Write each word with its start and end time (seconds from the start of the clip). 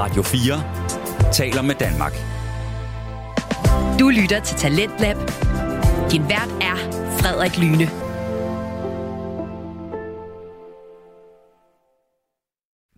Radio 0.00 0.22
4 0.22 1.32
taler 1.32 1.62
med 1.62 1.74
Danmark. 1.74 2.12
Du 4.00 4.08
lytter 4.08 4.40
til 4.40 4.56
Talentlab. 4.56 5.16
Din 6.12 6.22
vært 6.22 6.50
er 6.60 6.76
Frederik 7.18 7.58
Lyne. 7.58 7.86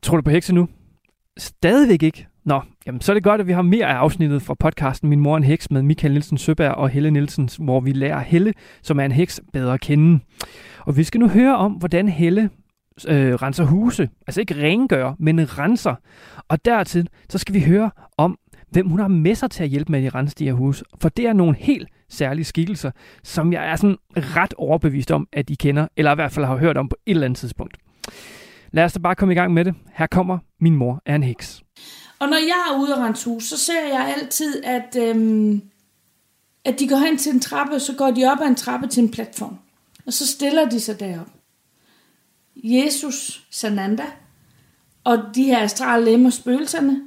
Tror 0.03 0.17
du 0.17 0.23
på 0.23 0.31
hekse 0.31 0.55
nu? 0.55 0.69
Stadigvæk 1.39 2.03
ikke. 2.03 2.27
Nå, 2.45 2.61
jamen 2.87 3.01
så 3.01 3.13
er 3.13 3.15
det 3.15 3.25
godt, 3.25 3.41
at 3.41 3.47
vi 3.47 3.53
har 3.53 3.63
mere 3.63 3.87
af 3.87 3.95
afsnittet 3.95 4.43
fra 4.43 4.55
podcasten 4.55 5.09
Min 5.09 5.21
mor 5.21 5.37
en 5.37 5.45
heks 5.45 5.71
med 5.71 5.83
Michael 5.83 6.13
Nielsen 6.13 6.39
Søberg 6.39 6.75
og 6.75 6.89
Helle 6.89 7.11
Nielsen, 7.11 7.49
hvor 7.59 7.81
vi 7.81 7.93
lærer 7.93 8.21
Helle, 8.21 8.53
som 8.83 9.01
er 9.01 9.05
en 9.05 9.13
heks, 9.13 9.41
bedre 9.53 9.75
at 9.75 9.81
kende. 9.81 10.21
Og 10.87 10.97
vi 10.97 11.05
skal 11.05 11.21
nu 11.21 11.29
høre 11.29 11.57
om, 11.57 11.73
hvordan 11.73 12.09
Helle 12.09 12.51
øh, 13.09 13.35
renser 13.35 13.65
huse. 13.65 14.11
Altså 14.27 14.41
ikke 14.41 14.55
rengør, 14.55 15.15
men 15.19 15.59
renser. 15.59 15.95
Og 16.49 16.65
dertil, 16.65 17.09
så 17.29 17.39
skal 17.39 17.55
vi 17.55 17.61
høre 17.61 17.91
om, 18.17 18.39
hvem 18.71 18.89
hun 18.89 19.01
har 19.01 19.09
med 19.09 19.35
sig 19.35 19.51
til 19.51 19.63
at 19.63 19.69
hjælpe 19.69 19.93
med 19.93 20.05
at 20.05 20.15
rense 20.15 20.35
de 20.39 20.45
her 20.45 20.53
huse. 20.53 20.85
For 21.01 21.09
det 21.09 21.27
er 21.27 21.33
nogle 21.33 21.57
helt 21.57 21.89
særlige 22.09 22.45
skikkelser, 22.45 22.91
som 23.25 23.53
jeg 23.53 23.71
er 23.71 23.77
sådan 23.77 23.97
ret 24.17 24.55
overbevist 24.55 25.11
om, 25.11 25.29
at 25.33 25.51
I 25.51 25.55
kender, 25.55 25.89
eller 25.97 26.13
i 26.13 26.15
hvert 26.15 26.33
fald 26.33 26.47
har 26.47 26.57
hørt 26.57 26.77
om 26.77 26.89
på 26.89 26.97
et 27.07 27.11
eller 27.11 27.25
andet 27.25 27.39
tidspunkt. 27.39 27.77
Lad 28.73 28.85
os 28.85 28.93
da 28.93 28.99
bare 28.99 29.15
komme 29.15 29.35
i 29.35 29.37
gang 29.37 29.55
med 29.55 29.65
det. 29.65 29.75
Her 29.93 30.07
kommer 30.07 30.39
Min 30.61 30.77
mor 30.77 31.03
er 31.07 31.15
en 31.15 31.23
heks. 31.23 31.63
Og 32.19 32.29
når 32.29 32.37
jeg 32.37 32.67
er 32.71 32.81
ude 32.81 32.95
og 32.95 33.03
rense 33.03 33.31
hus, 33.31 33.45
så 33.45 33.57
ser 33.57 33.89
jeg 33.89 34.15
altid, 34.17 34.65
at, 34.65 34.97
øhm, 34.99 35.63
at 36.65 36.79
de 36.79 36.89
går 36.89 36.97
hen 36.97 37.19
til 37.19 37.33
en 37.33 37.41
trappe, 37.41 37.81
så 37.81 37.95
går 37.99 38.11
de 38.11 38.25
op 38.25 38.39
ad 38.41 38.47
en 38.47 38.55
trappe 38.55 38.87
til 38.87 39.03
en 39.03 39.11
platform. 39.11 39.59
Og 40.07 40.13
så 40.13 40.27
stiller 40.27 40.69
de 40.69 40.81
sig 40.81 41.01
derop. 41.01 41.27
Jesus, 42.65 43.43
Sananda, 43.51 44.05
og 45.05 45.19
de 45.35 45.45
her 45.45 45.63
astrale 45.63 46.05
lemmer, 46.05 46.31
spøgelserne, 46.31 47.01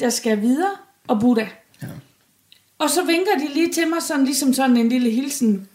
der 0.00 0.10
skal 0.10 0.40
videre, 0.40 0.70
og 1.08 1.20
Buddha. 1.20 1.46
Ja. 1.82 1.86
Og 2.78 2.90
så 2.90 3.04
vinker 3.04 3.32
de 3.38 3.54
lige 3.54 3.72
til 3.72 3.88
mig, 3.88 4.02
sådan, 4.02 4.24
ligesom 4.24 4.52
sådan 4.52 4.76
en 4.76 4.88
lille 4.88 5.10
hilsen. 5.10 5.68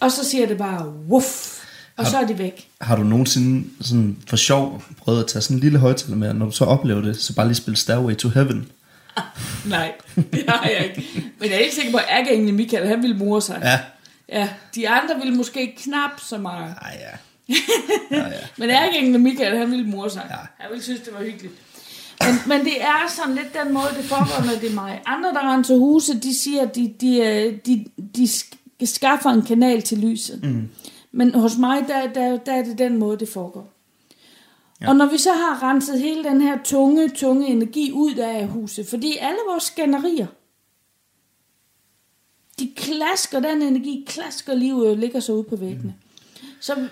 Og 0.00 0.12
så 0.12 0.24
siger 0.24 0.46
det 0.46 0.58
bare, 0.58 0.88
wuff, 0.88 1.64
og 1.96 2.04
har, 2.04 2.10
så 2.10 2.18
er 2.18 2.26
de 2.26 2.38
væk. 2.38 2.68
Har 2.80 2.96
du 2.96 3.02
nogensinde 3.02 3.68
sådan 3.80 4.18
for 4.26 4.36
sjov 4.36 4.82
prøvet 4.98 5.20
at 5.20 5.26
tage 5.26 5.42
sådan 5.42 5.56
en 5.56 5.60
lille 5.60 5.78
højtaler 5.78 6.16
med, 6.16 6.34
når 6.34 6.46
du 6.46 6.52
så 6.52 6.64
oplever 6.64 7.00
det, 7.00 7.16
så 7.16 7.34
bare 7.34 7.46
lige 7.46 7.56
spille 7.56 7.76
Stairway 7.76 8.16
to 8.16 8.28
Heaven? 8.28 8.68
Nej, 9.66 9.92
det 10.16 10.44
har 10.48 10.68
jeg 10.68 10.84
ikke. 10.84 11.24
Men 11.38 11.48
jeg 11.50 11.56
er 11.56 11.62
helt 11.62 11.74
sikker 11.74 11.92
på, 11.92 11.98
at 11.98 12.04
ærgerengene 12.10 12.52
Michael, 12.52 12.88
han 12.88 13.02
ville 13.02 13.16
mure 13.16 13.42
sig. 13.42 13.60
Ja. 13.62 13.80
Ja, 14.28 14.48
de 14.74 14.88
andre 14.88 15.14
ville 15.14 15.34
måske 15.34 15.74
knap 15.78 16.10
så 16.20 16.38
meget. 16.38 16.74
Ej, 16.82 16.96
ja. 17.00 17.16
Ja, 17.48 17.56
ja. 18.10 18.40
Men 18.58 18.70
ærgerengene 18.70 19.18
Michael, 19.18 19.58
han 19.58 19.70
ville 19.70 19.86
mure 19.86 20.10
sig. 20.10 20.26
Ja. 20.30 20.36
Han 20.58 20.70
ville 20.70 20.82
synes, 20.82 21.00
det 21.00 21.14
var 21.14 21.22
hyggeligt. 21.24 21.54
Men, 22.20 22.34
men 22.46 22.66
det 22.66 22.82
er 22.82 23.08
sådan 23.08 23.34
lidt 23.34 23.54
den 23.64 23.74
måde, 23.74 23.86
det 23.96 24.04
foregår, 24.04 24.46
når 24.46 24.60
det 24.60 24.70
er 24.70 24.74
mig. 24.74 25.02
Andre, 25.06 25.28
der 25.28 25.52
renser 25.52 25.76
huse, 25.76 26.20
de 26.20 26.34
siger, 26.34 26.62
at 26.62 26.76
de, 26.76 26.94
de, 27.00 27.58
de, 28.16 28.28
de 28.80 28.86
skaffer 28.86 29.30
en 29.30 29.42
kanal 29.42 29.82
til 29.82 29.98
lyset. 29.98 30.44
Mm. 30.44 30.68
Men 31.12 31.34
hos 31.34 31.56
mig, 31.58 31.84
der, 31.88 32.12
der, 32.12 32.36
der 32.36 32.52
er 32.52 32.64
det 32.64 32.78
den 32.78 32.98
måde, 32.98 33.18
det 33.18 33.28
foregår. 33.28 33.72
Ja. 34.80 34.88
Og 34.88 34.96
når 34.96 35.06
vi 35.06 35.18
så 35.18 35.32
har 35.32 35.62
renset 35.62 36.00
hele 36.00 36.24
den 36.24 36.40
her 36.40 36.58
tunge, 36.64 37.08
tunge 37.08 37.46
energi 37.46 37.92
ud 37.92 38.14
af 38.14 38.48
huset, 38.48 38.86
fordi 38.86 39.16
alle 39.20 39.38
vores 39.48 39.62
skænderier, 39.64 40.26
de 42.58 42.72
klasker, 42.76 43.40
den 43.40 43.62
energi 43.62 44.04
klasker 44.08 44.54
livet 44.54 44.88
og 44.88 44.96
ligger 44.96 45.20
så 45.20 45.32
ude 45.32 45.44
på 45.44 45.56
væggene. 45.56 45.94
Mm. 46.42 46.46
Så, 46.60 46.88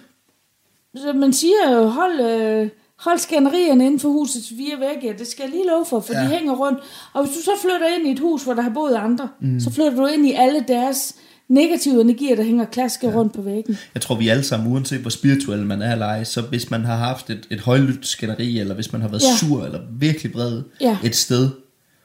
så 0.97 1.12
man 1.12 1.33
siger 1.33 1.70
jo, 1.72 1.86
hold, 1.86 2.20
øh, 2.20 2.69
hold 2.98 3.19
skænderierne 3.19 3.86
inden 3.86 4.00
for 4.00 4.08
husets 4.08 4.48
fire 4.48 4.80
vægge, 4.80 5.19
det 5.19 5.27
skal 5.27 5.42
jeg 5.42 5.50
lige 5.50 5.66
love 5.66 5.84
for, 5.86 6.00
for 6.00 6.14
ja. 6.14 6.22
de 6.22 6.27
hænger 6.27 6.55
rundt. 6.55 6.78
Og 7.12 7.25
hvis 7.25 7.36
du 7.36 7.42
så 7.42 7.50
flytter 7.62 7.98
ind 7.98 8.08
i 8.08 8.11
et 8.11 8.19
hus, 8.19 8.44
hvor 8.44 8.55
der 8.55 8.62
har 8.62 8.70
boet 8.70 8.94
andre, 8.94 9.28
mm. 9.41 9.61
så 9.61 9.70
flytter 9.70 9.94
du 9.97 10.06
ind 10.06 10.27
i 10.27 10.33
alle 10.33 10.64
deres 10.69 11.14
negative 11.48 12.00
energier, 12.00 12.37
der 12.37 12.43
hænger 12.43 12.65
klasker 12.65 13.10
ja. 13.10 13.16
rundt 13.16 13.32
på 13.32 13.43
væggen. 13.43 13.78
Jeg 13.94 14.03
tror, 14.03 14.15
vi 14.15 14.28
alle 14.28 14.43
sammen, 14.43 14.72
uanset 14.72 15.00
hvor 15.00 15.10
spirituelle 15.10 15.66
man 15.66 15.82
er 15.82 15.93
eller 15.93 16.06
ej, 16.06 16.25
så 16.25 16.41
hvis 16.41 16.71
man 16.71 16.84
har 16.84 16.97
haft 16.97 17.31
et, 17.31 17.47
et 17.50 17.60
højlydt 17.60 18.06
skænderi, 18.06 18.59
eller 18.59 18.75
hvis 18.75 18.92
man 18.92 19.00
har 19.00 19.09
været 19.09 19.22
ja. 19.22 19.37
sur, 19.37 19.65
eller 19.65 19.81
virkelig 19.98 20.34
vred 20.34 20.62
ja. 20.81 20.98
et 21.04 21.16
sted, 21.16 21.50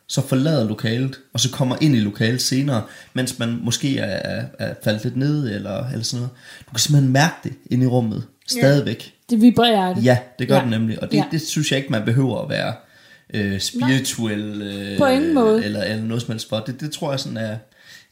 så 0.08 0.22
forlader 0.22 0.68
lokalet, 0.68 1.20
og 1.34 1.40
så 1.40 1.52
kommer 1.52 1.76
ind 1.82 1.96
i 1.96 2.00
lokalet 2.00 2.42
senere, 2.42 2.84
mens 3.14 3.40
man 3.40 3.60
måske 3.64 3.98
er, 3.98 4.40
er, 4.40 4.46
er 4.60 4.74
faldet 4.84 5.04
lidt 5.04 5.18
ned, 5.18 5.56
eller, 5.56 5.90
eller 5.92 6.04
sådan 6.04 6.22
noget. 6.22 6.36
Du 6.66 6.72
kan 6.72 6.80
simpelthen 6.80 7.14
mærke 7.14 7.36
det 7.44 7.54
inde 7.72 7.84
i 7.84 7.88
rummet, 7.88 8.24
stadigvæk. 8.52 9.06
Ja. 9.06 9.36
Det 9.36 9.42
vibrerer 9.42 9.94
det. 9.94 10.06
Ja, 10.06 10.18
det 10.40 10.48
gør 10.48 10.56
ja. 10.56 10.62
det 10.62 10.70
nemlig, 10.70 11.04
og 11.04 11.12
det, 11.12 11.18
ja. 11.18 11.26
det 11.32 11.42
synes 11.42 11.72
jeg 11.72 11.78
ikke, 11.78 11.92
man 11.92 12.06
behøver 12.06 12.42
at 12.42 12.50
være 12.50 12.74
øh, 13.34 13.60
spirituel, 13.60 14.62
øh, 14.62 14.98
på 14.98 15.06
ingen 15.06 15.34
måde. 15.34 15.66
Eller, 15.66 15.84
eller 15.84 16.04
noget 16.04 16.22
som 16.22 16.32
helst 16.32 16.50
for. 16.50 16.60
Det, 16.60 16.82
det 16.82 16.92
tror 16.92 17.12
jeg 17.12 17.20
sådan 17.20 17.38
er, 17.38 17.58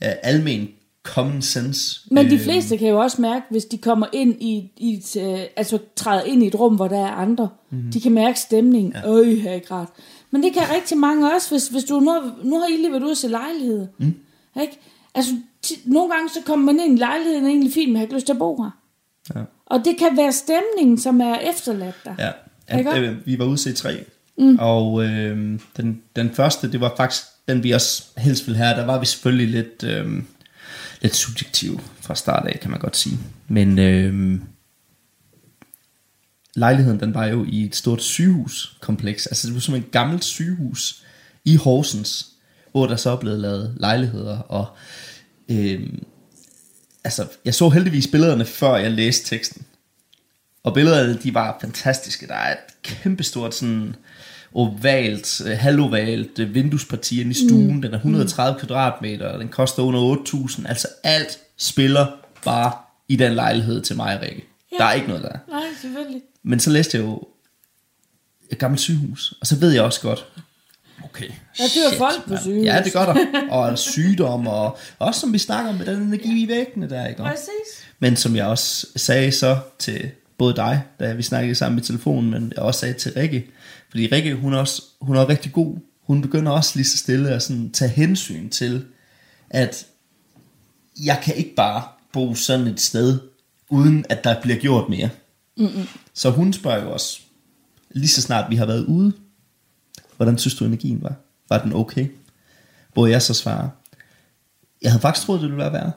er 0.01 0.15
almen 0.23 0.69
common 1.03 1.41
sense. 1.41 2.01
Men 2.11 2.29
de 2.29 2.35
øh, 2.35 2.41
fleste 2.41 2.77
kan 2.77 2.87
jo 2.87 2.99
også 2.99 3.21
mærke, 3.21 3.45
hvis 3.49 3.65
de 3.65 3.77
kommer 3.77 4.07
ind 4.13 4.41
i, 4.41 4.71
i 4.77 4.93
et, 4.93 5.17
øh, 5.21 5.39
altså 5.55 5.79
træder 5.95 6.23
ind 6.23 6.43
i 6.43 6.47
et 6.47 6.59
rum, 6.59 6.75
hvor 6.75 6.87
der 6.87 6.99
er 6.99 7.11
andre, 7.11 7.49
mm-hmm. 7.69 7.91
de 7.91 8.01
kan 8.01 8.11
mærke 8.11 8.39
stemningen. 8.39 8.93
Ja. 8.95 9.09
Øj, 9.09 9.23
her 9.23 9.53
ikke 9.53 9.71
ret. 9.71 9.87
Men 10.31 10.43
det 10.43 10.53
kan 10.53 10.63
rigtig 10.75 10.97
mange 10.97 11.33
også, 11.33 11.49
hvis, 11.49 11.67
hvis 11.67 11.83
du 11.83 11.99
nu, 11.99 12.11
nu 12.43 12.59
har 12.59 12.67
I 12.67 12.77
lige 12.77 12.91
været 12.91 13.03
ude 13.03 13.15
se 13.15 13.27
lejlighed. 13.27 13.87
Mm. 13.97 14.15
Ikke? 14.61 14.79
Altså, 15.15 15.31
t- 15.65 15.81
nogle 15.85 16.13
gange 16.13 16.29
så 16.29 16.39
kommer 16.45 16.73
man 16.73 16.85
ind 16.85 16.97
i 16.97 17.01
lejligheden 17.01 17.43
og 17.43 17.49
egentlig 17.49 17.73
fint, 17.73 17.89
men 17.89 17.95
har 17.95 18.03
ikke 18.03 18.15
lyst 18.15 18.25
til 18.25 18.33
at 18.33 18.39
bo 18.39 18.63
her. 18.63 18.78
Ja. 19.35 19.41
Og 19.65 19.81
det 19.85 19.95
kan 19.99 20.17
være 20.17 20.31
stemningen, 20.31 20.99
som 20.99 21.21
er 21.21 21.35
efterladt 21.35 21.95
der. 22.05 22.15
Ja, 22.19 22.31
ja 22.77 22.99
øh, 22.99 23.25
vi 23.25 23.39
var 23.39 23.45
ude 23.45 23.57
se 23.57 23.73
tre. 23.73 24.03
Mm. 24.37 24.57
Og 24.59 25.03
øh, 25.03 25.59
den, 25.77 26.01
den 26.15 26.31
første, 26.33 26.71
det 26.71 26.81
var 26.81 26.93
faktisk 26.97 27.23
den, 27.47 27.63
vi 27.63 27.71
også 27.71 28.03
helst 28.17 28.47
ville 28.47 28.57
have. 28.57 28.77
Der 28.77 28.85
var 28.85 28.99
vi 28.99 29.05
selvfølgelig 29.05 29.47
lidt... 29.47 29.83
Øh, 29.83 30.23
lidt 31.01 31.15
subjektiv 31.15 31.79
fra 32.01 32.15
start 32.15 32.47
af, 32.47 32.59
kan 32.59 32.71
man 32.71 32.79
godt 32.79 32.97
sige. 32.97 33.19
Men 33.47 33.79
øh, 33.79 34.39
lejligheden, 36.55 36.99
den 36.99 37.13
var 37.13 37.25
jo 37.25 37.45
i 37.49 37.65
et 37.65 37.75
stort 37.75 38.01
sygehuskompleks. 38.01 39.27
Altså 39.27 39.47
det 39.47 39.53
var 39.53 39.59
som 39.59 39.75
et 39.75 39.91
gammelt 39.91 40.23
sygehus 40.23 41.03
i 41.45 41.55
Horsens, 41.55 42.27
hvor 42.71 42.87
der 42.87 42.95
så 42.95 43.09
er 43.09 43.15
blevet 43.15 43.39
lavet 43.39 43.75
lejligheder. 43.79 44.37
Og 44.39 44.67
øh, 45.49 45.89
altså, 47.03 47.27
jeg 47.45 47.55
så 47.55 47.69
heldigvis 47.69 48.07
billederne, 48.07 48.45
før 48.45 48.75
jeg 48.75 48.91
læste 48.91 49.35
teksten. 49.35 49.65
Og 50.63 50.73
billederne, 50.73 51.19
de 51.23 51.33
var 51.33 51.57
fantastiske. 51.61 52.27
Der 52.27 52.33
er 52.33 52.51
et 52.51 52.81
kæmpestort 52.83 53.55
sådan 53.55 53.95
ovalt, 54.53 55.41
øh, 55.45 55.57
halvovalt 55.57 56.39
øh, 56.39 56.53
vinduesparti 56.53 57.21
ind 57.21 57.31
i 57.31 57.47
stuen. 57.47 57.75
Mm. 57.75 57.81
Den 57.81 57.93
er 57.93 57.97
130 57.97 58.53
mm. 58.53 58.59
kvadratmeter, 58.59 59.27
og 59.27 59.39
den 59.39 59.49
koster 59.49 59.83
under 59.83 60.15
8.000. 60.15 60.67
Altså 60.67 60.87
alt 61.03 61.39
spiller 61.57 62.07
bare 62.45 62.71
i 63.07 63.15
den 63.15 63.33
lejlighed 63.33 63.81
til 63.81 63.95
mig 63.95 64.15
og 64.17 64.21
Rikke. 64.21 64.45
Ja. 64.71 64.77
Der 64.77 64.85
er 64.85 64.93
ikke 64.93 65.07
noget 65.07 65.23
der. 65.23 65.37
Nej, 65.49 65.63
selvfølgelig. 65.81 66.21
Men 66.43 66.59
så 66.59 66.69
læste 66.69 66.97
jeg 66.97 67.05
jo 67.05 67.27
et 68.51 68.57
gammelt 68.57 68.81
sygehus, 68.81 69.33
og 69.41 69.47
så 69.47 69.55
ved 69.55 69.71
jeg 69.71 69.83
også 69.83 70.01
godt, 70.01 70.25
okay, 71.09 71.29
Der 71.57 71.63
dør 71.75 71.97
folk 71.97 72.27
på 72.27 72.37
sygehus. 72.41 72.65
Ja, 72.65 72.81
det 72.83 72.93
gør 72.93 73.13
der. 73.13 73.25
Og 73.51 73.79
sygdom, 73.79 74.47
og 74.47 74.77
også 74.99 75.19
som 75.19 75.33
vi 75.33 75.37
snakker 75.37 75.71
om 75.71 75.77
med 75.77 75.85
den 75.85 76.01
energi 76.01 76.43
i 76.43 76.47
væggene 76.47 76.89
der, 76.89 77.07
ikke? 77.07 77.21
Præcis. 77.21 77.85
Men 77.99 78.15
som 78.15 78.35
jeg 78.35 78.45
også 78.45 78.87
sagde 78.95 79.31
så 79.31 79.57
til 79.79 80.11
både 80.37 80.55
dig, 80.55 80.83
da 80.99 81.13
vi 81.13 81.23
snakkede 81.23 81.55
sammen 81.55 81.79
i 81.79 81.81
telefonen, 81.81 82.31
men 82.31 82.53
jeg 82.55 82.63
også 82.63 82.79
sagde 82.79 82.93
til 82.93 83.13
Rikke, 83.13 83.47
fordi 83.89 84.07
Rikke, 84.07 84.35
hun 84.35 84.53
er, 84.53 84.57
også, 84.57 84.81
hun 85.01 85.15
er 85.15 85.29
rigtig 85.29 85.53
god. 85.53 85.77
Hun 86.03 86.21
begynder 86.21 86.51
også 86.51 86.71
lige 86.75 86.87
så 86.87 86.97
stille 86.97 87.29
at 87.29 87.43
sådan 87.43 87.71
tage 87.71 87.91
hensyn 87.91 88.49
til, 88.49 88.85
at 89.49 89.85
jeg 91.03 91.19
kan 91.23 91.35
ikke 91.35 91.55
bare 91.55 91.83
bo 92.13 92.35
sådan 92.35 92.67
et 92.67 92.81
sted, 92.81 93.19
uden 93.69 94.05
at 94.09 94.23
der 94.23 94.41
bliver 94.41 94.57
gjort 94.57 94.89
mere. 94.89 95.09
Mm-mm. 95.57 95.87
Så 96.13 96.29
hun 96.29 96.53
spørger 96.53 96.83
jo 96.83 96.91
også, 96.91 97.19
lige 97.91 98.09
så 98.09 98.21
snart 98.21 98.49
vi 98.49 98.55
har 98.55 98.65
været 98.65 98.85
ude, 98.85 99.13
hvordan 100.19 100.37
synes 100.37 100.55
du 100.55 100.65
energien 100.65 101.03
var? 101.03 101.13
Var 101.49 101.63
den 101.63 101.73
okay? 101.73 102.07
Hvor 102.93 103.07
jeg 103.07 103.21
så 103.21 103.33
svarer, 103.33 103.69
jeg 104.81 104.91
havde 104.91 105.01
faktisk 105.01 105.25
troet, 105.25 105.41
det 105.41 105.49
ville 105.49 105.63
være 105.63 105.73
værre. 105.73 105.91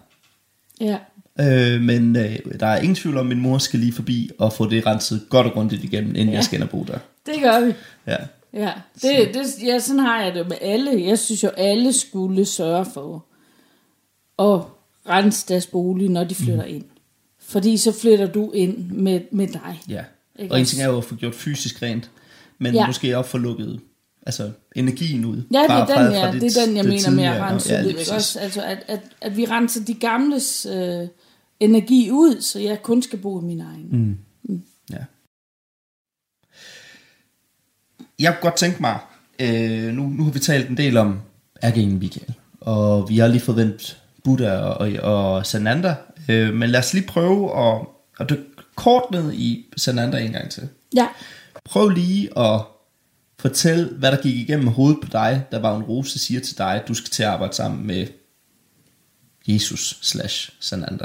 Ja. 0.80 0.98
Øh, 1.40 1.80
men 1.80 2.16
øh, 2.16 2.38
der 2.60 2.66
er 2.66 2.80
ingen 2.80 2.94
tvivl 2.94 3.16
om, 3.16 3.26
at 3.26 3.36
min 3.36 3.40
mor 3.42 3.58
skal 3.58 3.80
lige 3.80 3.92
forbi 3.92 4.30
og 4.38 4.52
få 4.52 4.70
det 4.70 4.86
renset 4.86 5.26
godt 5.30 5.46
og 5.46 5.52
grundigt 5.52 5.84
igennem, 5.84 6.10
inden 6.10 6.28
ja. 6.28 6.34
jeg 6.34 6.44
skal 6.44 6.56
ind 6.56 6.62
og 6.62 6.70
bo 6.70 6.84
der. 6.84 6.98
Det 7.26 7.34
gør 7.42 7.60
vi. 7.66 7.72
Ja. 8.06 8.16
Ja, 8.52 8.72
det, 9.02 9.34
det, 9.34 9.46
ja, 9.66 9.78
sådan 9.78 9.98
har 9.98 10.22
jeg 10.22 10.34
det 10.34 10.48
med 10.48 10.56
alle. 10.60 11.04
Jeg 11.06 11.18
synes 11.18 11.42
jo, 11.42 11.48
alle 11.48 11.92
skulle 11.92 12.44
sørge 12.44 12.86
for 12.94 13.24
at 14.38 14.60
rense 15.08 15.48
deres 15.48 15.66
bolig, 15.66 16.08
når 16.08 16.24
de 16.24 16.34
flytter 16.34 16.66
mm. 16.66 16.74
ind. 16.74 16.84
Fordi 17.40 17.76
så 17.76 17.92
flytter 17.92 18.26
du 18.26 18.50
ind 18.50 18.90
med, 18.90 19.20
med 19.32 19.48
dig. 19.48 19.80
Ja, 19.88 20.04
ikke 20.38 20.54
og 20.54 20.60
en 20.60 20.66
ting 20.66 20.82
er 20.82 20.88
jo 20.88 20.98
at 20.98 21.04
få 21.04 21.14
gjort 21.14 21.34
fysisk 21.34 21.82
rent, 21.82 22.10
men 22.58 22.74
ja. 22.74 22.86
måske 22.86 23.18
også 23.18 23.30
få 23.30 23.38
lukket 23.38 23.80
altså, 24.26 24.50
energien 24.76 25.24
ud. 25.24 25.42
Ja, 25.52 25.62
det 25.62 25.70
er 25.70 25.86
den, 25.86 26.12
ja, 26.12 26.30
det, 26.32 26.40
det 26.40 26.56
er 26.56 26.66
den 26.66 26.76
jeg 26.76 26.84
mener 26.84 27.10
med 27.10 27.24
at 27.24 27.40
rense 27.40 27.74
ja, 27.74 27.82
ud. 27.82 27.88
Ikke? 27.88 28.12
Også, 28.12 28.38
altså, 28.38 28.62
at, 28.62 28.78
at, 28.88 29.00
at 29.20 29.36
vi 29.36 29.44
renser 29.44 29.84
de 29.84 29.94
gamles 29.94 30.66
øh, 30.66 31.08
energi 31.60 32.10
ud, 32.10 32.40
så 32.40 32.58
jeg 32.58 32.82
kun 32.82 33.02
skal 33.02 33.18
bo 33.18 33.40
i 33.40 33.44
min 33.44 33.60
egen. 33.60 33.88
Mm. 33.90 34.18
Mm. 34.42 34.62
Ja 34.92 35.04
jeg 38.22 38.32
kunne 38.32 38.50
godt 38.50 38.56
tænke 38.56 38.82
mig 38.82 38.98
øh, 39.38 39.94
nu, 39.94 40.02
nu 40.02 40.24
har 40.24 40.30
vi 40.30 40.38
talt 40.38 40.68
en 40.68 40.76
del 40.76 40.96
om 40.96 41.20
ærkeengel 41.62 41.98
Michael, 41.98 42.34
og 42.60 43.08
vi 43.08 43.18
har 43.18 43.26
lige 43.26 43.40
forventet 43.40 44.00
Buddha 44.24 44.56
og, 44.56 44.88
og, 45.02 45.12
og 45.12 45.46
Sananda, 45.46 45.94
øh, 46.28 46.54
men 46.54 46.70
lad 46.70 46.80
os 46.80 46.94
lige 46.94 47.06
prøve 47.06 47.68
at, 47.68 47.80
at 48.20 48.30
dykke 48.30 48.44
kort 48.74 49.10
ned 49.10 49.32
i 49.32 49.66
Sananda 49.76 50.18
en 50.18 50.32
gang 50.32 50.50
til. 50.50 50.68
Ja. 50.96 51.06
Prøv 51.64 51.88
lige 51.88 52.38
at 52.38 52.60
Fortæl, 53.42 53.94
hvad 53.98 54.12
der 54.12 54.22
gik 54.22 54.36
igennem 54.36 54.66
hovedet 54.66 55.00
på 55.00 55.08
dig, 55.12 55.46
da 55.52 55.58
var 55.58 55.76
en 55.76 55.82
Rose 55.82 56.18
siger 56.18 56.40
til 56.40 56.58
dig, 56.58 56.74
at 56.82 56.88
du 56.88 56.94
skal 56.94 57.10
til 57.10 57.22
at 57.22 57.28
arbejde 57.28 57.54
sammen 57.54 57.86
med 57.86 58.06
Jesus 59.46 59.98
slash 60.02 60.52
Sananda. 60.60 61.04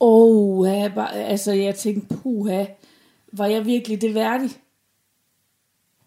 Åh, 0.00 0.58
oh, 0.58 1.08
altså 1.14 1.52
jeg 1.52 1.74
tænkte, 1.74 2.16
puha, 2.16 2.64
var 3.32 3.46
jeg 3.46 3.66
virkelig 3.66 4.00
det 4.00 4.14
værdig? 4.14 4.50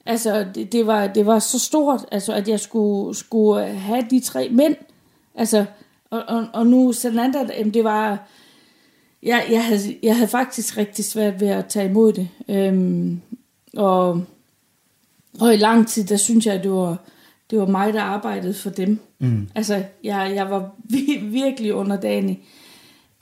Altså, 0.06 0.46
det, 0.56 0.72
det, 0.72 0.88
var, 0.88 1.08
det 1.08 1.26
var 1.26 1.40
så 1.40 1.60
stort, 1.60 2.06
altså, 2.12 2.34
at 2.34 2.48
jeg 2.48 2.60
skulle, 2.60 3.16
skulle 3.16 3.66
have 3.66 4.08
de 4.10 4.20
tre 4.20 4.50
mænd. 4.50 4.76
Altså, 5.36 5.66
og, 6.10 6.24
og, 6.28 6.48
og 6.54 6.68
nu 6.68 6.92
Sananda, 6.92 7.48
det 7.74 7.84
var... 7.84 8.28
Jeg, 9.26 9.48
jeg, 9.52 9.66
havde, 9.66 9.96
jeg 10.04 10.16
havde 10.16 10.28
faktisk 10.28 10.78
rigtig 10.78 11.06
svært 11.06 11.42
ved 11.42 11.48
at 11.48 11.66
tage 11.66 11.90
imod 11.90 12.14
det. 12.14 12.30
Øhm, 12.50 13.22
og, 13.78 14.26
og 15.40 15.54
i 15.54 15.58
lang 15.58 15.88
tid, 15.88 16.04
der 16.04 16.18
synes 16.18 16.46
jeg, 16.46 16.54
at 16.54 16.64
det 16.64 16.72
var, 16.72 16.98
det 17.50 17.60
var 17.60 17.66
mig, 17.66 17.94
der 17.94 18.02
arbejdede 18.02 18.54
for 18.54 18.70
dem. 18.70 19.00
Mm. 19.20 19.48
Altså, 19.56 19.84
jeg, 20.04 20.32
jeg 20.36 20.50
var 20.50 20.76
virkelig 21.22 21.74
underdanig. 21.74 22.44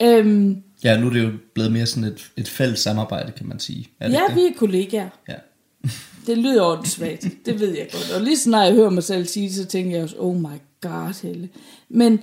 Øhm, 0.02 0.62
ja, 0.84 1.00
nu 1.00 1.06
er 1.06 1.10
det 1.10 1.22
jo 1.22 1.30
blevet 1.54 1.72
mere 1.72 1.86
sådan 1.86 2.04
et, 2.04 2.30
et 2.36 2.48
fælles 2.48 2.80
samarbejde, 2.80 3.32
kan 3.32 3.46
man 3.48 3.58
sige. 3.58 3.88
Er 4.00 4.08
det 4.08 4.14
ja, 4.14 4.22
det? 4.28 4.36
vi 4.36 4.40
er 4.40 4.52
kollegaer. 4.56 5.08
Ja. 5.28 5.34
det 6.26 6.38
lyder 6.38 6.64
åndssvagt, 6.64 7.26
det 7.46 7.60
ved 7.60 7.76
jeg 7.76 7.88
godt. 7.92 8.12
Og 8.14 8.20
lige 8.22 8.38
snart 8.38 8.66
jeg 8.66 8.74
hører 8.74 8.90
mig 8.90 9.02
selv 9.02 9.26
sige 9.26 9.52
så 9.52 9.66
tænker 9.66 9.96
jeg 9.96 10.02
også, 10.02 10.16
oh 10.18 10.36
my 10.36 10.58
god, 10.80 11.22
Helle. 11.22 11.48
Men 11.88 12.20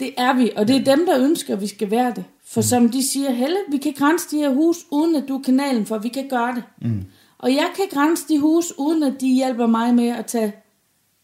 det 0.00 0.10
er 0.18 0.34
vi, 0.36 0.50
og 0.56 0.68
det 0.68 0.76
er 0.76 0.96
dem, 0.96 1.06
der 1.06 1.24
ønsker, 1.24 1.54
at 1.54 1.60
vi 1.60 1.66
skal 1.66 1.90
være 1.90 2.12
det. 2.16 2.24
For 2.46 2.60
mm. 2.60 2.62
som 2.62 2.88
de 2.88 3.08
siger, 3.08 3.30
Helle, 3.30 3.58
vi 3.68 3.76
kan 3.76 3.92
grænse 3.92 4.30
de 4.30 4.36
her 4.36 4.50
hus, 4.50 4.76
uden 4.90 5.16
at 5.16 5.28
du 5.28 5.38
er 5.38 5.42
kanalen 5.42 5.86
for, 5.86 5.98
vi 5.98 6.08
kan 6.08 6.28
gøre 6.28 6.54
det. 6.54 6.64
Mm. 6.82 7.04
Og 7.38 7.50
jeg 7.50 7.70
kan 7.76 7.84
grænse 7.90 8.28
de 8.28 8.38
hus, 8.38 8.72
uden 8.78 9.02
at 9.02 9.20
de 9.20 9.34
hjælper 9.34 9.66
mig 9.66 9.94
med 9.94 10.08
at 10.08 10.26
tage, 10.26 10.52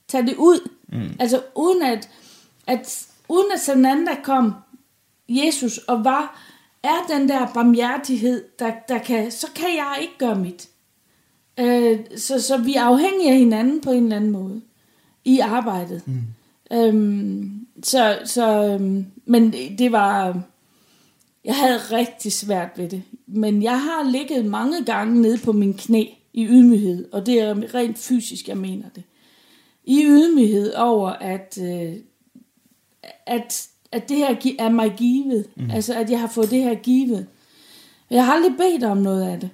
tage 0.08 0.26
det 0.26 0.36
ud. 0.36 0.68
Mm. 0.88 1.16
Altså 1.18 1.42
uden 1.56 1.82
at, 1.82 2.08
at, 2.66 3.06
uden 3.28 3.46
at 3.54 3.60
Sananda 3.60 4.10
kom, 4.22 4.54
Jesus, 5.28 5.78
og 5.78 6.04
var, 6.04 6.40
er 6.82 7.16
den 7.16 7.28
der 7.28 7.46
barmhjertighed, 7.54 8.44
der, 8.58 8.72
der 8.88 8.98
kan, 8.98 9.30
så 9.30 9.46
kan 9.54 9.68
jeg 9.76 9.98
ikke 10.00 10.14
gøre 10.18 10.36
mit. 10.36 10.68
Øh, 11.60 12.00
så, 12.16 12.40
så 12.40 12.56
vi 12.56 12.74
er 12.74 12.82
afhængige 12.82 13.30
af 13.30 13.38
hinanden 13.38 13.80
på 13.80 13.90
en 13.90 14.02
eller 14.02 14.16
anden 14.16 14.30
måde 14.30 14.60
i 15.24 15.38
arbejdet. 15.38 16.02
Mm. 16.06 16.22
Øhm, 16.72 17.66
så, 17.82 18.18
så, 18.24 18.64
øhm, 18.64 19.06
men 19.24 19.52
det 19.52 19.92
var, 19.92 20.42
jeg 21.44 21.56
havde 21.56 21.78
rigtig 21.78 22.32
svært 22.32 22.70
ved 22.76 22.88
det. 22.88 23.02
Men 23.26 23.62
jeg 23.62 23.80
har 23.80 24.10
ligget 24.10 24.44
mange 24.44 24.84
gange 24.84 25.22
nede 25.22 25.38
på 25.38 25.52
min 25.52 25.74
knæ 25.74 26.04
i 26.32 26.46
ydmyghed, 26.46 27.12
og 27.12 27.26
det 27.26 27.40
er 27.40 27.74
rent 27.74 27.98
fysisk, 27.98 28.48
jeg 28.48 28.56
mener 28.56 28.88
det. 28.94 29.02
I 29.84 30.04
ydmyghed 30.04 30.74
over, 30.74 31.10
at, 31.10 31.58
øh, 31.62 31.92
at, 33.26 33.68
at 33.92 34.08
det 34.08 34.16
her 34.16 34.36
er 34.58 34.68
mig 34.68 34.94
givet. 34.96 35.46
Mm. 35.56 35.70
Altså, 35.70 35.94
at 35.94 36.10
jeg 36.10 36.20
har 36.20 36.28
fået 36.28 36.50
det 36.50 36.62
her 36.62 36.74
givet. 36.74 37.26
Jeg 38.10 38.26
har 38.26 38.32
aldrig 38.32 38.56
bedt 38.56 38.84
om 38.84 38.96
noget 38.96 39.22
af 39.22 39.40
det. 39.40 39.50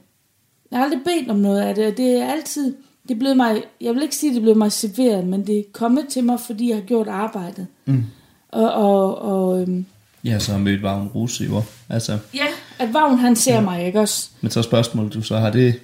Jeg 0.70 0.78
har 0.78 0.84
aldrig 0.84 1.04
bedt 1.04 1.30
om 1.30 1.36
noget 1.36 1.60
af 1.60 1.74
det, 1.74 1.86
og 1.86 1.96
det 1.96 2.16
er 2.16 2.26
altid, 2.26 2.76
det 3.08 3.18
blevet 3.18 3.36
mig, 3.36 3.62
jeg 3.80 3.94
vil 3.94 4.02
ikke 4.02 4.16
sige, 4.16 4.34
det 4.34 4.42
blevet 4.42 4.58
mig 4.58 4.72
serveret, 4.72 5.26
men 5.26 5.46
det 5.46 5.58
er 5.58 5.62
kommet 5.72 6.08
til 6.08 6.24
mig, 6.24 6.40
fordi 6.40 6.68
jeg 6.68 6.76
har 6.76 6.84
gjort 6.84 7.08
arbejdet. 7.08 7.66
Mm. 7.86 8.02
Og, 8.48 8.72
og, 8.72 9.18
og 9.18 9.60
øhm, 9.60 9.86
Ja, 10.24 10.38
så 10.38 10.52
har 10.52 10.58
mødt 10.58 10.82
Vagn 10.82 11.08
Rose 11.08 11.44
jo. 11.44 11.62
Altså, 11.88 12.18
ja, 12.34 12.46
at 12.78 12.94
Vagn 12.94 13.18
han 13.18 13.36
ser 13.36 13.54
ja. 13.54 13.60
mig, 13.60 13.86
ikke 13.86 14.00
også? 14.00 14.30
Men 14.40 14.50
så 14.50 14.62
spørgsmålet 14.62 15.14
du, 15.14 15.22
så 15.22 15.36
har 15.36 15.50
det 15.50 15.80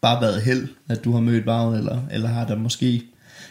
bare 0.00 0.20
været 0.20 0.42
held, 0.42 0.68
at 0.88 1.04
du 1.04 1.12
har 1.12 1.20
mødt 1.20 1.46
Vagn, 1.46 1.74
eller, 1.74 1.98
eller 2.12 2.28
har 2.28 2.46
der 2.46 2.56
måske 2.56 3.02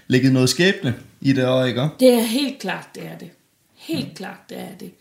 ligget 0.08 0.34
noget 0.34 0.50
skæbne 0.50 0.94
i 1.22 1.34
det 1.34 1.48
år, 1.48 1.64
ikke? 1.64 1.88
Det 2.00 2.14
er 2.14 2.22
helt 2.22 2.60
klart, 2.60 2.88
det 2.96 3.04
er 3.06 3.18
det. 3.18 3.30
Helt 3.76 4.08
mm. 4.08 4.16
klart, 4.16 4.40
det 4.50 4.60
er 4.60 4.78
det. 4.80 4.92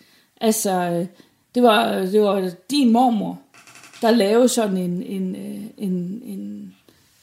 Altså, 0.41 0.73
øh, 0.73 1.07
det 1.55 1.63
var, 1.63 1.93
det 1.93 2.21
var 2.21 2.51
din 2.71 2.93
mormor, 2.93 3.41
der 4.03 4.11
lavede 4.11 4.49
sådan 4.49 4.77
en, 4.77 5.03
en, 5.03 5.37
øh, 5.37 5.63
en, 5.79 6.23
en, 6.25 6.75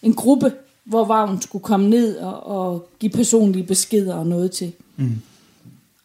en 0.01 0.13
gruppe, 0.13 0.51
hvor 0.83 1.05
Vagn 1.05 1.41
skulle 1.41 1.63
komme 1.63 1.89
ned 1.89 2.17
og, 2.17 2.47
og 2.47 2.89
give 2.99 3.11
personlige 3.11 3.63
beskeder 3.63 4.15
og 4.15 4.27
noget 4.27 4.51
til. 4.51 4.71
Mm. 4.95 5.21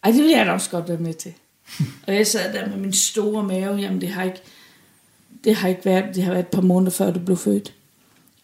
Ej, 0.05 0.11
det 0.11 0.21
ville 0.21 0.37
jeg 0.37 0.47
da 0.47 0.53
også 0.53 0.71
godt 0.71 0.89
være 0.89 0.99
med 0.99 1.15
til. 1.15 1.33
og 2.07 2.15
jeg 2.15 2.27
sad 2.27 2.53
der 2.53 2.69
med 2.69 2.77
min 2.77 2.93
store 2.93 3.45
mave, 3.45 3.77
jamen 3.77 4.01
det 4.01 4.09
har 4.09 4.23
ikke, 4.23 4.41
det 5.45 5.55
har 5.55 5.69
ikke 5.69 5.85
været, 5.85 6.15
det 6.15 6.23
har 6.23 6.33
været 6.33 6.45
et 6.45 6.49
par 6.49 6.63
måneder 6.63 6.91
før 6.91 7.11
du 7.11 7.19
blev 7.19 7.37
født. 7.37 7.73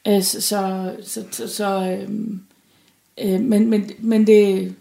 Altså, 0.04 0.40
så, 0.40 0.92
så, 1.04 1.24
så, 1.30 1.48
så 1.48 1.98
øhm, 2.02 2.40
øh, 3.24 3.40
men, 3.40 3.70
men, 3.70 3.90
men 3.98 4.26
det, 4.26 4.74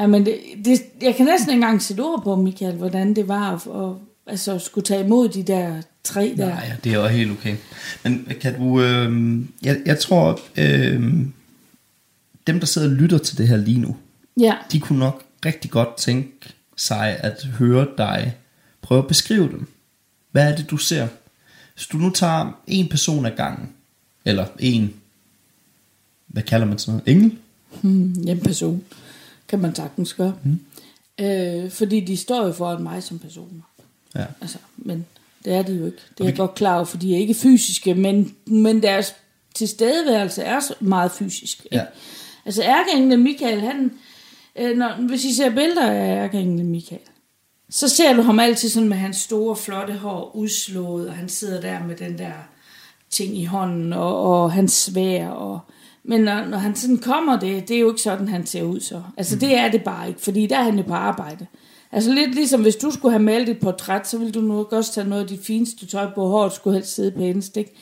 ja, 0.00 0.06
men 0.06 0.26
det, 0.26 0.38
det, 0.64 0.80
jeg 1.02 1.14
kan 1.14 1.26
næsten 1.26 1.50
ikke 1.50 1.56
engang 1.56 1.82
sætte 1.82 2.00
ord 2.00 2.22
på, 2.24 2.36
Michael, 2.36 2.74
hvordan 2.74 3.16
det 3.16 3.28
var 3.28 3.54
at, 3.54 3.82
at 3.82 3.96
altså, 4.26 4.58
skulle 4.58 4.84
tage 4.84 5.04
imod 5.04 5.28
de 5.28 5.42
der 5.42 5.82
tre 6.04 6.34
der. 6.36 6.48
Nej, 6.48 6.64
ja, 6.68 6.76
det 6.84 6.92
er 6.92 7.00
jo 7.00 7.06
helt 7.06 7.32
okay. 7.32 7.56
Men 8.04 8.28
kan 8.40 8.58
du, 8.58 8.80
øh, 8.82 9.38
jeg, 9.62 9.80
jeg 9.86 9.98
tror, 9.98 10.40
øh, 10.56 11.02
dem 12.46 12.58
der 12.58 12.66
sidder 12.66 12.88
og 12.88 12.94
lytter 12.94 13.18
til 13.18 13.38
det 13.38 13.48
her 13.48 13.56
lige 13.56 13.80
nu, 13.80 13.96
ja. 14.40 14.54
de 14.72 14.80
kunne 14.80 14.98
nok 14.98 15.22
rigtig 15.44 15.70
godt 15.70 15.96
tænke 15.96 16.54
sig 16.80 17.20
at 17.20 17.44
høre 17.44 17.88
dig 17.98 18.34
prøve 18.82 18.98
at 18.98 19.08
beskrive 19.08 19.48
dem. 19.48 19.68
Hvad 20.30 20.52
er 20.52 20.56
det, 20.56 20.70
du 20.70 20.76
ser? 20.76 21.08
Hvis 21.74 21.86
du 21.86 21.96
nu 21.96 22.10
tager 22.10 22.60
en 22.66 22.88
person 22.88 23.26
ad 23.26 23.36
gangen, 23.36 23.72
eller 24.24 24.46
en, 24.58 24.94
hvad 26.26 26.42
kalder 26.42 26.66
man 26.66 26.78
sådan 26.78 27.00
noget, 27.06 27.16
engel? 27.16 27.38
Hmm, 27.80 28.28
en 28.28 28.40
person, 28.40 28.84
kan 29.48 29.58
man 29.58 29.74
sagtens 29.74 30.14
gøre. 30.14 30.34
Hmm. 30.42 30.60
Øh, 31.20 31.70
fordi 31.70 32.00
de 32.00 32.16
står 32.16 32.46
jo 32.46 32.52
foran 32.52 32.82
mig 32.82 33.02
som 33.02 33.18
personer. 33.18 33.62
Ja. 34.14 34.24
Altså, 34.40 34.58
men 34.76 35.06
det 35.44 35.52
er 35.52 35.62
de 35.62 35.72
jo 35.72 35.86
ikke. 35.86 35.98
Det 36.18 36.24
er 36.24 36.28
jeg 36.28 36.36
godt 36.36 36.54
klar 36.54 36.74
over, 36.74 36.84
for 36.84 36.96
de 36.96 37.14
er 37.14 37.18
ikke 37.18 37.34
fysiske, 37.34 37.94
men, 37.94 38.34
men 38.46 38.82
deres 38.82 39.14
tilstedeværelse 39.54 40.42
er 40.42 40.60
meget 40.80 41.12
fysisk. 41.12 41.64
Ikke? 41.64 41.76
Ja. 41.76 41.84
Altså 42.44 42.62
ærkeenglen 42.62 43.22
Michael, 43.22 43.60
han, 43.60 43.92
øh, 44.60 44.76
når, 44.76 45.06
hvis 45.08 45.24
I 45.24 45.34
ser 45.34 45.50
billeder 45.50 45.90
af 45.90 46.24
ærkeenglen 46.24 46.68
Michael, 46.68 47.00
så 47.70 47.88
ser 47.88 48.12
du 48.12 48.22
ham 48.22 48.40
altid 48.40 48.68
sådan 48.68 48.88
med 48.88 48.96
hans 48.96 49.16
store, 49.16 49.56
flotte 49.56 49.92
hår 49.92 50.36
udslået, 50.36 51.08
og 51.08 51.14
han 51.14 51.28
sidder 51.28 51.60
der 51.60 51.86
med 51.86 51.96
den 51.96 52.18
der 52.18 52.32
ting 53.10 53.38
i 53.38 53.44
hånden, 53.44 53.92
og, 53.92 54.42
og 54.42 54.52
hans 54.52 54.72
svær, 54.72 55.28
og... 55.28 55.60
Men 56.04 56.20
når, 56.20 56.44
når 56.44 56.58
han 56.58 56.74
sådan 56.74 56.98
kommer, 56.98 57.40
det, 57.40 57.68
det 57.68 57.76
er 57.76 57.80
jo 57.80 57.88
ikke 57.88 58.02
sådan, 58.02 58.28
han 58.28 58.46
ser 58.46 58.62
ud 58.62 58.80
så. 58.80 59.02
Altså, 59.16 59.34
mm. 59.34 59.40
det 59.40 59.56
er 59.56 59.70
det 59.70 59.84
bare 59.84 60.08
ikke, 60.08 60.20
fordi 60.20 60.46
der 60.46 60.58
er 60.58 60.62
han 60.62 60.76
jo 60.76 60.82
på 60.82 60.94
arbejde. 60.94 61.46
Altså 61.92 62.12
lidt 62.12 62.34
ligesom, 62.34 62.62
hvis 62.62 62.76
du 62.76 62.90
skulle 62.90 63.12
have 63.12 63.22
malet 63.22 63.48
et 63.48 63.60
portræt, 63.60 64.08
så 64.08 64.18
ville 64.18 64.32
du 64.32 64.40
nok 64.40 64.72
også 64.72 64.92
tage 64.92 65.08
noget 65.08 65.22
af 65.22 65.28
dit 65.28 65.44
fineste 65.44 65.86
tøj 65.86 66.06
på, 66.14 66.26
håret 66.26 66.52
skulle 66.52 66.76
helst 66.76 66.94
sidde 66.94 67.10
pænest, 67.10 67.56
ikke? 67.56 67.74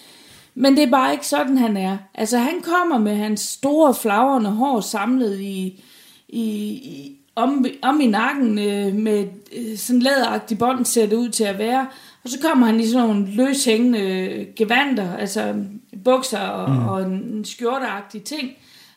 Men 0.54 0.76
det 0.76 0.82
er 0.82 0.90
bare 0.90 1.12
ikke 1.12 1.26
sådan, 1.26 1.56
han 1.58 1.76
er. 1.76 1.96
Altså, 2.14 2.38
han 2.38 2.62
kommer 2.62 2.98
med 2.98 3.14
hans 3.14 3.40
store, 3.40 3.94
flagrende 3.94 4.50
hår 4.50 4.80
samlet 4.80 5.40
i, 5.40 5.84
i, 6.28 6.42
i 6.72 7.18
om, 7.38 7.66
om 7.82 8.00
i 8.00 8.06
nakken 8.06 8.58
øh, 8.58 8.94
med 8.94 9.26
øh, 9.56 9.76
sådan 9.76 10.02
læderagtig 10.02 10.58
bånd 10.58 10.84
ser 10.84 11.06
det 11.06 11.16
ud 11.16 11.28
til 11.28 11.44
at 11.44 11.58
være. 11.58 11.86
Og 12.24 12.30
så 12.30 12.38
kommer 12.40 12.66
han 12.66 12.80
i 12.80 12.86
sådan 12.86 13.08
nogle 13.08 13.30
løshængende 13.30 14.46
gevanter, 14.56 15.16
altså 15.16 15.64
bukser 16.04 16.38
og, 16.38 16.70
mm. 16.70 16.88
og 16.88 17.02
en, 17.02 17.44
skjorteagtig 17.44 18.22
ting, 18.22 18.50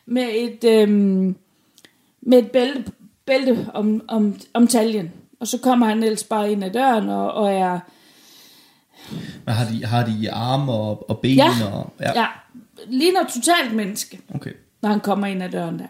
med 0.06 0.28
et, 0.34 0.64
øh, 0.64 0.88
med 2.22 2.38
et 2.38 2.50
bælte, 2.50 2.92
bælte 3.26 3.66
om, 3.74 4.02
om, 4.08 4.36
om 4.54 4.66
taljen. 4.66 5.12
Og 5.40 5.46
så 5.46 5.58
kommer 5.58 5.86
han 5.86 6.02
ellers 6.02 6.24
bare 6.24 6.52
ind 6.52 6.64
ad 6.64 6.70
døren 6.70 7.08
og, 7.08 7.32
og 7.32 7.52
er... 7.52 7.80
Men 9.44 9.54
har 9.54 9.64
de, 9.64 9.86
har 9.86 10.06
de 10.06 10.32
arme 10.32 10.72
og, 10.72 11.10
og 11.10 11.18
ben? 11.18 11.36
Ja, 11.36 11.50
og, 11.72 11.92
ja. 12.00 12.20
ja. 12.20 12.26
Ligner 12.88 13.20
totalt 13.34 13.74
menneske, 13.74 14.20
okay. 14.34 14.50
når 14.82 14.90
han 14.90 15.00
kommer 15.00 15.26
ind 15.26 15.42
ad 15.42 15.50
døren 15.50 15.78
der. 15.78 15.86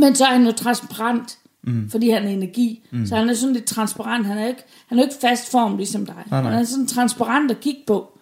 Men 0.00 0.14
så 0.14 0.24
er 0.24 0.32
han 0.32 0.44
jo 0.44 0.52
transparent, 0.52 1.38
mm. 1.62 1.90
fordi 1.90 2.10
han 2.10 2.24
er 2.24 2.28
energi. 2.28 2.86
Mm. 2.90 3.06
Så 3.06 3.16
han 3.16 3.28
er 3.28 3.34
sådan 3.34 3.54
lidt 3.54 3.64
transparent. 3.64 4.26
Han 4.26 4.38
er 4.38 4.46
ikke, 4.46 4.64
han 4.86 4.98
er 4.98 5.02
ikke 5.02 5.14
fast 5.20 5.50
form 5.50 5.76
ligesom 5.76 6.06
dig. 6.06 6.14
Nej, 6.30 6.42
nej. 6.42 6.50
Han 6.50 6.60
er 6.60 6.64
sådan 6.64 6.86
transparent 6.86 7.50
at 7.50 7.60
kigge 7.60 7.80
på. 7.86 8.18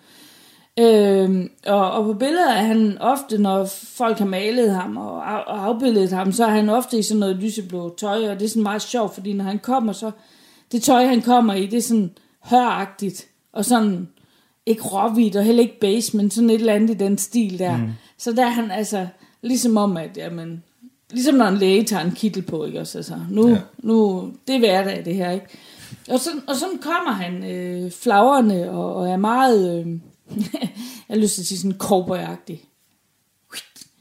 Øhm, 0.79 1.51
og, 1.67 1.91
og 1.91 2.05
på 2.05 2.13
billeder 2.13 2.51
er 2.51 2.63
han 2.63 2.99
ofte, 3.01 3.39
når 3.39 3.69
folk 3.97 4.19
har 4.19 4.27
malet 4.27 4.75
ham 4.75 4.97
og, 4.97 5.13
og 5.13 5.65
afbildet 5.65 6.13
ham, 6.13 6.33
så 6.33 6.45
er 6.45 6.51
han 6.51 6.69
ofte 6.69 6.99
i 6.99 7.03
sådan 7.03 7.21
noget 7.21 7.37
lyseblå 7.37 7.95
tøj, 7.99 8.29
og 8.31 8.41
det 8.41 8.45
er 8.45 8.49
sådan 8.49 8.63
meget 8.63 8.83
sjovt, 8.83 9.15
fordi 9.15 9.33
når 9.33 9.45
han 9.45 9.59
kommer, 9.59 9.93
så 9.93 10.11
det 10.73 10.83
tøj, 10.83 11.07
han 11.07 11.23
kommer 11.23 11.55
i, 11.55 11.67
det 11.67 11.77
er 11.77 11.83
sådan 11.83 12.11
høragtigt, 12.45 13.27
og 13.53 13.65
sådan 13.65 14.09
ikke 14.67 14.83
råhvidt 14.83 15.37
og 15.37 15.45
heller 15.45 15.63
ikke 15.63 15.81
beige, 15.81 16.17
men 16.17 16.31
sådan 16.31 16.51
et 16.51 16.55
eller 16.55 16.75
andet 16.75 16.91
i 16.91 16.99
den 16.99 17.19
stil 17.19 17.59
der. 17.59 17.77
Mm. 17.77 17.89
Så 18.19 18.33
der 18.33 18.45
er 18.45 18.51
han 18.51 18.71
altså, 18.71 19.07
ligesom 19.43 19.77
om 19.77 19.97
at, 19.97 20.17
jamen, 20.17 20.63
ligesom 21.13 21.35
når 21.35 21.47
en 21.47 21.57
læge 21.57 21.85
tager 21.85 22.05
en 22.05 22.13
kittel 22.13 22.43
på, 22.43 22.65
ikke 22.65 22.81
også? 22.81 22.99
Altså, 22.99 23.19
nu, 23.31 23.49
ja. 23.49 23.59
nu, 23.79 24.31
det 24.47 24.55
er 24.55 24.59
hverdag 24.59 25.05
det 25.05 25.15
her, 25.15 25.31
ikke? 25.31 25.47
Og, 26.09 26.21
så, 26.21 26.31
og 26.49 26.57
sådan 26.57 26.79
kommer 26.79 27.13
han 27.13 27.45
øh, 27.45 27.91
flagrende 27.91 28.71
og, 28.71 28.95
og 28.97 29.09
er 29.09 29.17
meget, 29.17 29.79
øh, 29.79 29.87
jeg 30.63 30.71
har 31.11 31.17
lyst 31.17 31.35
til 31.35 31.43
at 31.43 31.47
sige 31.47 31.59
sådan 31.59 31.79
cowboyagtig. 31.79 32.65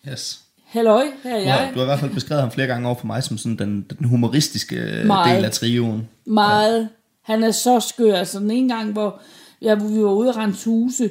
Yes. 0.10 0.42
Halløj, 0.66 1.06
her 1.24 1.36
er 1.36 1.40
jeg. 1.40 1.72
du 1.74 1.80
har 1.80 1.86
i 1.86 1.88
hvert 1.88 2.00
fald 2.00 2.14
beskrevet 2.14 2.42
ham 2.42 2.52
flere 2.52 2.68
gange 2.68 2.88
over 2.88 2.98
for 2.98 3.08
mig 3.08 3.24
som 3.24 3.38
sådan 3.38 3.58
den, 3.58 3.86
den 4.00 4.08
humoristiske 4.08 4.76
øh, 4.76 5.06
Meget. 5.06 5.36
del 5.36 5.46
af 5.46 5.52
trioen. 5.52 6.08
Meget. 6.26 6.82
Ja. 6.82 6.88
Han 7.22 7.44
er 7.44 7.52
så 7.52 7.80
skør. 7.80 8.16
Altså 8.16 8.40
den 8.40 8.52
ene 8.52 8.76
gang, 8.76 8.92
hvor, 8.92 9.20
ja, 9.62 9.76
vi 9.76 10.04
var 10.04 10.12
ude 10.12 10.30
at 10.30 10.38
rense 10.38 10.70
huse, 10.70 11.10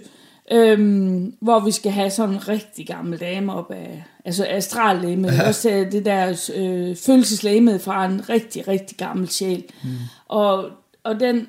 øhm, 0.53 1.35
hvor 1.41 1.61
vi 1.61 1.71
skal 1.71 1.93
have 1.93 2.11
sådan 2.11 2.35
en 2.35 2.49
rigtig 2.49 2.87
gammel 2.87 3.21
dame 3.21 3.53
op 3.53 3.71
af, 3.71 4.05
altså 4.25 4.47
astrallæme, 4.49 5.33
ja. 5.33 5.49
også 5.49 5.71
øh, 5.71 5.93
det 5.93 6.05
der 6.05 6.51
øh, 6.55 6.97
følelseslæme 6.97 7.79
fra 7.79 8.05
en 8.05 8.29
rigtig, 8.29 8.69
rigtig 8.69 8.97
gammel 8.97 9.29
sjæl. 9.29 9.65
Mm. 9.83 9.91
Og, 10.29 10.71
og 11.05 11.21
den, 11.21 11.47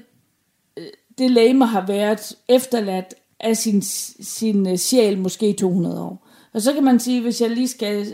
øh, 0.77 0.85
det 1.17 1.31
læme 1.31 1.65
har 1.65 1.85
været 1.85 2.35
efterladt 2.49 3.13
af 3.39 3.57
sin, 3.57 3.81
sin 4.21 4.67
øh, 4.67 4.77
sjæl 4.77 5.17
måske 5.17 5.53
200 5.53 6.01
år. 6.01 6.27
Og 6.53 6.61
så 6.61 6.73
kan 6.73 6.83
man 6.83 6.99
sige, 6.99 7.21
hvis 7.21 7.41
jeg 7.41 7.49
lige 7.49 7.67
skal 7.67 8.07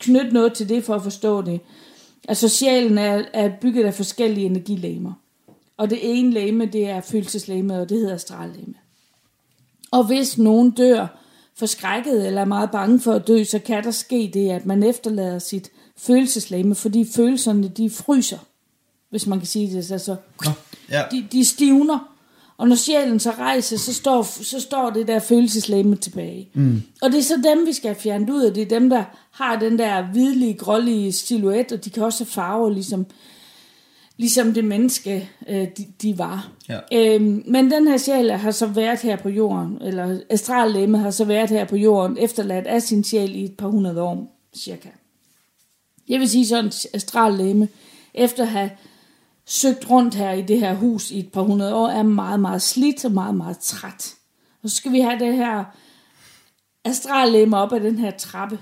knytte 0.00 0.30
noget 0.30 0.52
til 0.52 0.68
det 0.68 0.84
for 0.84 0.94
at 0.94 1.02
forstå 1.02 1.42
det, 1.42 1.60
altså 2.28 2.48
sjælen 2.48 2.98
er, 2.98 3.22
er 3.32 3.50
bygget 3.60 3.84
af 3.84 3.94
forskellige 3.94 4.46
energilæmer. 4.46 5.12
Og 5.76 5.90
det 5.90 5.98
ene 6.02 6.30
læme, 6.30 6.66
det 6.66 6.88
er 6.88 7.00
følelseslæme, 7.00 7.80
og 7.80 7.88
det 7.88 7.98
hedder 7.98 8.14
astrallæme. 8.14 8.74
Og 9.94 10.04
hvis 10.04 10.38
nogen 10.38 10.70
dør 10.70 11.06
forskrækket 11.56 12.26
eller 12.26 12.40
er 12.40 12.44
meget 12.44 12.70
bange 12.70 13.00
for 13.00 13.12
at 13.12 13.28
dø, 13.28 13.44
så 13.44 13.58
kan 13.58 13.84
der 13.84 13.90
ske 13.90 14.30
det, 14.34 14.50
at 14.50 14.66
man 14.66 14.82
efterlader 14.82 15.38
sit 15.38 15.70
følelseslæme, 15.98 16.74
fordi 16.74 17.06
følelserne 17.12 17.68
de 17.68 17.90
fryser, 17.90 18.38
hvis 19.10 19.26
man 19.26 19.38
kan 19.38 19.46
sige 19.46 19.76
det. 19.76 19.92
Altså, 19.92 20.16
Nå, 20.44 20.50
ja. 20.90 21.02
de, 21.10 21.26
de 21.32 21.44
stivner. 21.44 22.10
Og 22.58 22.68
når 22.68 22.76
sjælen 22.76 23.20
så 23.20 23.30
rejser, 23.30 23.78
så 23.78 23.94
står, 23.94 24.22
så 24.22 24.60
står 24.60 24.90
det 24.90 25.08
der 25.08 25.18
følelseslæme 25.18 25.96
tilbage. 25.96 26.48
Mm. 26.54 26.82
Og 27.02 27.12
det 27.12 27.18
er 27.18 27.22
så 27.22 27.36
dem, 27.44 27.66
vi 27.66 27.72
skal 27.72 27.88
have 27.88 28.00
fjernet 28.00 28.30
ud 28.30 28.42
af. 28.42 28.54
Det 28.54 28.62
er 28.62 28.78
dem, 28.78 28.90
der 28.90 29.04
har 29.30 29.58
den 29.58 29.78
der 29.78 30.02
hvidlige, 30.02 30.54
grålige 30.54 31.12
silhuet, 31.12 31.72
og 31.72 31.84
de 31.84 31.90
kan 31.90 32.02
også 32.02 32.24
have 32.24 32.30
farver, 32.30 32.70
ligesom, 32.70 33.06
ligesom 34.16 34.54
det 34.54 34.64
menneske, 34.64 35.30
øh, 35.48 35.68
de, 35.76 35.86
de 36.02 36.18
var. 36.18 36.50
Ja. 36.68 36.78
Øhm, 36.92 37.42
men 37.46 37.70
den 37.70 37.88
her 37.88 37.96
sjæl 37.96 38.30
har 38.30 38.50
så 38.50 38.66
været 38.66 39.00
her 39.00 39.16
på 39.16 39.28
jorden, 39.28 39.82
eller 39.82 40.20
astrallæme 40.30 40.98
har 40.98 41.10
så 41.10 41.24
været 41.24 41.50
her 41.50 41.64
på 41.64 41.76
jorden, 41.76 42.18
efterladt 42.20 42.66
af 42.66 42.82
sin 42.82 43.04
sjæl 43.04 43.34
i 43.34 43.44
et 43.44 43.56
par 43.56 43.68
hundrede 43.68 44.02
år, 44.02 44.40
cirka. 44.56 44.88
Jeg 46.08 46.20
vil 46.20 46.28
sige 46.28 46.46
sådan, 46.46 46.72
astrallæme, 46.94 47.68
efter 48.14 48.42
at 48.42 48.48
have 48.48 48.70
søgt 49.46 49.90
rundt 49.90 50.14
her 50.14 50.32
i 50.32 50.42
det 50.42 50.60
her 50.60 50.74
hus 50.74 51.10
i 51.10 51.18
et 51.18 51.32
par 51.32 51.42
hundrede 51.42 51.74
år, 51.74 51.88
er 51.88 52.02
meget, 52.02 52.40
meget 52.40 52.62
slidt 52.62 53.04
og 53.04 53.12
meget, 53.12 53.34
meget 53.34 53.58
træt. 53.58 54.14
Og 54.62 54.70
så 54.70 54.76
skal 54.76 54.92
vi 54.92 55.00
have 55.00 55.18
det 55.18 55.36
her 55.36 55.64
astrallæme 56.84 57.56
op 57.56 57.72
ad 57.72 57.80
den 57.80 57.98
her 57.98 58.10
trappe, 58.10 58.58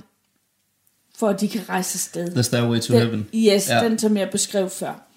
for 1.14 1.28
at 1.28 1.40
de 1.40 1.48
kan 1.48 1.68
rejse 1.68 1.96
afsted. 1.96 2.30
The 2.30 2.42
Stairway 2.42 2.80
to 2.80 2.94
Den, 2.94 3.02
Heaven. 3.02 3.26
yes, 3.34 3.68
ja. 3.68 3.84
den 3.84 3.98
som 3.98 4.16
jeg 4.16 4.30
beskrev 4.30 4.70
før. 4.70 5.11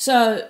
Så 0.00 0.40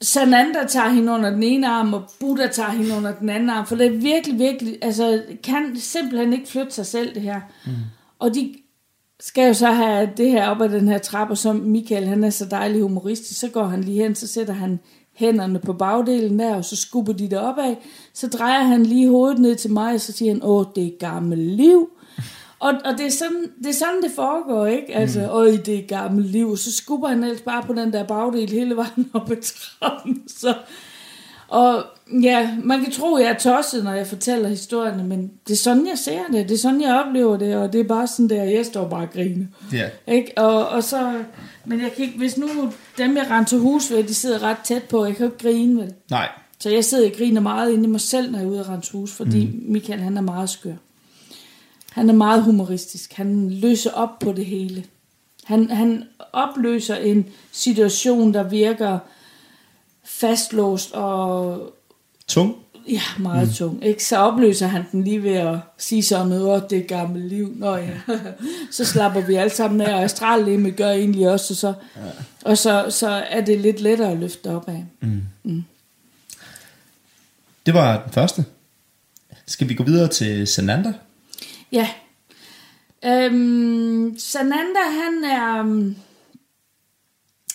Sananda 0.00 0.66
tager 0.68 0.88
hende 0.88 1.12
under 1.12 1.30
den 1.30 1.42
ene 1.42 1.68
arm, 1.68 1.94
og 1.94 2.02
Buddha 2.20 2.46
tager 2.46 2.70
hende 2.70 2.96
under 2.96 3.14
den 3.14 3.28
anden 3.28 3.50
arm, 3.50 3.66
for 3.66 3.76
det 3.76 3.86
er 3.86 3.90
virkelig, 3.90 4.38
virkelig, 4.38 4.78
altså 4.82 5.22
kan 5.42 5.76
simpelthen 5.76 6.32
ikke 6.32 6.48
flytte 6.48 6.72
sig 6.72 6.86
selv 6.86 7.14
det 7.14 7.22
her. 7.22 7.40
Mm. 7.66 7.72
Og 8.18 8.34
de 8.34 8.54
skal 9.20 9.46
jo 9.46 9.54
så 9.54 9.66
have 9.66 10.10
det 10.16 10.30
her 10.30 10.48
op 10.48 10.60
ad 10.60 10.68
den 10.68 10.88
her 10.88 10.98
trappe, 10.98 11.32
og 11.32 11.38
som 11.38 11.56
Michael, 11.56 12.06
han 12.06 12.24
er 12.24 12.30
så 12.30 12.44
dejlig 12.44 12.82
humoristisk, 12.82 13.40
så 13.40 13.48
går 13.48 13.64
han 13.64 13.84
lige 13.84 14.02
hen, 14.02 14.14
så 14.14 14.26
sætter 14.26 14.54
han 14.54 14.80
hænderne 15.14 15.58
på 15.58 15.72
bagdelen 15.72 16.38
der, 16.38 16.54
og 16.54 16.64
så 16.64 16.76
skubber 16.76 17.12
de 17.12 17.30
det 17.30 17.38
opad. 17.38 17.74
Så 18.14 18.28
drejer 18.28 18.62
han 18.62 18.86
lige 18.86 19.08
hovedet 19.08 19.38
ned 19.38 19.56
til 19.56 19.72
mig, 19.72 19.94
og 19.94 20.00
så 20.00 20.12
siger 20.12 20.32
han, 20.32 20.40
åh, 20.44 20.66
det 20.74 20.86
er 20.86 20.98
gammel 20.98 21.38
liv. 21.38 21.90
Og, 22.62 22.74
og 22.84 22.98
det, 22.98 23.06
er 23.06 23.10
sådan, 23.10 23.46
det 23.58 23.68
er 23.68 23.72
sådan, 23.72 24.02
det 24.02 24.10
foregår, 24.16 24.66
ikke? 24.66 24.94
Altså, 24.94 25.20
mm. 25.20 25.26
øj, 25.26 25.50
det 25.66 25.78
er 25.78 25.86
gammelt 25.86 26.26
liv. 26.26 26.50
Og 26.50 26.58
så 26.58 26.72
skubber 26.72 27.08
han 27.08 27.24
ellers 27.24 27.40
bare 27.40 27.62
på 27.62 27.72
den 27.72 27.92
der 27.92 28.04
bagdel 28.04 28.50
hele 28.50 28.76
vejen 28.76 29.10
op 29.14 29.30
ad 29.30 29.36
trappen. 29.80 30.22
Så, 30.40 30.54
og 31.48 31.84
ja, 32.22 32.50
man 32.64 32.82
kan 32.82 32.92
tro, 32.92 33.18
jeg 33.18 33.26
er 33.26 33.38
tosset, 33.38 33.84
når 33.84 33.92
jeg 33.92 34.06
fortæller 34.06 34.48
historierne, 34.48 35.04
men 35.04 35.30
det 35.46 35.52
er 35.52 35.56
sådan, 35.56 35.86
jeg 35.86 35.98
ser 35.98 36.20
det. 36.32 36.48
Det 36.48 36.54
er 36.54 36.58
sådan, 36.58 36.80
jeg 36.80 37.04
oplever 37.06 37.36
det, 37.36 37.56
og 37.56 37.72
det 37.72 37.80
er 37.80 37.84
bare 37.84 38.06
sådan 38.06 38.28
der, 38.28 38.42
jeg 38.42 38.66
står 38.66 38.88
bare 38.88 39.02
og 39.02 39.10
griner. 39.12 39.46
Ja. 39.72 39.88
Ikke? 40.06 40.32
Og, 40.36 40.68
og 40.68 40.82
så, 40.82 41.22
men 41.64 41.80
jeg 41.80 41.92
kan 41.92 42.04
ikke, 42.04 42.18
hvis 42.18 42.38
nu 42.38 42.46
dem, 42.98 43.16
jeg 43.16 43.30
render 43.30 43.44
til 43.44 43.58
hus 43.58 43.90
ved, 43.90 44.04
de 44.04 44.14
sidder 44.14 44.42
ret 44.42 44.58
tæt 44.64 44.82
på, 44.82 45.04
jeg 45.04 45.16
kan 45.16 45.26
jo 45.26 45.32
ikke 45.32 45.42
grine, 45.42 45.80
vel? 45.80 45.94
Nej. 46.10 46.28
Så 46.58 46.70
jeg 46.70 46.84
sidder 46.84 47.10
og 47.10 47.16
griner 47.16 47.40
meget 47.40 47.72
inde 47.72 47.84
i 47.84 47.88
mig 47.88 48.00
selv, 48.00 48.30
når 48.30 48.38
jeg 48.38 48.46
er 48.46 48.50
ude 48.50 48.60
af 48.60 48.68
rense 48.68 48.92
hus, 48.92 49.12
fordi 49.12 49.46
mm. 49.46 49.72
Michael, 49.72 50.00
han 50.00 50.16
er 50.16 50.20
meget 50.20 50.50
skør. 50.50 50.72
Han 51.92 52.08
er 52.08 52.14
meget 52.14 52.42
humoristisk. 52.42 53.12
Han 53.12 53.50
løser 53.50 53.90
op 53.90 54.18
på 54.18 54.32
det 54.32 54.46
hele. 54.46 54.84
Han, 55.44 55.70
han 55.70 56.04
opløser 56.32 56.96
en 56.96 57.26
situation, 57.52 58.34
der 58.34 58.42
virker 58.42 58.98
fastlåst 60.04 60.92
og 60.92 61.58
Tung. 62.28 62.56
ja, 62.88 63.02
meget 63.18 63.48
mm. 63.48 63.54
tung. 63.54 63.84
Ikke? 63.84 64.04
Så 64.04 64.16
opløser 64.16 64.66
han 64.66 64.84
den 64.92 65.04
lige 65.04 65.22
ved 65.22 65.34
at 65.34 65.58
sige 65.78 66.02
sådan 66.02 66.26
noget, 66.26 66.62
åh, 66.62 66.70
det 66.70 66.86
gammelt 66.86 67.24
liv. 67.24 67.52
Nå 67.56 67.76
ja, 67.76 67.90
så 68.70 68.84
slapper 68.84 69.20
vi 69.20 69.34
alle 69.34 69.52
sammen 69.52 69.80
af, 69.80 69.94
og 69.94 70.02
astrallemme 70.02 70.70
gør 70.70 70.90
egentlig 70.90 71.30
også, 71.30 71.52
og 71.52 71.56
så, 71.56 71.74
ja. 71.96 72.10
og 72.44 72.58
så, 72.58 72.86
så 72.90 73.08
er 73.08 73.40
det 73.40 73.60
lidt 73.60 73.80
lettere 73.80 74.10
at 74.10 74.18
løfte 74.18 74.50
op 74.50 74.68
af. 74.68 74.84
Det 77.66 77.74
var 77.74 78.02
den 78.02 78.12
første. 78.12 78.44
Skal 79.46 79.68
vi 79.68 79.74
gå 79.74 79.84
videre 79.84 80.08
til 80.08 80.46
Sananda? 80.46 80.92
Ja. 81.72 81.88
Øhm, 83.04 84.14
Sananda, 84.18 84.80
han 84.90 85.24
er... 85.24 85.58
øhm, 85.58 85.96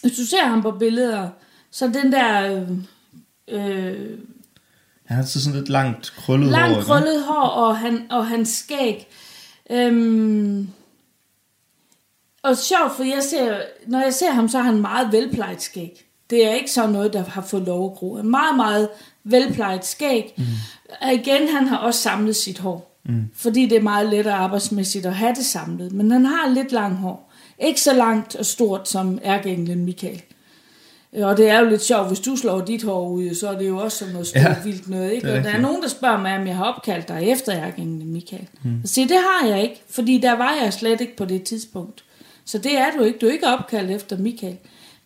Hvis 0.02 0.12
du 0.18 0.26
ser 0.26 0.46
ham 0.46 0.62
på 0.62 0.72
billeder, 0.72 1.30
så 1.72 1.88
den 1.88 2.12
der... 2.12 2.62
Øh, 3.48 4.20
Han 5.06 5.18
har 5.18 5.24
så 5.24 5.44
sådan 5.44 5.60
lidt 5.60 5.70
langt 5.70 6.14
krøllet 6.18 6.50
hår. 6.50 6.52
langt 6.60 6.86
krøllet 6.86 7.24
hår, 7.24 7.48
og, 7.48 7.78
han, 7.78 8.08
og 8.12 8.28
hans 8.28 8.50
skæg. 8.50 9.08
Øhm, 9.70 10.70
og 12.44 12.58
sjovt, 12.58 12.96
for 12.96 13.04
jeg 13.04 13.24
ser, 13.24 13.62
når 13.88 14.02
jeg 14.02 14.14
ser 14.14 14.32
ham, 14.32 14.50
så 14.50 14.58
har 14.58 14.72
han 14.72 14.82
meget 14.82 15.12
velplejet 15.12 15.62
skæg. 15.62 16.04
Det 16.30 16.46
er 16.46 16.52
ikke 16.54 16.72
sådan 16.72 16.90
noget, 16.90 17.14
der 17.14 17.24
har 17.24 17.42
fået 17.42 17.64
lov 17.64 17.92
at 17.92 17.98
gro. 17.98 18.16
En 18.16 18.30
meget, 18.30 18.56
meget 18.56 18.90
velplejet 19.24 19.86
skæg. 19.86 20.34
Mm. 20.38 20.44
Og 21.02 21.14
igen, 21.14 21.48
han 21.48 21.68
har 21.68 21.78
også 21.78 22.00
samlet 22.02 22.36
sit 22.36 22.60
hår. 22.60 22.97
Mm. 23.08 23.24
Fordi 23.34 23.66
det 23.66 23.78
er 23.78 23.82
meget 23.82 24.10
lettere 24.10 24.34
arbejdsmæssigt 24.34 25.06
at 25.06 25.16
have 25.16 25.36
det 25.36 25.46
samlet. 25.46 25.92
Men 25.92 26.12
han 26.12 26.26
har 26.26 26.50
lidt 26.50 26.72
langt 26.72 26.98
hår. 26.98 27.34
Ikke 27.60 27.82
så 27.82 27.94
langt 27.94 28.36
og 28.36 28.46
stort 28.46 28.90
som 28.90 29.20
ærkeenglen 29.24 29.86
Michael. 29.86 30.22
Og 31.14 31.38
det 31.38 31.50
er 31.50 31.60
jo 31.60 31.70
lidt 31.70 31.84
sjovt, 31.84 32.08
hvis 32.08 32.20
du 32.20 32.36
slår 32.36 32.62
dit 32.62 32.84
hår 32.84 33.10
ud, 33.10 33.36
så 33.36 33.50
er 33.50 33.58
det 33.58 33.68
jo 33.68 33.78
også 33.78 33.98
sådan 33.98 34.14
noget 34.14 34.28
stort 34.28 34.44
Ja, 34.44 34.56
vildt 34.64 34.90
noget. 34.90 35.12
Ikke? 35.12 35.34
Og 35.34 35.44
der 35.44 35.50
er 35.50 35.62
nogen, 35.62 35.82
der 35.82 35.88
spørger 35.88 36.22
mig, 36.22 36.40
om 36.40 36.48
jeg 36.48 36.56
har 36.56 36.64
opkaldt 36.64 37.08
dig 37.08 37.24
efter 37.24 37.54
ærkeenglen 37.56 38.14
Michael. 38.14 38.48
Mm. 38.64 38.80
Jeg 38.82 38.90
siger, 38.90 39.08
det 39.08 39.18
har 39.18 39.48
jeg 39.48 39.64
ikke, 39.64 39.82
fordi 39.90 40.18
der 40.18 40.34
var 40.34 40.54
jeg 40.64 40.74
slet 40.74 41.02
ikke 41.02 41.16
på 41.16 41.26
det 41.26 41.44
tidspunkt. 41.44 42.04
Så 42.46 42.58
det 42.58 42.78
er 42.78 42.92
du 42.98 43.04
ikke. 43.04 43.20
Du 43.20 43.26
er 43.26 43.32
ikke 43.32 43.48
opkaldt 43.48 43.92
efter 43.92 44.18
Michael. 44.18 44.58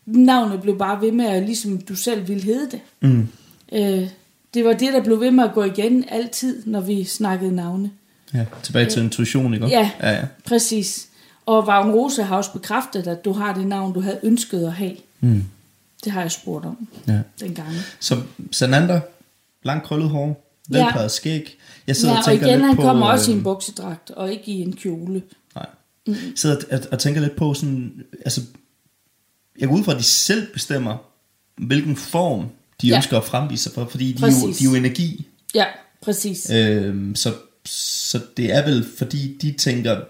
Navnet 0.05 0.61
blev 0.61 0.77
bare 0.77 1.01
ved 1.01 1.11
med, 1.11 1.25
at 1.25 1.43
ligesom 1.43 1.81
du 1.81 1.95
selv 1.95 2.27
ville 2.27 2.43
hedde 2.43 2.71
det. 2.71 2.79
Mm. 3.01 3.27
Øh, 3.73 4.09
det 4.53 4.65
var 4.65 4.73
det, 4.73 4.93
der 4.93 5.03
blev 5.03 5.19
ved 5.19 5.31
med 5.31 5.43
at 5.43 5.53
gå 5.53 5.63
igen 5.63 6.05
altid, 6.09 6.65
når 6.65 6.81
vi 6.81 7.03
snakkede 7.03 7.55
navne. 7.55 7.91
Ja, 8.33 8.45
tilbage 8.63 8.89
til 8.89 9.03
intuition, 9.03 9.53
ikke? 9.53 9.67
Ja. 9.67 9.91
ja, 10.01 10.11
ja. 10.11 10.25
Præcis. 10.45 11.07
Og 11.45 11.67
Vagn 11.67 11.91
Rose 11.91 12.23
har 12.23 12.37
også 12.37 12.51
bekræftet, 12.51 13.07
at 13.07 13.25
du 13.25 13.33
har 13.33 13.53
det 13.53 13.67
navn, 13.67 13.93
du 13.93 14.01
havde 14.01 14.19
ønsket 14.23 14.65
at 14.65 14.73
have. 14.73 14.95
Mm. 15.19 15.43
Det 16.03 16.11
har 16.11 16.21
jeg 16.21 16.31
spurgt 16.31 16.65
om 16.65 16.87
ja. 17.07 17.19
dengang. 17.39 17.67
Så 17.99 18.21
Sananda, 18.51 19.01
langt 19.63 19.83
krøllet 19.83 20.09
hår, 20.09 20.47
velplejet 20.69 21.03
ja. 21.03 21.07
skæg. 21.07 21.57
Jeg 21.87 21.95
sidder 21.95 22.13
Ja, 22.13 22.17
og 22.17 22.23
og 22.23 22.25
tænker 22.25 22.47
igen, 22.47 22.57
lidt 22.57 22.67
han 22.67 22.75
på... 22.75 22.81
kommer 22.81 23.05
også 23.05 23.31
i 23.31 23.33
øh, 23.33 23.37
en 23.37 23.43
buksedragt, 23.43 24.11
og 24.11 24.31
ikke 24.31 24.51
i 24.51 24.61
en 24.61 24.75
kjole. 24.75 25.21
Nej. 25.55 25.65
Mm. 26.07 26.15
Sidder 26.35 26.55
og, 26.55 26.61
og, 26.71 26.79
og 26.91 26.99
tænker 26.99 27.21
lidt 27.21 27.35
på 27.35 27.53
sådan, 27.53 28.03
altså, 28.25 28.41
jeg 29.59 29.67
går 29.67 29.75
ud 29.75 29.83
fra, 29.83 29.91
at 29.91 29.97
de 29.97 30.03
selv 30.03 30.53
bestemmer, 30.53 30.97
hvilken 31.57 31.95
form 31.95 32.45
de 32.81 32.87
ja. 32.87 32.95
Ønsker 32.95 33.17
at 33.17 33.23
fremvise 33.23 33.63
sig 33.63 33.71
for, 33.73 33.85
fordi 33.85 34.11
de 34.11 34.23
er, 34.23 34.27
jo, 34.27 34.33
Præcis. 34.47 34.57
de 34.57 34.65
er 34.65 34.69
jo 34.69 34.75
energi. 34.75 35.27
Ja, 35.55 35.65
præcis. 36.01 36.49
Øhm, 36.49 37.15
så, 37.15 37.33
så 37.65 38.19
det 38.37 38.55
er 38.55 38.65
vel, 38.65 38.85
fordi 38.97 39.37
de 39.41 39.51
tænker, 39.51 40.01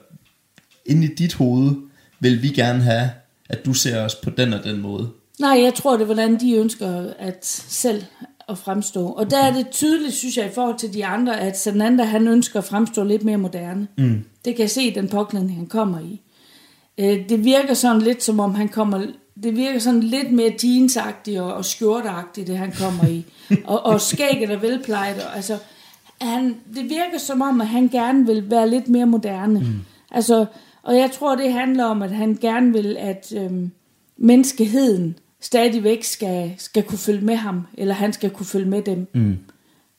inde 0.85 1.07
i 1.07 1.15
dit 1.15 1.33
hoved, 1.33 1.75
vil 2.19 2.43
vi 2.43 2.47
gerne 2.47 2.83
have, 2.83 3.09
at 3.49 3.65
du 3.65 3.73
ser 3.73 4.01
os 4.01 4.15
på 4.15 4.29
den 4.29 4.53
og 4.53 4.63
den 4.63 4.81
måde. 4.81 5.09
Nej, 5.39 5.61
jeg 5.63 5.73
tror, 5.73 5.91
det 5.93 6.01
er, 6.01 6.05
hvordan 6.05 6.39
de 6.39 6.53
ønsker 6.53 7.13
at 7.19 7.45
selv 7.67 8.03
at 8.49 8.57
fremstå. 8.57 9.07
Og 9.07 9.31
der 9.31 9.37
er 9.37 9.53
det 9.53 9.69
tydeligt, 9.69 10.13
synes 10.13 10.37
jeg, 10.37 10.45
i 10.45 10.53
forhold 10.53 10.77
til 10.77 10.93
de 10.93 11.05
andre, 11.05 11.39
at 11.39 11.59
Sananda, 11.59 12.03
han 12.03 12.27
ønsker 12.27 12.59
at 12.59 12.65
fremstå 12.65 13.03
lidt 13.03 13.23
mere 13.23 13.37
moderne. 13.37 13.87
Mm. 13.97 14.23
Det 14.45 14.55
kan 14.55 14.61
jeg 14.61 14.69
se 14.69 14.95
den 14.95 15.07
påklædning, 15.07 15.57
han 15.57 15.67
kommer 15.67 15.99
i. 15.99 16.21
Øh, 16.97 17.29
det 17.29 17.45
virker 17.45 17.73
sådan 17.73 18.01
lidt, 18.01 18.23
som 18.23 18.39
om 18.39 18.55
han 18.55 18.69
kommer... 18.69 19.05
Det 19.43 19.55
virker 19.55 19.79
sådan 19.79 20.03
lidt 20.03 20.31
mere 20.31 20.53
jeansagtigt 20.63 21.39
og, 21.39 21.53
og 21.53 21.65
skjorteagtigt, 21.65 22.47
det 22.47 22.57
han 22.57 22.71
kommer 22.71 23.07
i. 23.07 23.25
og, 23.65 23.85
og 23.85 24.01
skægget 24.01 24.49
er 24.49 24.59
velplejet. 24.59 25.15
Og, 25.15 25.35
altså, 25.35 25.57
han, 26.21 26.55
det 26.75 26.83
virker 26.83 27.17
som 27.17 27.41
om, 27.41 27.61
at 27.61 27.67
han 27.67 27.87
gerne 27.87 28.25
vil 28.25 28.49
være 28.49 28.69
lidt 28.69 28.89
mere 28.89 29.05
moderne. 29.05 29.59
Mm. 29.59 29.79
Altså, 30.11 30.45
og 30.83 30.97
jeg 30.97 31.11
tror, 31.11 31.35
det 31.35 31.53
handler 31.53 31.85
om, 31.85 32.01
at 32.01 32.11
han 32.11 32.37
gerne 32.41 32.73
vil, 32.73 32.97
at 32.99 33.33
øhm, 33.37 33.71
menneskeheden 34.17 35.15
stadigvæk 35.39 36.03
skal, 36.03 36.53
skal 36.57 36.83
kunne 36.83 36.97
følge 36.97 37.25
med 37.25 37.35
ham, 37.35 37.61
eller 37.73 37.93
han 37.93 38.13
skal 38.13 38.29
kunne 38.29 38.45
følge 38.45 38.69
med 38.69 38.81
dem. 38.81 39.07
Mm. 39.13 39.37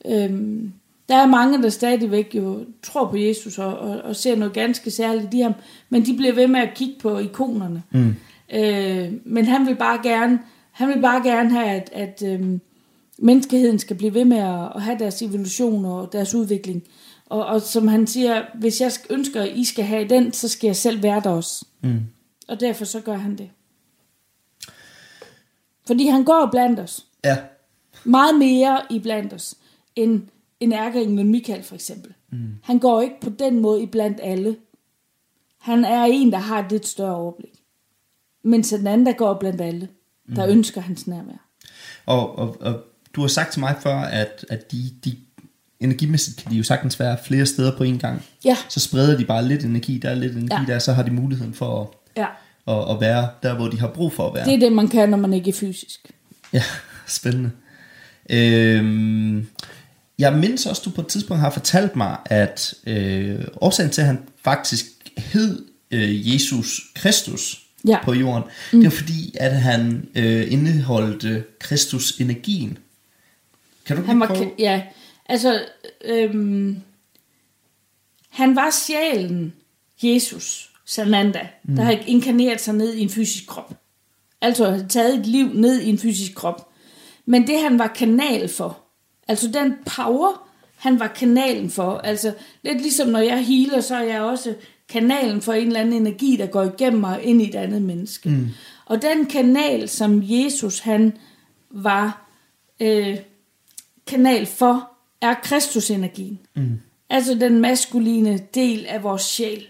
Øhm, 0.07 0.73
der 1.09 1.17
er 1.17 1.27
mange, 1.27 1.63
der 1.63 1.69
stadigvæk 1.69 2.35
jo 2.35 2.65
tror 2.83 3.07
på 3.11 3.17
Jesus 3.17 3.59
og, 3.59 3.79
og, 3.79 4.01
og 4.03 4.17
ser 4.17 4.37
noget 4.37 4.55
ganske 4.55 4.91
særligt 4.91 5.35
i 5.35 5.41
ham, 5.41 5.53
men 5.91 6.07
de 6.07 6.17
bliver 6.17 6.35
ved 6.35 6.47
med 6.47 6.61
at 6.61 6.75
kigge 6.75 6.95
på 7.01 7.19
ikonerne. 7.19 7.83
Mm. 7.91 8.15
Øh, 8.53 9.13
men 9.25 9.45
han 9.45 9.67
vil 9.67 9.77
bare 9.77 10.01
gerne, 10.03 10.41
han 10.73 10.89
vil 10.89 11.01
bare 11.03 11.23
gerne 11.23 11.51
have, 11.51 11.67
at, 11.67 11.91
at 11.93 12.23
øhm, 12.27 12.61
menneskeheden 13.19 13.79
skal 13.79 13.97
blive 13.97 14.15
ved 14.15 14.25
med 14.25 14.39
at, 14.39 14.73
at 14.75 14.83
have 14.83 14.99
deres 14.99 15.23
evolution 15.23 15.85
og 15.85 16.13
deres 16.13 16.35
udvikling. 16.35 16.83
Og, 17.27 17.47
og 17.47 17.63
som 17.63 17.89
han 17.89 18.07
siger, 18.07 18.43
hvis 18.55 18.81
jeg 18.81 18.93
ønsker, 19.11 19.43
at 19.43 19.53
I 19.55 19.65
skal 19.65 19.85
have 19.85 20.09
den, 20.09 20.33
så 20.33 20.49
skal 20.49 20.69
jeg 20.69 20.77
selv 20.77 21.03
være 21.03 21.21
der 21.21 21.31
også. 21.31 21.65
Mm. 21.81 22.01
Og 22.49 22.61
derfor 22.61 22.85
så 22.85 23.01
gør 23.01 23.17
han 23.17 23.39
det. 23.39 23.51
Fordi 25.87 26.07
han 26.07 26.25
går 26.25 26.49
blandt 26.53 26.81
os. 26.81 27.07
Ja. 27.25 27.39
Meget 28.05 28.39
mere 28.39 28.81
i 28.91 28.99
blandt 28.99 29.33
os, 29.33 29.55
end, 29.97 30.23
end 30.61 30.75
ærkeenglen 30.75 31.29
Michael 31.29 31.63
for 31.63 31.75
eksempel. 31.75 32.15
Mm. 32.31 32.49
Han 32.63 32.79
går 32.79 33.01
ikke 33.01 33.21
på 33.21 33.31
den 33.31 33.61
måde 33.61 33.83
i 33.83 33.87
blandt 33.87 34.21
alle. 34.23 34.57
Han 35.59 35.85
er 35.85 36.05
en, 36.05 36.33
der 36.33 36.39
har 36.39 36.65
et 36.65 36.73
lidt 36.73 36.87
større 36.87 37.17
overblik. 37.17 37.52
Men 38.45 38.63
den 38.63 38.87
anden, 38.87 39.07
der 39.07 39.13
går 39.13 39.39
blandt 39.41 39.61
alle, 39.61 39.89
der 40.37 40.47
mm. 40.47 40.53
ønsker 40.53 40.81
hans 40.81 41.07
nærvær. 41.07 41.49
Og, 42.07 42.39
og, 42.39 42.57
og 42.61 42.81
du 43.15 43.21
har 43.21 43.29
sagt 43.29 43.53
til 43.53 43.61
mig 43.61 43.77
før, 43.81 43.97
at, 43.97 44.47
at 44.49 44.73
de, 44.73 44.91
de 45.05 45.17
energimæssigt 45.81 46.37
kan 46.37 46.51
de 46.51 46.57
jo 46.57 46.63
sagtens 46.63 47.01
være 47.01 47.19
flere 47.25 47.47
steder 47.47 47.77
på 47.77 47.85
en 47.85 47.99
gang. 47.99 48.23
Ja. 48.45 48.57
Så 48.69 48.81
spreder 48.81 49.17
de 49.17 49.25
bare 49.25 49.49
lidt 49.49 49.65
energi, 49.65 49.99
der 49.99 50.11
er 50.11 50.15
lidt 50.15 50.33
energi 50.33 50.63
ja. 50.69 50.73
der, 50.73 50.79
så 50.79 50.93
har 50.93 51.03
de 51.03 51.11
muligheden 51.11 51.55
for 51.55 51.83
at, 51.83 51.89
ja. 52.17 52.27
at, 52.79 52.91
at 52.91 53.01
være 53.01 53.29
der, 53.43 53.55
hvor 53.55 53.69
de 53.69 53.81
har 53.81 53.89
brug 53.89 54.13
for 54.13 54.29
at 54.29 54.35
være. 54.35 54.45
Det 54.45 54.55
er 54.55 54.59
det, 54.59 54.73
man 54.73 54.89
kan, 54.89 55.09
når 55.09 55.19
man 55.19 55.33
ikke 55.33 55.49
er 55.49 55.55
fysisk. 55.55 56.11
Ja, 56.53 56.63
spændende. 57.07 57.51
Øhm, 58.31 59.47
jeg 60.19 60.33
mindes 60.33 60.67
også, 60.67 60.83
du 60.85 60.91
på 60.91 61.01
et 61.01 61.07
tidspunkt 61.07 61.41
har 61.41 61.51
fortalt 61.51 61.97
mig, 61.97 62.17
at 62.25 62.75
øh, 62.87 63.45
årsagen 63.61 63.91
til, 63.91 64.01
at 64.01 64.07
han 64.07 64.19
faktisk 64.45 64.87
hed 65.17 65.65
øh, 65.91 66.35
Jesus 66.35 66.81
Kristus 66.95 67.62
ja. 67.89 68.05
på 68.05 68.15
jorden, 68.15 68.43
mm. 68.73 68.81
det 68.81 68.85
var 68.85 68.97
fordi, 68.97 69.35
at 69.41 69.57
han 69.57 70.09
øh, 70.15 70.53
indeholdte 70.53 71.45
Kristus 71.59 72.11
energien. 72.21 72.79
Kan 73.87 73.97
du 73.97 74.03
han 74.03 74.21
var, 74.21 74.27
prøve? 74.27 74.51
Ja, 74.59 74.83
altså, 75.27 75.61
øhm, 76.05 76.77
han 78.29 78.57
var 78.57 78.71
sjælen, 78.71 79.53
Jesus, 80.03 80.71
Sananda, 80.85 81.49
mm. 81.65 81.77
der 81.77 81.83
har 81.83 81.99
inkarneret 82.07 82.61
sig 82.61 82.75
ned 82.75 82.95
i 82.95 83.01
en 83.01 83.11
fysisk 83.11 83.47
krop. 83.47 83.75
Altså 84.41 84.71
har 84.71 84.85
taget 84.89 85.19
et 85.19 85.27
liv 85.27 85.51
ned 85.55 85.81
i 85.81 85.89
en 85.89 85.99
fysisk 85.99 86.35
krop. 86.35 86.69
Men 87.27 87.47
det 87.47 87.63
han 87.63 87.79
var 87.79 87.87
kanal 87.87 88.49
for, 88.49 88.79
altså 89.29 89.49
den 89.49 89.75
power, 89.97 90.49
han 90.77 91.01
var 91.01 91.07
kanalen 91.07 91.71
for, 91.71 91.99
altså 91.99 92.35
lidt 92.63 92.81
ligesom 92.81 93.09
når 93.09 93.19
jeg 93.19 93.47
healer, 93.47 93.81
så 93.81 93.97
er 93.97 94.03
jeg 94.03 94.23
også 94.23 94.55
kanalen 94.93 95.43
for 95.43 95.53
en 95.53 95.67
eller 95.67 95.81
anden 95.81 95.95
energi, 96.07 96.37
der 96.37 96.47
går 96.47 96.63
igennem 96.63 97.01
mig 97.01 97.23
ind 97.23 97.43
i 97.43 97.49
et 97.49 97.55
andet 97.55 97.83
menneske. 97.83 98.29
Mm. 98.29 98.49
Og 98.87 99.03
den 99.03 99.27
kanal, 99.27 99.89
som 99.89 100.23
Jesus 100.25 100.79
han 100.79 101.13
var 101.71 102.29
øh, 102.81 103.17
kanal 104.07 104.47
for, 104.47 104.91
er 105.21 105.35
Kristusenergien. 105.35 106.39
Mm. 106.55 106.81
Altså 107.11 107.35
den 107.35 107.61
maskuline 107.61 108.39
del 108.55 108.87
af 108.87 109.03
vores 109.03 109.23
sjæl. 109.23 109.67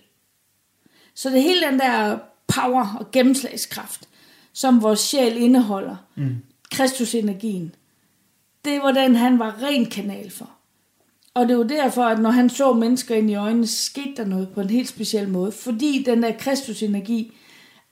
Så 1.14 1.31
det 1.31 1.42
hele 1.42 1.66
den 1.66 1.79
der 1.79 2.18
power 2.46 2.96
og 3.01 3.11
gennemslagskraft, 3.11 4.09
som 4.53 4.83
vores 4.83 5.01
sjæl 5.01 5.37
indeholder, 5.37 5.96
mm. 6.14 6.37
Kristusenergien, 6.70 7.75
det 8.64 8.81
var 8.83 8.92
den, 8.92 9.16
han 9.16 9.38
var 9.38 9.62
ren 9.62 9.87
kanal 9.87 10.31
for. 10.31 10.51
Og 11.35 11.49
det 11.49 11.59
var 11.59 11.64
derfor, 11.64 12.05
at 12.05 12.18
når 12.18 12.31
han 12.31 12.51
så 12.51 12.73
mennesker 12.73 13.14
ind 13.14 13.31
i 13.31 13.35
øjnene, 13.35 13.66
skete 13.66 14.14
der 14.16 14.25
noget 14.25 14.49
på 14.49 14.61
en 14.61 14.71
helt 14.71 14.88
speciel 14.88 15.29
måde. 15.29 15.53
Fordi 15.53 16.03
den 16.07 16.23
der 16.23 16.33
Kristusenergi 16.38 17.33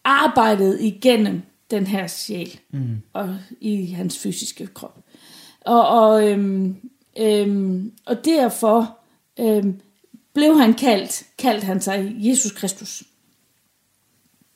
arbejdede 0.05 0.83
igennem 0.83 1.42
den 1.70 1.87
her 1.87 2.07
sjæl 2.07 2.61
mm. 2.70 2.96
og 3.12 3.37
i 3.61 3.87
hans 3.87 4.18
fysiske 4.18 4.66
krop. 4.66 4.98
Og, 5.61 5.88
og, 5.88 6.29
øhm, 6.29 6.76
øhm, 7.18 7.92
og 8.07 8.24
derfor 8.24 8.98
øhm, 9.40 9.81
blev 10.35 10.59
han 10.59 10.74
kaldt, 10.74 11.22
kaldt 11.38 11.64
han 11.64 11.81
sig 11.81 12.16
Jesus 12.18 12.53
Kristus. 12.53 13.03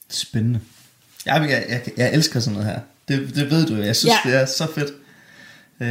Spændende. 0.08 0.60
Jeg, 1.26 1.46
jeg, 1.50 1.64
jeg, 1.68 1.92
jeg 1.96 2.14
elsker 2.14 2.40
sådan 2.40 2.58
noget 2.58 2.72
her. 2.72 2.80
Det, 3.08 3.34
det 3.34 3.50
ved 3.50 3.66
du, 3.66 3.74
jeg 3.74 3.96
synes, 3.96 4.14
ja. 4.24 4.30
det 4.30 4.40
er 4.40 4.46
så 4.46 4.66
fedt. 4.74 5.03
Øh, 5.80 5.88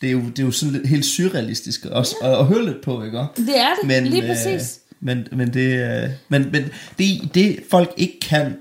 det, 0.00 0.08
er 0.08 0.10
jo, 0.10 0.20
det 0.20 0.38
er 0.38 0.42
jo 0.42 0.50
sådan 0.50 0.72
lidt 0.72 0.88
helt 0.88 1.04
surrealistisk 1.04 1.86
også 1.86 2.16
ja. 2.22 2.32
at, 2.32 2.38
at 2.38 2.46
høre 2.46 2.64
lidt 2.64 2.82
på, 2.82 3.02
ikke? 3.02 3.18
Det 3.18 3.58
er 3.58 3.74
det, 3.74 3.86
men, 3.86 4.06
lige 4.06 4.22
præcis. 4.22 4.80
Øh, 4.86 4.96
men, 5.00 5.28
men, 5.32 5.54
det, 5.54 6.02
øh, 6.04 6.10
men, 6.28 6.52
men 6.52 6.64
det, 6.98 7.34
det 7.34 7.58
folk 7.70 7.94
ikke 7.96 8.20
kan 8.20 8.56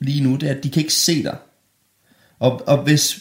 lige 0.00 0.22
nu, 0.22 0.36
det 0.36 0.50
er, 0.50 0.54
at 0.54 0.64
de 0.64 0.70
kan 0.70 0.80
ikke 0.80 0.94
se 0.94 1.22
dig. 1.22 1.36
Og, 2.38 2.68
og 2.68 2.82
hvis... 2.82 3.20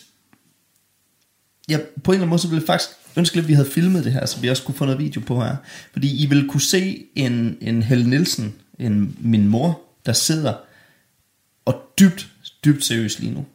Ja, 1.70 1.78
på 1.78 2.12
en 2.12 2.16
eller 2.16 2.22
anden 2.22 2.30
måde, 2.30 2.42
så 2.42 2.48
ville 2.48 2.62
jeg 2.62 2.68
faktisk 2.68 2.90
ønske 3.18 3.40
at 3.40 3.48
vi 3.48 3.54
havde 3.54 3.70
filmet 3.70 4.06
det 4.06 4.14
her, 4.14 4.26
så 4.26 4.40
vi 4.40 4.50
også 4.50 4.64
kunne 4.64 4.76
få 4.76 4.86
noget 4.86 5.00
video 5.00 5.22
på 5.22 5.42
her. 5.42 5.56
Fordi 5.94 6.24
I 6.24 6.26
vil 6.26 6.48
kunne 6.48 6.62
se 6.62 7.06
en, 7.16 7.58
en 7.62 7.84
Helle 7.84 8.10
Nielsen, 8.10 8.56
en, 8.80 9.18
min 9.20 9.48
mor, 9.48 9.82
der 10.06 10.14
sidder 10.14 10.54
og 11.66 11.82
dybt, 12.00 12.28
dybt 12.66 12.86
seriøst 12.86 13.20
lige 13.20 13.34
nu. 13.34 13.46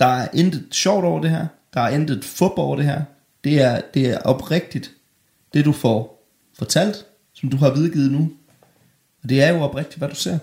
Der 0.00 0.06
er 0.06 0.28
intet 0.34 0.64
sjovt 0.70 1.04
over 1.04 1.20
det 1.20 1.30
her. 1.30 1.46
Der 1.74 1.80
er 1.80 1.88
intet 1.88 2.24
fodbold 2.24 2.66
over 2.66 2.76
det 2.76 2.84
her. 2.84 3.02
Det 3.44 3.60
er, 3.60 3.80
det 3.94 4.10
er 4.10 4.18
oprigtigt, 4.18 4.94
det 5.54 5.64
du 5.64 5.72
får 5.72 6.28
fortalt, 6.58 7.06
som 7.34 7.48
du 7.48 7.56
har 7.56 7.74
videregivet 7.74 8.12
nu. 8.12 8.30
Og 9.22 9.28
det 9.28 9.42
er 9.42 9.54
jo 9.54 9.60
oprigtigt, 9.60 9.98
hvad 9.98 10.08
du 10.08 10.14
ser. 10.14 10.38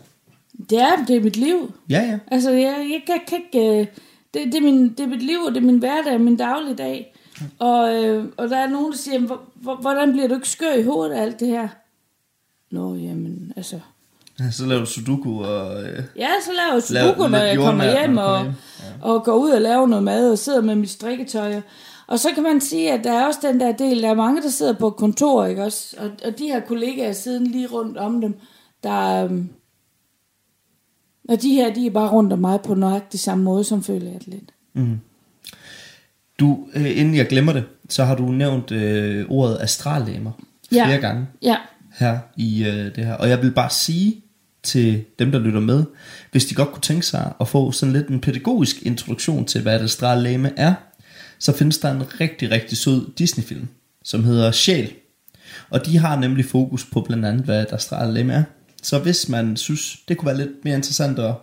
Det 0.69 0.81
er, 0.81 1.05
det 1.07 1.15
er 1.15 1.21
mit 1.21 1.37
liv. 1.37 1.73
Ja, 1.89 2.01
ja. 2.01 2.19
Altså, 2.27 2.51
jeg, 2.51 2.61
jeg, 2.61 3.01
jeg 3.07 3.21
kan 3.27 3.37
ikke... 3.53 3.79
Øh, 3.79 3.87
det, 4.33 4.45
det, 4.45 4.55
er 4.55 4.61
min, 4.61 4.89
det 4.89 4.99
er 4.99 5.07
mit 5.07 5.23
liv, 5.23 5.39
det 5.49 5.57
er 5.57 5.61
min 5.61 5.77
hverdag, 5.77 6.21
min 6.21 6.37
dagligdag. 6.37 7.15
Og, 7.59 8.03
øh, 8.03 8.25
og 8.37 8.49
der 8.49 8.57
er 8.57 8.69
nogen, 8.69 8.91
der 8.91 8.97
siger, 8.97 9.37
hvordan 9.81 10.11
bliver 10.11 10.27
du 10.27 10.35
ikke 10.35 10.49
skør 10.49 10.73
i 10.73 10.83
hovedet 10.83 11.15
af 11.15 11.21
alt 11.21 11.39
det 11.39 11.47
her? 11.47 11.67
Nå, 12.71 12.95
jamen, 12.95 13.53
altså... 13.55 13.79
Ja, 14.39 14.51
så 14.57 14.65
laver 14.65 14.79
du 14.79 14.85
sudoku 14.85 15.43
og... 15.43 15.83
Øh, 15.83 16.03
ja, 16.15 16.29
så 16.45 16.51
laver 16.55 16.73
jeg 16.73 16.83
sudoku, 16.83 17.27
når 17.27 17.37
jeg 17.37 17.57
kommer 17.57 17.99
hjem, 17.99 18.17
og, 18.17 18.43
hjem. 18.43 18.53
Ja. 18.79 19.07
og 19.07 19.23
går 19.23 19.33
ud 19.33 19.49
og 19.49 19.61
laver 19.61 19.87
noget 19.87 20.03
mad 20.03 20.31
og 20.31 20.37
sidder 20.37 20.61
med 20.61 20.75
mit 20.75 20.89
strikketøj. 20.89 21.61
Og 22.07 22.19
så 22.19 22.29
kan 22.33 22.43
man 22.43 22.61
sige, 22.61 22.91
at 22.91 23.03
der 23.03 23.11
er 23.11 23.25
også 23.25 23.39
den 23.43 23.59
der 23.59 23.71
del, 23.71 24.01
der 24.01 24.09
er 24.09 24.13
mange, 24.13 24.41
der 24.41 24.49
sidder 24.49 24.73
på 24.73 24.89
kontor, 24.89 25.45
ikke 25.45 25.63
også? 25.63 25.95
Og, 25.99 26.11
og 26.25 26.39
de 26.39 26.43
her 26.43 26.59
kollegaer 26.59 27.13
siden 27.13 27.47
lige 27.47 27.67
rundt 27.67 27.97
om 27.97 28.21
dem, 28.21 28.39
der... 28.83 29.23
Øhm, 29.23 29.49
og 31.29 31.41
de 31.41 31.53
her, 31.53 31.73
de 31.73 31.87
er 31.87 31.91
bare 31.91 32.11
rundt 32.11 32.33
om 32.33 32.39
mig 32.39 32.61
på 32.61 32.75
nøjagtig 32.75 33.19
samme 33.19 33.43
måde, 33.43 33.63
som 33.63 33.83
føler 33.83 34.11
jeg 34.11 34.19
det 34.19 34.27
lidt. 34.27 34.51
Mm. 34.73 34.99
Du, 36.39 36.67
øh, 36.75 36.97
inden 36.99 37.15
jeg 37.15 37.27
glemmer 37.27 37.53
det, 37.53 37.63
så 37.89 38.03
har 38.03 38.15
du 38.15 38.25
nævnt 38.25 38.71
øh, 38.71 39.25
ordet 39.29 39.57
astrallæmer 39.61 40.31
flere 40.69 40.89
ja. 40.89 40.97
gange 40.97 41.27
ja. 41.41 41.57
her 41.93 42.19
i 42.37 42.65
øh, 42.65 42.95
det 42.95 43.05
her. 43.05 43.13
Og 43.13 43.29
jeg 43.29 43.41
vil 43.41 43.51
bare 43.51 43.69
sige 43.69 44.24
til 44.65 45.03
dem, 45.19 45.31
der 45.31 45.39
lytter 45.39 45.59
med, 45.59 45.83
hvis 46.31 46.45
de 46.45 46.55
godt 46.55 46.71
kunne 46.71 46.81
tænke 46.81 47.05
sig 47.05 47.33
at 47.41 47.47
få 47.47 47.71
sådan 47.71 47.93
lidt 47.93 48.07
en 48.07 48.19
pædagogisk 48.19 48.81
introduktion 48.81 49.45
til, 49.45 49.61
hvad 49.61 49.75
et 49.79 49.83
astrallæme 49.83 50.51
er, 50.57 50.73
så 51.39 51.57
findes 51.57 51.77
der 51.77 51.91
en 51.91 52.03
rigtig, 52.21 52.51
rigtig 52.51 52.77
sød 52.77 53.11
Disney-film, 53.17 53.67
som 54.03 54.23
hedder 54.23 54.51
Sjæl. 54.51 54.93
Og 55.69 55.85
de 55.85 55.97
har 55.97 56.19
nemlig 56.19 56.45
fokus 56.45 56.85
på 56.85 57.01
blandt 57.01 57.25
andet, 57.25 57.45
hvad 57.45 57.61
et 57.61 57.73
astrallæme 57.73 58.33
er. 58.33 58.43
Så 58.83 58.99
hvis 58.99 59.29
man 59.29 59.57
synes, 59.57 59.97
det 60.07 60.17
kunne 60.17 60.27
være 60.27 60.37
lidt 60.37 60.63
mere 60.65 60.75
interessant 60.75 61.19
at, 61.19 61.35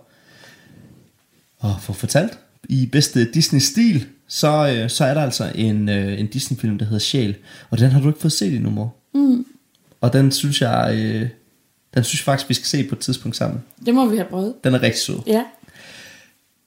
at 1.64 1.70
få 1.80 1.92
fortalt 1.92 2.38
i 2.68 2.88
bedste 2.92 3.30
Disney-stil, 3.32 4.06
så, 4.28 4.74
øh, 4.76 4.90
så 4.90 5.04
er 5.04 5.14
der 5.14 5.22
altså 5.22 5.52
en, 5.54 5.88
øh, 5.88 6.20
en 6.20 6.26
Disney-film, 6.26 6.78
der 6.78 6.84
hedder 6.84 6.98
Sjæl. 6.98 7.36
Og 7.70 7.78
den 7.78 7.90
har 7.90 8.00
du 8.00 8.08
ikke 8.08 8.20
fået 8.20 8.32
set 8.32 8.54
endnu, 8.54 8.70
mor. 8.70 8.96
Mm. 9.14 9.46
Og 10.00 10.12
den 10.12 10.32
synes 10.32 10.62
jeg, 10.62 10.94
øh, 10.96 11.28
den 11.94 12.04
synes 12.04 12.20
jeg 12.20 12.24
faktisk, 12.24 12.48
vi 12.48 12.54
skal 12.54 12.66
se 12.66 12.84
på 12.84 12.94
et 12.94 12.98
tidspunkt 12.98 13.36
sammen. 13.36 13.62
Det 13.86 13.94
må 13.94 14.06
vi 14.06 14.16
have 14.16 14.28
prøvet. 14.28 14.64
Den 14.64 14.74
er 14.74 14.82
rigtig 14.82 15.02
sød. 15.02 15.18
Ja. 15.26 15.44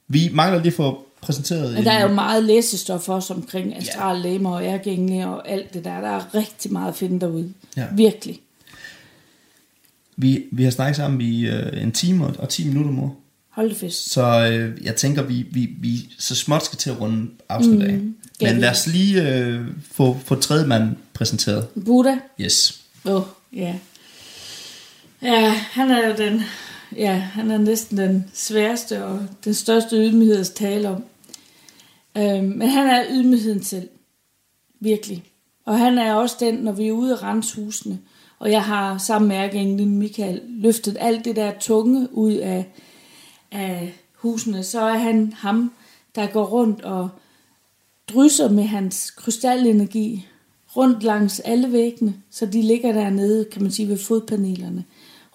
Vi 0.07 0.29
mangler 0.33 0.61
lige 0.61 0.71
for 0.71 1.05
præsenteret 1.21 1.69
Men 1.69 1.77
en, 1.77 1.85
der 1.85 1.91
er 1.91 2.01
jo 2.01 2.13
meget 2.13 2.43
læsestof 2.43 3.09
også 3.09 3.33
omkring 3.33 3.77
astral 3.77 4.21
læmer 4.21 4.55
og 4.55 4.63
ærgænge 4.63 5.27
og 5.27 5.49
alt 5.49 5.73
det 5.73 5.85
der. 5.85 6.01
Der 6.01 6.09
er 6.09 6.35
rigtig 6.35 6.73
meget 6.73 6.87
at 6.87 6.95
finde 6.95 7.19
derude. 7.19 7.53
Ja. 7.77 7.85
Virkelig. 7.91 8.39
vi, 10.17 10.43
vi 10.51 10.63
har 10.63 10.71
snakket 10.71 10.95
sammen 10.95 11.21
i 11.21 11.45
øh, 11.45 11.83
en 11.83 11.91
time 11.91 12.25
og, 12.25 12.35
og 12.39 12.49
10 12.49 12.67
minutter, 12.67 12.91
mor. 12.91 13.15
Hold 13.49 13.69
det 13.69 13.77
fest. 13.77 14.11
Så 14.11 14.49
øh, 14.51 14.85
jeg 14.85 14.95
tænker, 14.95 15.21
vi, 15.21 15.45
vi, 15.51 15.69
vi 15.79 16.09
så 16.19 16.35
småt 16.35 16.65
skal 16.65 16.77
til 16.77 16.89
at 16.89 17.01
runde 17.01 17.31
afsnit 17.49 17.81
af. 17.81 17.93
Mm, 17.93 18.15
ja, 18.41 18.53
Men 18.53 18.61
lad 18.61 18.69
os 18.69 18.87
lige 18.87 19.29
øh, 19.29 19.67
få, 19.91 20.17
få 20.25 20.35
tredje 20.35 20.67
mand 20.67 20.95
præsenteret. 21.13 21.67
Buddha. 21.85 22.15
Yes. 22.41 22.81
Åh, 23.05 23.15
oh, 23.15 23.23
ja. 23.53 23.75
Ja, 25.25 25.49
han 25.49 25.91
er 25.91 26.15
den, 26.15 26.41
ja, 26.95 27.13
han 27.13 27.51
er 27.51 27.57
næsten 27.57 27.97
den 27.97 28.25
sværeste 28.33 29.05
og 29.05 29.19
den 29.45 29.53
største 29.53 29.95
ydmyghed 29.95 30.39
at 30.39 30.47
tale 30.47 30.89
om. 30.89 31.03
Øhm, 32.17 32.43
men 32.43 32.69
han 32.69 32.87
er 32.87 33.05
ydmygheden 33.09 33.63
selv. 33.63 33.89
Virkelig. 34.79 35.23
Og 35.65 35.79
han 35.79 35.97
er 35.97 36.13
også 36.13 36.35
den, 36.39 36.55
når 36.55 36.71
vi 36.71 36.87
er 36.87 36.91
ude 36.91 37.13
at 37.13 37.23
rense 37.23 37.61
husene, 37.61 37.99
og 38.39 38.51
jeg 38.51 38.63
har 38.63 38.97
sammen 38.97 39.27
med 39.27 39.35
ærkeenglen 39.35 39.97
Michael 39.97 40.41
løftet 40.47 40.97
alt 40.99 41.25
det 41.25 41.35
der 41.35 41.51
tunge 41.59 42.07
ud 42.11 42.33
af, 42.33 42.65
af 43.51 43.93
husene, 44.13 44.63
så 44.63 44.81
er 44.81 44.97
han 44.97 45.33
ham, 45.33 45.71
der 46.15 46.27
går 46.27 46.45
rundt 46.45 46.81
og 46.81 47.09
drysser 48.07 48.49
med 48.49 48.63
hans 48.63 49.11
krystalenergi 49.11 50.27
rundt 50.77 51.03
langs 51.03 51.39
alle 51.39 51.71
væggene, 51.71 52.13
så 52.29 52.45
de 52.45 52.61
ligger 52.61 52.91
dernede, 52.91 53.45
kan 53.45 53.61
man 53.61 53.71
sige, 53.71 53.89
ved 53.89 53.97
fodpanelerne, 53.97 54.83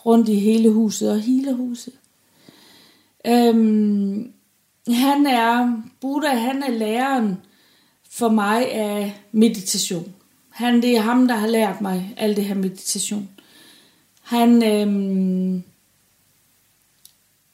rundt 0.07 0.29
i 0.29 0.35
hele 0.35 0.71
huset 0.71 1.11
og 1.11 1.21
hele 1.21 1.55
huset. 1.55 1.93
Øhm, 3.27 4.33
han 4.89 5.27
er, 5.27 5.83
Buddha, 6.01 6.35
han 6.35 6.63
er 6.63 6.71
læreren 6.71 7.37
for 8.11 8.29
mig 8.29 8.73
af 8.73 9.21
meditation. 9.33 10.15
Han, 10.51 10.83
det 10.83 10.97
er 10.97 11.01
ham, 11.01 11.29
der 11.29 11.35
har 11.35 11.47
lært 11.47 11.81
mig 11.81 12.15
alt 12.17 12.37
det 12.37 12.45
her 12.45 12.55
meditation. 12.55 13.29
Han, 14.23 14.63
øhm, 14.65 15.63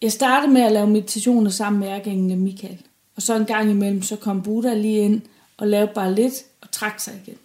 jeg 0.02 0.12
startede 0.12 0.52
med 0.52 0.62
at 0.62 0.72
lave 0.72 0.87
meditationer 0.87 1.50
sammen 1.50 1.80
med 1.80 1.88
ærgængene 1.88 2.37
Michael. 2.37 2.82
Og 3.16 3.22
så 3.22 3.37
en 3.37 3.44
gang 3.44 3.70
imellem, 3.70 4.02
så 4.02 4.16
kom 4.16 4.42
Buddha 4.42 4.74
lige 4.74 4.98
ind 4.98 5.22
og 5.56 5.66
lavede 5.66 5.92
bare 5.94 6.14
lidt 6.14 6.35
og 6.61 6.70
trak 6.70 7.00
sig 7.00 7.20
igen. 7.26 7.38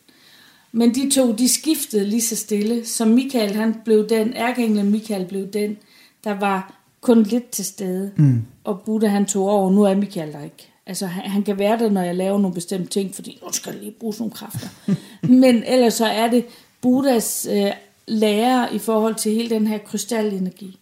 Men 0.71 0.95
de 0.95 1.09
to, 1.09 1.33
de 1.33 1.49
skiftede 1.49 2.05
lige 2.05 2.21
så 2.21 2.35
stille. 2.35 2.85
Så 2.85 3.05
Michael, 3.05 3.55
han 3.55 3.75
blev 3.85 4.09
den, 4.09 4.33
ærkeenglen 4.35 4.91
Michael 4.91 5.25
blev 5.25 5.47
den, 5.47 5.77
der 6.23 6.39
var 6.39 6.81
kun 7.01 7.23
lidt 7.23 7.49
til 7.49 7.65
stede. 7.65 8.11
Mm. 8.17 8.41
Og 8.63 8.81
Buddha, 8.81 9.07
han 9.07 9.25
tog 9.25 9.49
over. 9.49 9.71
Nu 9.71 9.83
er 9.83 9.95
Michael 9.95 10.33
der 10.33 10.43
ikke. 10.43 10.71
Altså, 10.85 11.05
han, 11.05 11.31
han 11.31 11.43
kan 11.43 11.59
være 11.59 11.79
der, 11.79 11.89
når 11.89 12.01
jeg 12.01 12.15
laver 12.15 12.39
nogle 12.39 12.53
bestemte 12.53 12.89
ting, 12.89 13.15
fordi 13.15 13.39
nu 13.45 13.51
skal 13.51 13.73
jeg 13.73 13.81
lige 13.81 13.95
bruge 13.99 14.13
nogle 14.19 14.33
kræfter. 14.33 14.67
Men 15.43 15.63
ellers 15.63 15.93
så 15.93 16.05
er 16.05 16.29
det 16.29 16.45
Buddhas 16.81 17.47
øh, 17.51 17.71
lære 18.07 18.75
i 18.75 18.79
forhold 18.79 19.15
til 19.15 19.31
hele 19.31 19.49
den 19.49 19.67
her 19.67 19.77
krystalenergi. 19.77 20.77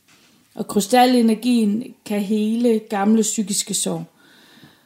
Og 0.55 0.67
krystalenergien 0.67 1.83
kan 2.05 2.21
hele 2.21 2.79
gamle 2.89 3.21
psykiske 3.21 3.73
sår. 3.73 4.05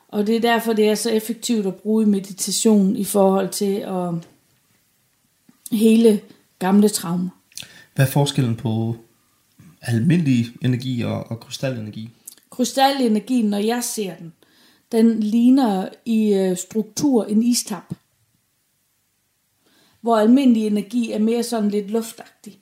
Og 0.07 0.27
det 0.27 0.35
er 0.35 0.39
derfor, 0.39 0.73
det 0.73 0.89
er 0.89 0.95
så 0.95 1.09
effektivt 1.09 1.65
at 1.65 1.75
bruge 1.75 2.03
i 2.03 2.07
meditation 2.07 2.95
i 2.95 3.03
forhold 3.03 3.49
til 3.49 3.75
at 3.75 4.09
hele 5.77 6.21
gamle 6.59 6.89
traumer. 6.89 7.29
Hvad 7.95 8.05
er 8.05 8.09
forskellen 8.09 8.55
på 8.55 8.95
almindelig 9.81 10.45
energi 10.61 11.01
og, 11.01 11.31
og 11.31 11.39
krystalenergi? 11.39 12.09
Krystalenergien, 12.49 13.45
når 13.45 13.57
jeg 13.57 13.83
ser 13.83 14.15
den, 14.15 14.33
den 14.91 15.19
ligner 15.19 15.89
i 16.05 16.33
øh, 16.33 16.57
struktur 16.57 17.25
en 17.25 17.43
istap. 17.43 17.93
Hvor 20.01 20.17
almindelig 20.17 20.67
energi 20.67 21.11
er 21.11 21.19
mere 21.19 21.43
sådan 21.43 21.69
lidt 21.69 21.91
luftagtig. 21.91 22.59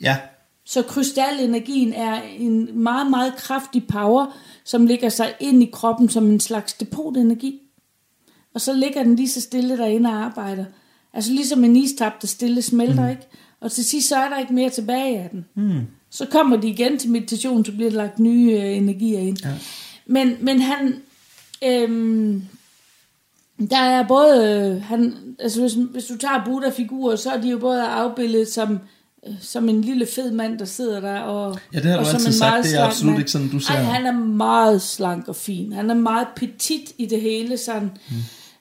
Ja, 0.00 0.18
Så 0.64 0.82
krystalenergien 0.82 1.92
er 1.92 2.22
en 2.22 2.82
meget, 2.82 3.10
meget 3.10 3.36
kraftig 3.36 3.86
power, 3.86 4.36
som 4.64 4.86
ligger 4.86 5.08
sig 5.08 5.34
ind 5.40 5.62
i 5.62 5.70
kroppen 5.72 6.08
som 6.08 6.30
en 6.30 6.40
slags 6.40 6.74
depotenergi. 6.74 7.60
Og 8.54 8.60
så 8.60 8.72
ligger 8.72 9.02
den 9.02 9.16
lige 9.16 9.28
så 9.28 9.40
stille 9.40 9.76
derinde 9.76 10.10
og 10.10 10.16
arbejder. 10.16 10.64
Altså 11.14 11.32
ligesom 11.32 11.64
en 11.64 11.76
istap, 11.76 12.12
der 12.20 12.26
stille 12.26 12.62
smelter, 12.62 13.02
mm. 13.02 13.10
ikke? 13.10 13.22
Og 13.60 13.72
til 13.72 13.84
sidst 13.84 14.08
så 14.08 14.16
er 14.16 14.28
der 14.28 14.38
ikke 14.38 14.54
mere 14.54 14.70
tilbage 14.70 15.18
af 15.18 15.28
den. 15.30 15.44
Mm. 15.54 15.80
Så 16.10 16.26
kommer 16.30 16.56
de 16.56 16.68
igen 16.68 16.98
til 16.98 17.10
meditation, 17.10 17.64
så 17.64 17.72
bliver 17.72 17.90
der 17.90 17.96
lagt 17.96 18.18
nye 18.18 18.52
øh, 18.52 18.76
energier 18.76 19.18
ind. 19.18 19.38
Ja. 19.44 19.50
Men, 20.06 20.36
men 20.40 20.60
han... 20.60 20.94
Øhm, 21.64 22.42
der 23.70 23.78
er 23.78 24.08
både... 24.08 24.54
Øh, 24.76 24.82
han, 24.82 25.14
altså 25.38 25.60
hvis, 25.60 25.72
hvis 25.72 26.04
du 26.04 26.16
tager 26.16 26.44
Buddha-figurer, 26.44 27.16
så 27.16 27.30
er 27.30 27.40
de 27.40 27.48
jo 27.48 27.58
både 27.58 27.82
afbildet 27.82 28.48
som 28.48 28.78
øh, 29.26 29.34
som 29.40 29.68
en 29.68 29.80
lille 29.82 30.06
fed 30.06 30.30
mand, 30.30 30.58
der 30.58 30.64
sidder 30.64 31.00
der. 31.00 31.20
Og, 31.20 31.58
Ja, 31.74 31.78
det 31.78 31.86
har 31.86 31.92
du 31.94 32.00
og 32.00 32.06
som 32.06 32.14
altid 32.14 32.26
en 32.26 32.32
sagt. 32.32 32.50
meget 32.52 32.64
Det 32.64 32.74
er 32.78 32.84
absolut 32.84 33.12
mand. 33.12 33.18
ikke 33.20 33.30
sådan, 33.30 33.48
du 33.48 33.60
ser 33.60 33.74
Ej, 33.74 33.82
han 33.82 34.06
er 34.06 34.12
meget 34.12 34.82
slank 34.82 35.28
og 35.28 35.36
fin. 35.36 35.72
Han 35.72 35.90
er 35.90 35.94
meget 35.94 36.26
petit 36.36 36.92
i 36.98 37.06
det 37.06 37.20
hele. 37.20 37.56
Sådan. 37.56 37.90
Mm. 38.10 38.16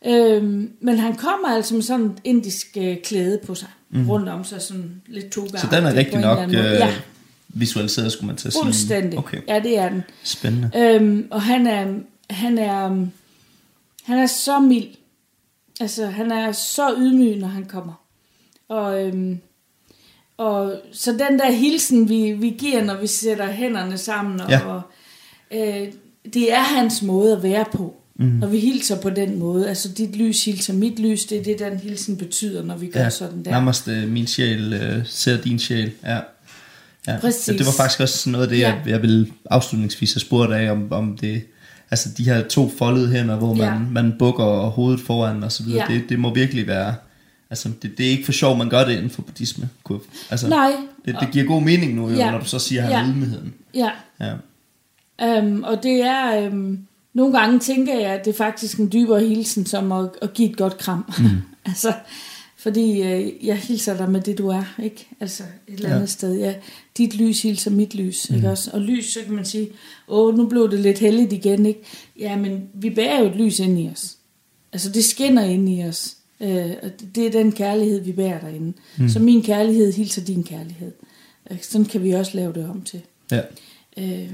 Øhm, 0.06 0.72
men 0.82 0.98
han 1.00 1.16
kommer 1.16 1.48
altså 1.48 1.74
med 1.76 1.82
sådan 1.82 2.06
et 2.06 2.18
indisk 2.24 2.68
øh, 2.78 2.98
klæde 3.04 3.40
på 3.46 3.56
sig. 3.56 3.68
Mm. 3.90 4.10
Rundt 4.10 4.30
om 4.30 4.44
sig, 4.44 4.62
sådan 4.62 5.02
lidt 5.08 5.30
toga 5.32 5.58
så 5.58 5.68
den 5.72 5.84
er 5.86 5.94
rigtig 5.94 6.20
nok 6.20 6.40
øh, 6.48 6.54
Ja, 6.54 6.94
visualiseret, 7.48 8.12
skulle 8.12 8.28
man 8.28 8.36
til 8.38 8.48
at 8.48 8.54
sige. 8.54 8.64
fuldstændig. 8.64 9.20
Okay, 9.20 9.42
Ja, 9.48 9.60
det 9.60 9.78
er 9.78 9.90
den. 9.90 10.04
spændende. 10.24 10.72
Øhm, 10.76 11.28
og 11.32 11.42
han 11.42 11.68
er, 11.68 11.88
han 12.30 12.58
er, 12.58 12.90
han 14.04 14.18
er 14.20 14.28
så 14.28 14.60
mild. 14.60 14.88
Altså, 15.80 16.06
han 16.06 16.32
er 16.32 16.52
så 16.52 16.94
ydmyg, 16.98 17.36
når 17.38 17.48
han 17.48 17.66
kommer. 17.66 17.94
Og, 18.70 19.06
øhm, 19.06 19.40
og 20.38 20.74
så 20.92 21.12
den 21.12 21.40
der 21.40 21.52
hilsen, 21.52 22.10
vi, 22.10 22.32
vi 22.32 22.50
giver, 22.50 22.84
når 22.84 22.96
vi 22.98 23.08
sætter 23.08 23.52
hænderne 23.52 23.98
sammen, 23.98 24.42
og, 24.42 24.50
Ja. 24.50 24.60
og 24.66 24.82
øh, 25.52 25.88
det 26.34 26.54
er 26.54 26.60
hans 26.62 27.02
måde 27.02 27.36
at 27.36 27.44
være 27.44 27.66
på. 27.72 27.96
Mm. 28.20 28.26
Når 28.26 28.48
vi 28.48 28.60
hilser 28.60 29.02
på 29.02 29.10
den 29.10 29.40
måde. 29.40 29.70
Altså, 29.70 29.90
dit 29.98 30.16
lys 30.16 30.46
hilser 30.46 30.74
mit 30.74 31.00
lys, 31.00 31.26
det 31.26 31.38
er 31.40 31.44
det, 31.44 31.60
den 31.60 31.78
hilsen 31.80 32.18
betyder, 32.18 32.64
når 32.64 32.78
vi 32.78 32.88
gør 32.88 33.00
Ja, 33.04 33.10
sådan 33.10 33.44
der. 33.46 33.52
nærmest 33.52 33.88
øh, 33.88 34.08
min 34.10 34.28
sjæl 34.28 34.74
øh, 34.74 35.02
ser 35.06 35.42
din 35.42 35.60
sjæl. 35.60 35.92
Ja. 36.04 36.20
Ja. 37.08 37.18
Præcis. 37.20 37.48
ja. 37.48 37.54
Det 37.54 37.66
var 37.66 37.72
faktisk 37.72 38.00
også 38.00 38.30
noget 38.30 38.44
af 38.46 38.50
det, 38.50 38.60
Ja. 38.60 38.70
jeg, 38.70 38.82
jeg 38.88 39.02
ville 39.02 39.28
afslutningsvis 39.52 40.14
have 40.14 40.20
spurgt 40.22 40.54
af, 40.54 40.72
om, 40.72 40.88
om 40.92 41.18
det, 41.18 41.42
altså 41.92 42.10
de 42.18 42.24
her 42.24 42.44
to 42.48 42.72
foldede 42.78 43.08
hænder, 43.12 43.36
hvor 43.38 43.54
man, 43.54 43.66
Ja. 43.68 43.80
man 43.92 44.14
bukker 44.20 44.46
hovedet 44.70 45.00
foran 45.00 45.44
og 45.44 45.52
så 45.52 45.64
videre, 45.64 45.86
Ja. 45.92 45.94
det, 45.98 46.10
det 46.10 46.20
må 46.20 46.34
virkelig 46.34 46.68
være, 46.68 46.96
altså 47.50 47.70
det, 47.82 47.98
det 47.98 48.06
er 48.06 48.10
ikke 48.10 48.26
for 48.26 48.32
sjov, 48.32 48.58
man 48.58 48.70
gør 48.70 48.86
det 48.86 48.92
inden 48.94 49.10
for 49.10 49.22
buddhisme. 49.22 49.70
Altså, 50.30 50.48
Nej. 50.50 50.72
Det, 51.06 51.16
det 51.20 51.28
giver 51.32 51.46
god 51.46 51.62
mening 51.62 51.96
nu, 51.96 52.10
jo, 52.10 52.16
Ja. 52.16 52.32
når 52.32 52.40
du 52.40 52.46
så 52.46 52.60
siger, 52.60 52.84
at 52.86 52.92
Ja. 52.92 53.06
ydmygheden. 53.08 53.54
Ja. 53.76 53.90
Ja. 54.20 54.34
Um, 55.42 55.64
og 55.64 55.84
det 55.84 56.02
er, 56.02 56.50
um, 56.52 56.80
nogle 57.18 57.40
gange 57.40 57.60
tænker 57.60 58.00
jeg, 58.00 58.10
at 58.12 58.26
det 58.26 58.32
er 58.34 58.38
faktisk 58.38 58.78
en 58.80 58.92
dybere 58.92 59.20
hilsen, 59.28 59.66
som 59.66 59.92
at, 59.92 60.10
at 60.22 60.34
give 60.34 60.50
et 60.50 60.58
godt 60.58 60.78
kram. 60.78 61.06
Mm. 61.20 61.26
altså, 61.70 61.94
fordi 62.58 63.02
øh, 63.02 63.46
jeg 63.46 63.58
hilser 63.58 63.98
dig 63.98 64.12
med 64.12 64.22
det, 64.22 64.38
du 64.38 64.48
er, 64.48 64.64
ikke? 64.84 65.08
Altså 65.20 65.44
et 65.68 65.74
eller 65.74 65.90
andet 65.90 66.02
Ja. 66.02 66.06
sted. 66.06 66.38
Ja, 66.38 66.54
dit 66.98 67.16
lys 67.16 67.42
hilser 67.42 67.72
mit 67.72 67.96
lys, 67.96 68.30
mm. 68.30 68.36
ikke 68.36 68.50
også? 68.50 68.72
Og 68.74 68.82
lys, 68.82 69.14
så 69.14 69.20
kan 69.26 69.34
man 69.34 69.46
sige, 69.46 69.70
åh, 70.08 70.38
nu 70.38 70.48
blev 70.48 70.72
det 70.72 70.80
lidt 70.80 71.00
heldigt 71.00 71.34
igen, 71.34 71.66
ikke? 71.66 71.80
Ja, 72.20 72.36
men 72.38 72.62
vi 72.74 72.90
bærer 72.90 73.20
jo 73.20 73.26
et 73.30 73.36
lys 73.36 73.60
ind 73.60 73.80
i 73.80 73.90
os. 73.94 74.18
Altså, 74.74 74.90
det 74.90 75.06
skinner 75.06 75.44
ind 75.44 75.70
i 75.70 75.84
os. 75.84 76.14
Øh, 76.42 76.72
og 76.84 76.90
det 77.16 77.26
er 77.28 77.32
den 77.32 77.52
kærlighed, 77.52 78.02
vi 78.02 78.12
bærer 78.12 78.40
derinde. 78.40 78.74
Mm. 78.98 79.10
Så 79.10 79.20
min 79.20 79.42
kærlighed 79.44 79.94
hilser 79.94 80.22
din 80.22 80.44
kærlighed. 80.44 80.92
Øh, 81.52 81.58
Sådan 81.62 81.86
kan 81.86 82.04
vi 82.04 82.12
også 82.12 82.32
lave 82.36 82.54
det 82.54 82.70
om 82.70 82.82
til. 82.82 83.02
ja. 83.32 83.42
Øh, 83.98 84.32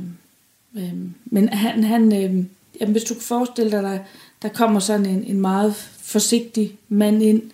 øh, 0.78 0.94
men 1.26 1.50
han, 1.50 1.84
han 1.84 2.24
øh, 2.24 2.46
jamen, 2.80 2.92
hvis 2.92 3.04
du 3.04 3.14
kan 3.14 3.24
forestille 3.24 3.72
dig, 3.72 3.84
der, 3.84 4.00
der 4.42 4.50
kommer 4.50 4.80
sådan 4.80 5.06
en, 5.06 5.24
en 5.24 5.42
meget 5.42 5.76
forsigtig 6.02 6.78
mand 6.90 7.24
ind, 7.24 7.52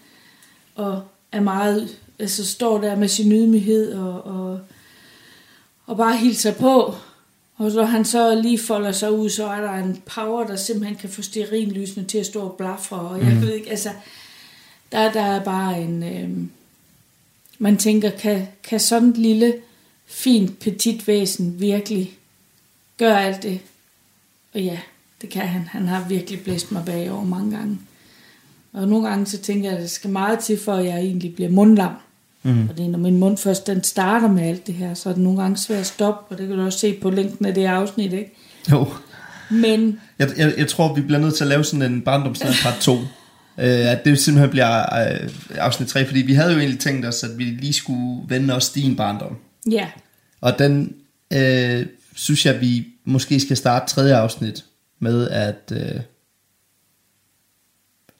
og 0.76 1.02
er 1.32 1.42
meget, 1.42 1.98
altså 2.20 2.46
står 2.46 2.82
der 2.82 2.96
med 2.96 3.08
sin 3.08 3.32
ydmyghed, 3.32 3.94
og, 3.94 4.26
og, 4.26 4.60
og 5.86 5.98
bare 5.98 6.18
hilser 6.18 6.54
på, 6.54 6.96
og 7.58 7.72
så 7.72 7.84
han 7.84 8.06
så 8.06 8.36
lige 8.36 8.60
folder 8.60 8.92
sig 8.92 9.12
ud, 9.12 9.30
så 9.30 9.48
er 9.48 9.62
der 9.62 9.74
en 9.74 10.02
power, 10.06 10.48
der 10.48 10.56
simpelthen 10.56 10.98
kan 10.98 11.10
få 11.10 11.22
stearinlysene 11.22 12.06
til 12.06 12.18
at 12.18 12.26
stå 12.26 12.42
og 12.42 12.56
blafre, 12.58 13.00
og 13.00 13.20
jeg 13.20 13.34
mm. 13.34 13.42
ved 13.42 13.54
ikke, 13.54 13.70
altså, 13.70 13.90
der, 14.92 15.12
der 15.12 15.22
er 15.22 15.44
bare 15.44 15.82
en, 15.82 16.04
øh, 16.04 16.30
man 17.60 17.78
tænker, 17.78 18.10
kan, 18.10 18.48
kan 18.64 18.80
sådan 18.80 19.10
et 19.10 19.18
lille, 19.18 19.54
fint, 20.06 20.60
petit 20.60 21.08
væsen 21.08 21.60
virkelig 21.60 22.18
gøre 22.98 23.26
alt 23.26 23.44
det? 23.44 23.60
Og 24.54 24.62
ja, 24.62 24.80
det 25.22 25.30
kan 25.30 25.48
han. 25.48 25.62
Han 25.68 25.88
har 25.88 26.06
virkelig 26.08 26.40
blæst 26.40 26.72
mig 26.72 26.86
bagover 26.86 27.26
mange 27.26 27.58
gange. 27.58 27.80
Og 28.74 28.88
nogle 28.88 29.08
gange 29.08 29.26
så 29.26 29.38
tænker 29.38 29.70
jeg, 29.70 29.78
at 29.78 29.82
det 29.82 29.92
skal 29.92 30.10
meget 30.10 30.40
til, 30.40 30.60
for 30.60 30.74
at 30.74 30.86
jeg 30.86 30.98
egentlig 30.98 31.36
bliver 31.36 31.50
mundlam. 31.50 31.94
Mm. 32.44 32.70
Og 32.70 32.78
det 32.78 32.86
er, 32.86 32.90
når 32.90 33.00
min 33.00 33.18
mund 33.18 33.38
først 33.38 33.68
den 33.68 33.84
starter 33.84 34.28
med 34.28 34.44
alt 34.44 34.68
det 34.68 34.76
her, 34.76 34.94
så 34.94 35.10
er 35.10 35.14
det 35.14 35.24
nogle 35.24 35.42
gange 35.42 35.58
svært 35.58 35.80
at 35.80 35.86
stoppe, 35.86 36.34
og 36.34 36.40
det 36.40 36.48
kan 36.48 36.58
du 36.58 36.66
også 36.66 36.80
se 36.80 36.94
på 37.02 37.10
længden 37.10 37.46
af 37.46 37.54
det 37.54 37.66
afsnit, 37.66 38.14
ikke? 38.14 38.32
Jo. 38.72 38.88
Men... 39.50 40.00
Jeg, 40.20 40.30
jeg, 40.38 40.54
jeg 40.58 40.68
tror, 40.68 40.94
vi 40.94 41.02
bliver 41.02 41.20
nødt 41.20 41.36
til 41.36 41.44
at 41.44 41.48
lave 41.48 41.64
sådan 41.64 41.92
en 41.92 42.02
barndomsnat 42.02 42.54
part 42.64 42.78
2. 42.82 42.94
Uh, 42.94 43.04
at 43.94 44.06
det 44.06 44.20
simpelthen 44.20 44.50
bliver 44.50 44.80
uh, 44.80 45.30
afsnit 45.58 45.88
3, 45.88 46.06
fordi 46.06 46.22
vi 46.22 46.34
havde 46.34 46.54
jo 46.54 46.60
egentlig 46.60 46.80
tænkt 46.80 47.06
os, 47.06 47.24
at 47.24 47.38
vi 47.38 47.44
lige 47.44 47.74
skulle 47.74 48.22
vende 48.28 48.54
os 48.54 48.70
din 48.70 48.96
barndom. 48.96 49.38
Ja. 49.72 49.88
Og 50.42 50.60
den 50.60 50.94
uh, 51.36 51.86
synes 52.16 52.46
jeg, 52.46 52.62
vi 52.62 52.88
måske 53.06 53.40
skal 53.40 53.58
starte 53.58 53.94
tredje 53.94 54.16
afsnit 54.16 54.66
med 55.00 55.30
at, 55.30 55.72
uh, 55.72 56.02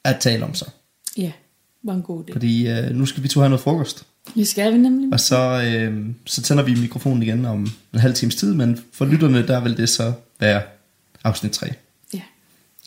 at 0.04 0.20
tale 0.20 0.46
om 0.46 0.54
så. 0.54 0.66
Ja, 1.18 1.32
var 1.84 1.94
en 1.94 2.02
god 2.02 2.24
idé. 2.24 2.34
Fordi 2.34 2.72
uh, 2.72 2.96
nu 2.96 3.06
skal 3.06 3.24
vi 3.24 3.28
to 3.28 3.40
have 3.40 3.50
noget 3.50 3.62
frokost. 3.62 4.06
Det 4.36 4.48
skal 4.48 4.74
vi 4.74 4.78
nemlig. 4.78 5.14
Og 5.14 5.20
så, 5.20 5.62
øh, 5.66 6.06
så 6.26 6.42
tænder 6.42 6.64
vi 6.64 6.76
mikrofonen 6.76 7.24
igen 7.24 7.46
om 7.46 7.68
en 7.94 8.00
halv 8.00 8.14
times 8.14 8.36
tid, 8.36 8.54
men 8.54 8.84
for 8.94 9.06
lytterne, 9.06 9.48
der 9.48 9.60
vil 9.60 9.78
det 9.78 9.90
så 9.90 10.14
være 10.40 10.62
afsnit 11.24 11.52
3. 11.52 11.68
Ja. 12.14 12.22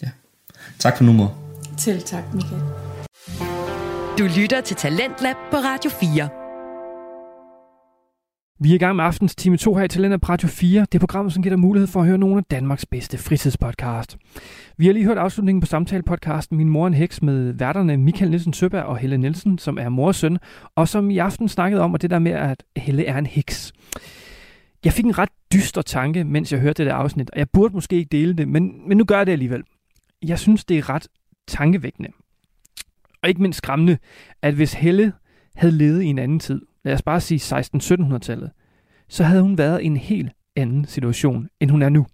ja. 0.03 0.11
Tak 0.79 0.97
for 0.97 1.05
nu, 1.05 1.13
mor. 1.13 1.39
Til 1.79 2.03
tak, 2.03 2.25
Michael. 2.35 2.63
Du 4.19 4.41
lytter 4.41 4.61
til 4.61 4.77
Talentlab 4.77 5.37
på 5.51 5.57
Radio 5.57 5.91
4. 5.91 6.42
Vi 8.63 8.71
er 8.71 8.75
i 8.75 8.79
gang 8.79 8.97
med 8.97 9.05
aftens 9.05 9.37
time 9.37 9.57
2 9.57 9.75
her 9.75 9.85
i 9.85 9.89
Talenter 9.89 10.19
på 10.19 10.33
Radio 10.33 10.49
4. 10.49 10.81
Det 10.81 10.95
er 10.95 10.99
programmet, 10.99 11.33
som 11.33 11.43
giver 11.43 11.51
dig 11.51 11.61
mulighed 11.61 11.87
for 11.87 12.01
at 12.01 12.07
høre 12.07 12.19
nogle 12.19 12.39
af 12.39 12.45
Danmarks 12.45 12.87
bedste 12.87 13.19
fritidspodcast. 13.19 14.17
Vi 14.77 14.87
har 14.87 14.93
lige 14.93 15.05
hørt 15.05 15.19
afslutningen 15.19 15.61
på 15.61 15.67
samtalepodcasten 15.67 16.57
Min 16.57 16.69
mor 16.69 16.87
en 16.87 16.95
heks 16.95 17.23
med 17.23 17.53
værterne 17.53 17.97
Michael 17.97 18.31
Nielsen 18.31 18.53
Søberg 18.53 18.85
og 18.85 18.99
Helle 18.99 19.19
Nielsen, 19.19 19.59
som 19.59 19.79
er 19.79 19.89
mor 19.89 20.07
og 20.07 20.15
søn, 20.15 20.39
og 20.77 20.89
som 20.89 21.11
i 21.11 21.19
aften 21.19 21.49
snakkede 21.49 21.83
om, 21.83 21.95
at 21.95 22.03
det 22.03 22.11
der 22.11 22.19
med, 22.19 22.33
at 22.33 22.65
Helle 22.77 23.07
er 23.07 23.19
en 23.19 23.27
heks. 23.27 23.73
Jeg 24.85 24.93
fik 24.93 25.05
en 25.05 25.19
ret 25.19 25.31
dyster 25.53 25.83
tanke, 25.83 26.25
mens 26.25 26.53
jeg 26.53 26.61
hørte 26.61 26.83
det 26.83 26.91
der 26.91 26.97
afsnit, 26.97 27.31
og 27.31 27.39
jeg 27.39 27.51
burde 27.53 27.75
måske 27.75 27.97
ikke 27.97 28.13
dele 28.13 28.35
det, 28.35 28.49
men, 28.49 28.89
men 28.89 28.99
nu 28.99 29.05
gør 29.05 29.17
jeg 29.17 29.27
det 29.27 29.33
alligevel. 29.33 29.63
Jeg 30.23 30.39
synes, 30.39 30.65
det 30.65 30.79
er 30.79 30.89
ret 30.89 31.09
tankevækkende. 31.49 32.11
Og 33.23 33.29
ikke 33.29 33.43
mindst 33.43 33.57
skræmmende, 33.57 33.99
at 34.43 34.55
hvis 34.55 34.73
Helle 34.73 35.13
havde 35.57 35.75
levet 35.75 36.03
i 36.03 36.07
en 36.07 36.19
anden 36.19 36.41
tid, 36.41 36.61
lad 36.85 36.95
os 36.95 37.03
bare 37.03 37.21
sige 37.21 37.59
16-1700-tallet, 37.59 38.51
så 39.09 39.25
havde 39.25 39.43
hun 39.43 39.59
været 39.59 39.83
i 39.83 39.87
en 39.87 39.97
helt 39.97 40.33
anden 40.57 40.85
situation, 40.85 41.49
end 41.61 41.71
hun 41.71 41.83
er 41.83 41.89
nu. 41.89 42.07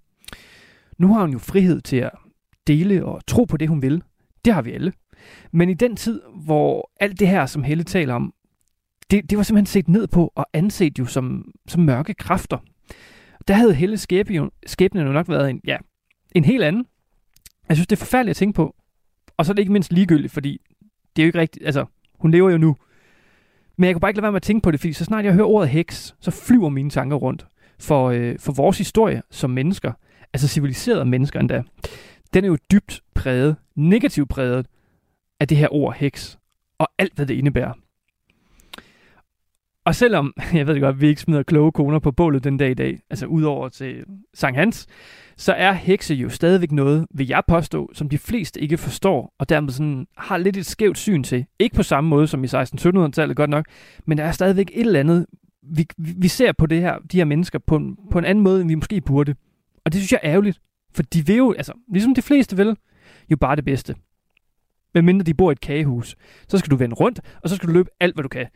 Nu 0.99 1.15
har 1.15 1.21
hun 1.21 1.33
jo 1.33 1.39
frihed 1.39 1.81
til 1.81 1.97
at 1.97 2.11
dele 2.67 3.05
og 3.05 3.27
tro 3.27 3.45
på 3.45 3.57
det, 3.57 3.69
hun 3.69 3.83
vil. 3.83 4.03
Det 4.45 4.55
har 4.55 4.63
vi 4.63 4.73
alle. 4.73 4.93
Men 5.53 5.69
i 5.69 5.75
den 5.75 5.97
tid, 5.97 6.23
hvor 6.45 6.91
alt 7.01 7.21
det 7.21 7.29
her, 7.29 7.47
som 7.47 7.63
Helle 7.63 7.85
taler 7.85 8.15
om, 8.15 8.35
det, 9.11 9.31
det 9.31 9.39
var 9.39 9.45
simpelthen 9.45 9.67
set 9.67 9.89
ned 9.89 10.07
på 10.07 10.33
og 10.35 10.47
anset 10.53 10.99
jo 10.99 11.05
som, 11.05 11.53
som 11.69 11.83
mørke 11.83 12.15
kræfter. 12.15 12.59
Der 13.49 13.55
havde 13.55 13.75
Helle 13.75 13.99
skæbne 13.99 14.37
jo, 14.37 14.51
skæbne 14.67 15.01
jo 15.01 15.13
nok 15.13 15.29
været 15.29 15.51
en, 15.51 15.61
ja, 15.67 15.77
en 16.35 16.45
helt 16.45 16.65
anden. 16.65 16.87
Jeg 17.69 17.77
synes, 17.77 17.87
det 17.87 17.97
er 17.97 18.05
forfærdeligt 18.05 18.31
at 18.31 18.37
tænke 18.37 18.57
på. 18.57 18.77
Og 19.37 19.47
så 19.47 19.53
er 19.53 19.55
det 19.55 19.63
ikke 19.63 19.73
mindst 19.73 19.93
ligegyldigt, 19.93 20.33
fordi 20.33 20.61
det 21.17 21.23
er 21.23 21.27
jo 21.27 21.29
ikke 21.29 21.39
rigtigt, 21.39 21.67
altså, 21.67 21.85
hun 22.19 22.31
lever 22.31 22.51
jo 22.51 22.59
nu. 22.59 22.77
Men 23.79 23.87
jeg 23.87 23.95
kunne 23.95 24.01
bare 24.01 24.11
ikke 24.11 24.19
lade 24.19 24.23
være 24.23 24.33
med 24.33 24.37
at 24.37 24.43
tænke 24.43 24.64
på 24.64 24.71
det, 24.71 24.81
fordi 24.81 24.93
så 24.93 25.05
snart 25.05 25.25
jeg 25.25 25.33
hører 25.33 25.47
ordet 25.47 25.69
heks, 25.69 26.14
så 26.21 26.31
flyver 26.31 26.69
mine 26.69 26.91
tanker 26.91 27.17
rundt. 27.17 27.47
For, 27.81 28.11
øh, 28.11 28.38
for 28.38 28.53
vores 28.53 28.79
historie 28.79 29.23
som 29.31 29.51
mennesker, 29.51 29.93
altså 30.33 30.49
civiliserede 30.49 31.05
mennesker 31.05 31.41
endda, 31.41 31.62
den 32.35 32.45
er 32.45 32.49
jo 32.49 32.59
dybt 32.73 33.03
præget, 33.14 33.57
negativt 33.75 34.29
præget 34.29 34.67
af 35.41 35.49
det 35.49 35.57
her 35.57 35.75
ord 35.75 35.95
heks, 35.95 36.38
og 36.79 36.88
alt 36.99 37.14
hvad 37.14 37.27
det 37.27 37.35
indebærer. 37.35 37.73
Og 39.85 39.95
selvom, 39.95 40.35
jeg 40.55 40.67
ved 40.67 40.81
godt, 40.81 41.01
vi 41.01 41.09
ikke 41.09 41.21
smider 41.21 41.43
kloge 41.43 41.73
koner 41.73 41.99
på 41.99 42.12
bålet 42.12 42.45
den 42.45 42.57
dag 42.57 42.71
i 42.71 42.75
dag, 42.75 43.01
altså 43.11 43.27
udover 43.27 43.69
til 43.69 44.05
Sankt 44.35 44.59
Hans, 44.59 44.87
så 45.38 45.53
er 45.53 45.72
hekse 45.72 46.14
jo 46.14 46.29
stadigvæk 46.29 46.72
noget, 46.72 47.07
vil 47.11 47.27
jeg 47.27 47.42
påstå, 47.48 47.90
som 47.94 48.09
de 48.09 48.18
fleste 48.18 48.61
ikke 48.61 48.79
forstår, 48.79 49.35
og 49.38 49.48
dermed 49.48 49.70
sådan 49.70 50.07
har 50.16 50.37
lidt 50.37 50.57
et 50.57 50.66
skævt 50.66 50.98
syn 50.98 51.22
til. 51.22 51.46
Ikke 51.59 51.77
på 51.77 51.83
samme 51.83 52.11
måde 52.11 52.27
som 52.27 52.44
i 52.44 52.46
1600-1700-tallet 52.46 53.37
godt 53.37 53.51
nok, 53.51 53.66
men 54.07 54.18
der 54.18 54.24
er 54.24 54.33
stadigvæk 54.33 54.70
et 54.74 54.81
eller 54.81 55.01
andet, 55.01 55.27
vi, 55.62 55.87
vi 55.98 56.29
ser 56.29 56.53
på 56.53 56.66
det 56.66 56.81
her, 56.81 56.98
de 57.12 57.16
her 57.16 57.24
mennesker 57.24 57.59
på 57.59 57.77
en, 57.77 57.96
på 58.11 58.18
en 58.18 58.24
anden 58.24 58.44
måde, 58.44 58.61
end 58.61 58.68
vi 58.68 58.74
måske 58.74 59.01
burde. 59.01 59.35
Og 59.85 59.92
det 59.92 60.01
synes 60.01 60.12
jeg 60.12 60.20
er 60.22 60.31
ærgerligt, 60.31 60.61
for 60.94 61.03
de 61.03 61.27
vil 61.27 61.37
jo, 61.37 61.53
altså, 61.53 61.72
ligesom 61.92 62.14
de 62.14 62.22
fleste 62.22 62.57
vil, 62.57 62.77
jo 63.31 63.37
bare 63.37 63.57
det 63.57 63.64
bedste. 63.64 63.94
Men 64.94 65.05
mindre 65.05 65.24
de 65.24 65.35
bor 65.35 65.51
i 65.51 65.53
et 65.53 65.61
kagehus, 65.61 66.16
så 66.48 66.59
skal 66.59 66.70
du 66.70 66.77
vende 66.77 66.94
rundt, 66.94 67.20
og 67.42 67.48
så 67.48 67.57
skal 67.57 67.68
du 67.68 67.72
løbe 67.72 67.90
alt, 68.01 68.16
hvad 68.16 68.22
du 68.22 68.29
kan. 68.29 68.46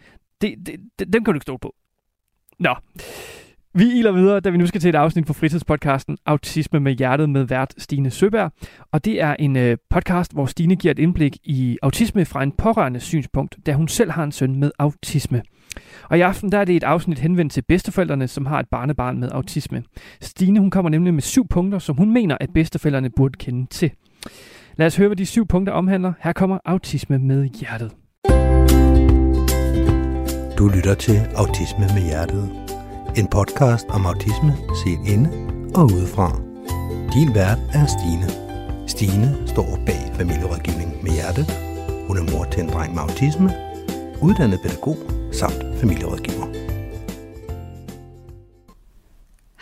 Det, 0.41 0.55
det, 0.67 0.81
det, 0.99 1.13
dem 1.13 1.25
kan 1.25 1.35
du 1.35 1.37
ikke 1.37 1.45
stå 1.45 1.57
på. 1.57 1.75
Nå. 2.59 2.75
Vi 3.75 3.99
iler 3.99 4.13
videre, 4.13 4.41
da 4.41 4.51
vi 4.51 4.57
nu 4.57 4.67
skal 4.67 4.81
til 4.81 4.89
et 4.89 4.95
afsnit 4.95 5.27
på 5.27 5.33
fritidspodcasten 5.33 6.19
Autisme 6.27 6.81
med 6.81 6.93
hjertet 6.93 7.31
med 7.31 7.45
vært 7.45 7.75
Stine 7.79 8.11
Søberg. 8.11 8.53
Og 8.93 9.05
det 9.05 9.23
er 9.23 9.37
en 9.39 9.57
øh, 9.57 9.77
podcast, 9.91 10.33
hvor 10.33 10.47
Stine 10.47 10.77
giver 10.77 10.93
et 10.93 10.99
indblik 10.99 11.37
i 11.45 11.79
autisme 11.83 12.25
fra 12.25 12.43
en 12.43 12.53
pårørende 12.53 13.01
synspunkt, 13.01 13.57
da 13.67 13.73
hun 13.73 13.89
selv 13.89 14.11
har 14.11 14.25
en 14.25 14.33
søn 14.33 14.57
med 14.57 14.71
autisme. 14.79 15.43
Og 16.11 16.19
i 16.19 16.21
aften 16.21 16.53
der 16.53 16.59
er 16.59 16.65
det 16.65 16.77
et 16.77 16.85
afsnit 16.85 17.19
henvendt 17.19 17.53
til 17.53 17.63
bedsteforældrene, 17.69 18.29
som 18.29 18.47
har 18.47 18.61
et 18.61 18.69
barnebarn 18.71 19.19
med 19.19 19.29
autisme. 19.33 19.83
Stine 20.21 20.61
hun 20.61 20.71
kommer 20.71 20.91
nemlig 20.91 21.15
med 21.15 21.23
syv 21.23 21.49
punkter, 21.49 21.79
som 21.79 21.97
hun 21.97 22.13
mener, 22.13 22.37
at 22.41 22.49
bedsteforældrene 22.55 23.11
burde 23.11 23.39
kende 23.39 23.67
til. 23.67 23.91
Lad 24.77 24.87
os 24.87 24.97
høre, 24.97 25.09
hvad 25.09 25.17
de 25.17 25.27
syv 25.27 25.47
punkter 25.47 25.73
omhandler. 25.73 26.13
Her 26.21 26.33
kommer 26.33 26.59
autisme 26.65 27.19
med 27.19 27.45
hjertet. 27.45 27.91
Du 30.59 30.69
lytter 30.69 30.95
til 30.95 31.21
Autisme 31.37 31.87
med 31.95 32.03
hjertet. 32.03 32.62
En 33.17 33.29
podcast 33.29 33.87
om 33.89 34.07
autisme 34.07 34.57
set 34.85 35.13
inde 35.15 35.29
og 35.75 35.85
udefra. 35.85 36.29
Din 37.13 37.35
vært 37.35 37.59
er 37.75 37.87
Stine. 37.87 38.29
Stine 38.89 39.49
står 39.49 39.79
bag 39.87 40.13
familierådgivning 40.15 41.03
med 41.05 41.13
hjerte. 41.13 41.43
Hun 42.07 42.19
er 42.19 42.33
mor 42.33 42.45
til 42.45 42.63
en 42.63 42.69
dreng 42.69 42.95
med 42.95 43.03
autisme, 43.03 43.51
uddannet 44.23 44.61
pædagog 44.63 44.97
samt 45.33 45.79
familierådgiver. 45.81 46.47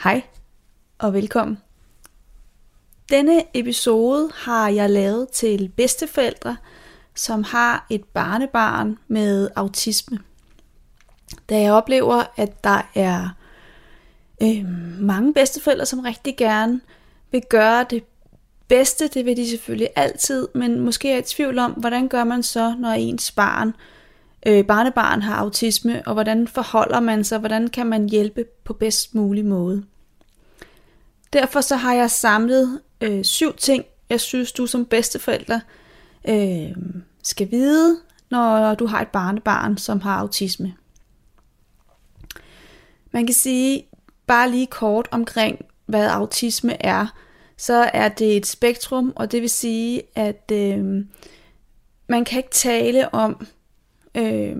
Hej 0.02 0.22
og 0.98 1.12
velkommen. 1.14 1.58
Denne 3.10 3.42
episode 3.54 4.30
har 4.34 4.68
jeg 4.68 4.90
lavet 4.90 5.28
til 5.28 5.72
bedsteforældre, 5.76 6.56
som 7.14 7.44
har 7.44 7.86
et 7.90 8.04
barnebarn 8.04 8.98
med 9.08 9.48
autisme. 9.56 10.18
Da 11.48 11.60
jeg 11.60 11.72
oplever, 11.72 12.22
at 12.36 12.64
der 12.64 12.90
er 12.94 13.28
øh, 14.42 14.64
mange 15.00 15.34
bedsteforældre, 15.34 15.86
som 15.86 16.00
rigtig 16.00 16.36
gerne 16.36 16.80
vil 17.32 17.42
gøre 17.48 17.86
det 17.90 18.04
bedste, 18.68 19.08
det 19.08 19.24
vil 19.24 19.36
de 19.36 19.50
selvfølgelig 19.50 19.88
altid, 19.96 20.48
men 20.54 20.80
måske 20.80 21.12
er 21.12 21.18
i 21.18 21.22
tvivl 21.22 21.58
om, 21.58 21.72
hvordan 21.72 22.08
gør 22.08 22.24
man 22.24 22.42
så, 22.42 22.74
når 22.78 22.88
ens 22.88 23.32
barn, 23.32 23.74
øh, 24.46 24.64
barnebarn 24.64 25.22
har 25.22 25.34
autisme, 25.34 26.02
og 26.06 26.14
hvordan 26.14 26.48
forholder 26.48 27.00
man 27.00 27.24
sig, 27.24 27.38
hvordan 27.38 27.68
kan 27.68 27.86
man 27.86 28.08
hjælpe 28.08 28.44
på 28.64 28.72
bedst 28.72 29.14
mulig 29.14 29.44
måde. 29.44 29.84
Derfor 31.32 31.60
så 31.60 31.76
har 31.76 31.94
jeg 31.94 32.10
samlet 32.10 32.80
øh, 33.00 33.24
syv 33.24 33.56
ting, 33.56 33.84
jeg 34.10 34.20
synes, 34.20 34.52
du 34.52 34.66
som 34.66 34.84
bedsteforælder 34.84 35.60
øh, 36.28 36.76
skal 37.22 37.50
vide, 37.50 37.96
når 38.30 38.74
du 38.74 38.86
har 38.86 39.00
et 39.00 39.08
barnebarn, 39.08 39.76
som 39.76 40.00
har 40.00 40.18
autisme. 40.18 40.74
Man 43.12 43.26
kan 43.26 43.34
sige, 43.34 43.86
bare 44.30 44.50
lige 44.50 44.66
kort 44.66 45.08
omkring, 45.10 45.64
hvad 45.86 46.06
autisme 46.06 46.82
er, 46.86 47.06
så 47.56 47.90
er 47.94 48.08
det 48.08 48.36
et 48.36 48.46
spektrum, 48.46 49.12
og 49.16 49.32
det 49.32 49.42
vil 49.42 49.50
sige, 49.50 50.02
at 50.14 50.52
øh, 50.52 51.04
man 52.08 52.24
kan 52.24 52.38
ikke 52.38 52.50
tale 52.50 53.14
om, 53.14 53.46
øh, 54.14 54.56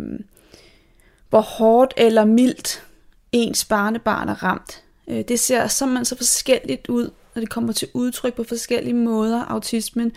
hvor 1.28 1.40
hårdt 1.40 1.94
eller 1.96 2.24
mildt 2.24 2.86
ens 3.32 3.64
barnebarn 3.64 4.28
er 4.28 4.42
ramt. 4.42 4.82
Øh, 5.08 5.24
det 5.28 5.40
ser 5.40 5.66
simpelthen 5.66 6.04
så 6.04 6.16
forskelligt 6.16 6.88
ud, 6.88 7.10
når 7.34 7.40
det 7.40 7.50
kommer 7.50 7.72
til 7.72 7.88
udtryk 7.94 8.34
på 8.34 8.44
forskellige 8.44 8.94
måder, 8.94 9.44
autismen 9.44 10.12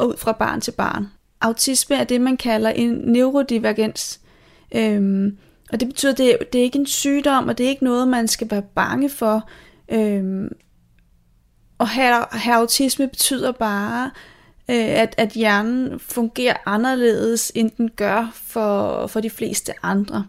ud 0.00 0.16
fra 0.16 0.32
barn 0.32 0.60
til 0.60 0.72
barn. 0.72 1.06
Autisme 1.40 1.96
er 1.96 2.04
det, 2.04 2.20
man 2.20 2.36
kalder 2.36 2.70
en 2.70 2.90
neurodivergens. 2.90 4.20
Øhm, 4.74 5.38
og 5.72 5.80
det 5.80 5.88
betyder, 5.88 6.12
at 6.12 6.18
det, 6.18 6.38
det 6.52 6.58
er 6.58 6.62
ikke 6.62 6.78
en 6.78 6.86
sygdom, 6.86 7.48
og 7.48 7.58
det 7.58 7.64
er 7.64 7.70
ikke 7.70 7.84
noget, 7.84 8.08
man 8.08 8.28
skal 8.28 8.50
være 8.50 8.62
bange 8.62 9.10
for. 9.10 9.48
Øhm, 9.88 10.48
og 11.78 11.88
have, 11.88 12.24
have 12.32 12.56
autisme 12.56 13.08
betyder 13.08 13.52
bare, 13.52 14.10
øh, 14.70 14.76
at, 14.76 15.14
at 15.18 15.28
hjernen 15.28 16.00
fungerer 16.00 16.56
anderledes, 16.66 17.52
end 17.54 17.70
den 17.70 17.90
gør 17.90 18.30
for, 18.34 19.06
for 19.06 19.20
de 19.20 19.30
fleste 19.30 19.72
andre. 19.82 20.26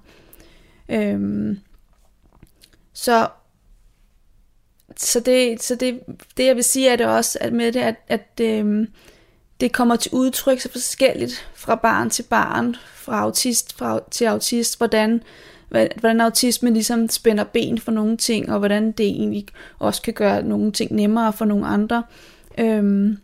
Øhm, 0.90 1.60
så 2.94 3.28
så 4.98 5.20
det, 5.20 5.64
så 5.64 5.76
det, 5.76 6.00
det 6.38 6.46
jeg 6.46 6.56
vil 6.56 6.64
sige 6.64 6.90
er 6.90 6.96
det 6.96 7.06
også 7.06 7.38
at 7.42 7.54
med 7.54 7.72
det, 7.72 7.80
at, 7.80 7.96
at 8.08 8.40
øhm, 8.42 8.88
det 9.62 9.72
kommer 9.72 9.96
til 9.96 10.12
udtryk 10.14 10.60
så 10.60 10.72
forskelligt 10.72 11.50
fra 11.56 11.76
barn 11.76 12.10
til 12.10 12.24
barn, 12.24 12.76
fra 12.96 13.20
autist 13.20 13.78
fra, 13.78 14.00
til 14.12 14.26
autist, 14.26 14.78
hvordan, 14.78 15.24
hvordan 15.70 16.22
autisme 16.22 16.70
ligesom 16.70 17.10
spænder 17.10 17.44
ben 17.44 17.80
for 17.80 17.92
nogle 17.92 18.18
ting, 18.18 18.52
og 18.52 18.60
hvordan 18.60 18.92
det 18.92 19.06
egentlig 19.06 19.46
også 19.80 20.02
kan 20.02 20.14
gøre 20.14 20.44
nogle 20.44 20.72
ting 20.72 20.92
nemmere 20.92 21.34
for 21.34 21.46
nogle 21.46 21.68
andre. 21.68 22.04
Øhm, 22.58 23.18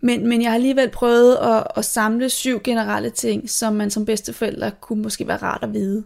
men, 0.00 0.28
men 0.28 0.42
jeg 0.42 0.50
har 0.50 0.54
alligevel 0.54 0.88
prøvet 0.90 1.36
at, 1.36 1.66
at 1.76 1.84
samle 1.84 2.30
syv 2.30 2.60
generelle 2.62 3.10
ting, 3.10 3.50
som 3.50 3.72
man 3.72 3.90
som 3.90 4.04
bedsteforælder 4.04 4.70
kunne 4.70 5.02
måske 5.02 5.28
være 5.28 5.36
rart 5.36 5.62
at 5.62 5.72
vide. 5.72 6.04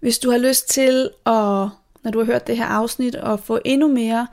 Hvis 0.00 0.18
du 0.18 0.30
har 0.30 0.38
lyst 0.38 0.70
til 0.70 1.10
at, 1.26 1.68
når 2.04 2.10
du 2.12 2.18
har 2.18 2.26
hørt 2.26 2.46
det 2.46 2.56
her 2.56 2.64
afsnit, 2.64 3.14
at 3.14 3.40
få 3.40 3.58
endnu 3.64 3.88
mere 3.88 4.26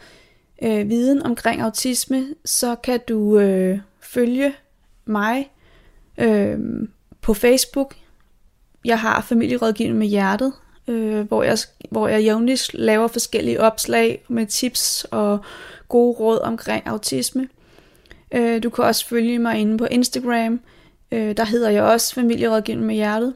øh, 0.64 0.90
viden 0.90 1.24
omkring 1.24 1.62
autisme, 1.62 2.26
så 2.46 2.76
kan 2.76 3.00
du 3.08 3.40
øh, 3.40 3.80
følge 4.16 4.54
mig 5.06 5.50
øh, 6.18 6.60
på 7.22 7.34
Facebook. 7.34 7.96
Jeg 8.86 9.00
har 9.00 9.22
familierådgivning 9.22 10.00
med 10.00 10.08
hjertet, 10.08 10.54
øh, 10.88 11.22
hvor, 11.22 11.44
jeg, 11.44 11.58
hvor 11.92 12.08
jeg 12.08 12.24
jævnligt 12.24 12.74
laver 12.74 13.08
forskellige 13.08 13.62
opslag 13.62 14.26
med 14.28 14.46
tips 14.46 15.08
og 15.12 15.40
gode 15.88 16.18
råd 16.20 16.40
omkring 16.40 16.88
autisme. 16.88 17.48
Øh, 18.32 18.64
du 18.64 18.70
kan 18.70 18.84
også 18.84 19.08
følge 19.08 19.40
mig 19.40 19.58
inde 19.60 19.78
på 19.78 19.86
Instagram. 19.86 20.60
Øh, 21.12 21.38
der 21.38 21.46
hedder 21.46 21.70
jeg 21.70 21.84
også 21.84 22.16
familierådgivning 22.16 22.88
med 22.88 22.96
hjertet. 22.96 23.34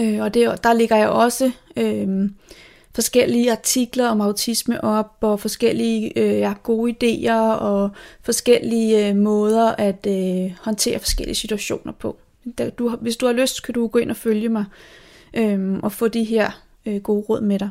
Øh, 0.00 0.20
og 0.20 0.34
det, 0.34 0.64
der 0.64 0.72
ligger 0.72 0.96
jeg 0.96 1.08
også 1.08 1.50
øh, 1.76 2.30
forskellige 2.96 3.52
artikler 3.52 4.08
om 4.08 4.20
autisme 4.20 4.84
op, 4.84 5.16
og 5.20 5.40
forskellige 5.40 6.18
øh, 6.18 6.38
ja, 6.38 6.54
gode 6.62 6.92
idéer, 6.92 7.58
og 7.60 7.90
forskellige 8.22 9.08
øh, 9.08 9.16
måder 9.16 9.74
at 9.78 10.06
øh, 10.08 10.52
håndtere 10.60 10.98
forskellige 10.98 11.34
situationer 11.34 11.92
på. 11.92 12.16
Du, 12.78 12.96
hvis 12.96 13.16
du 13.16 13.26
har 13.26 13.32
lyst, 13.32 13.62
kan 13.62 13.74
du 13.74 13.86
gå 13.86 13.98
ind 13.98 14.10
og 14.10 14.16
følge 14.16 14.48
mig, 14.48 14.64
øh, 15.34 15.78
og 15.82 15.92
få 15.92 16.08
de 16.08 16.24
her 16.24 16.62
øh, 16.86 17.02
gode 17.02 17.24
råd 17.28 17.40
med 17.40 17.58
dig. 17.58 17.70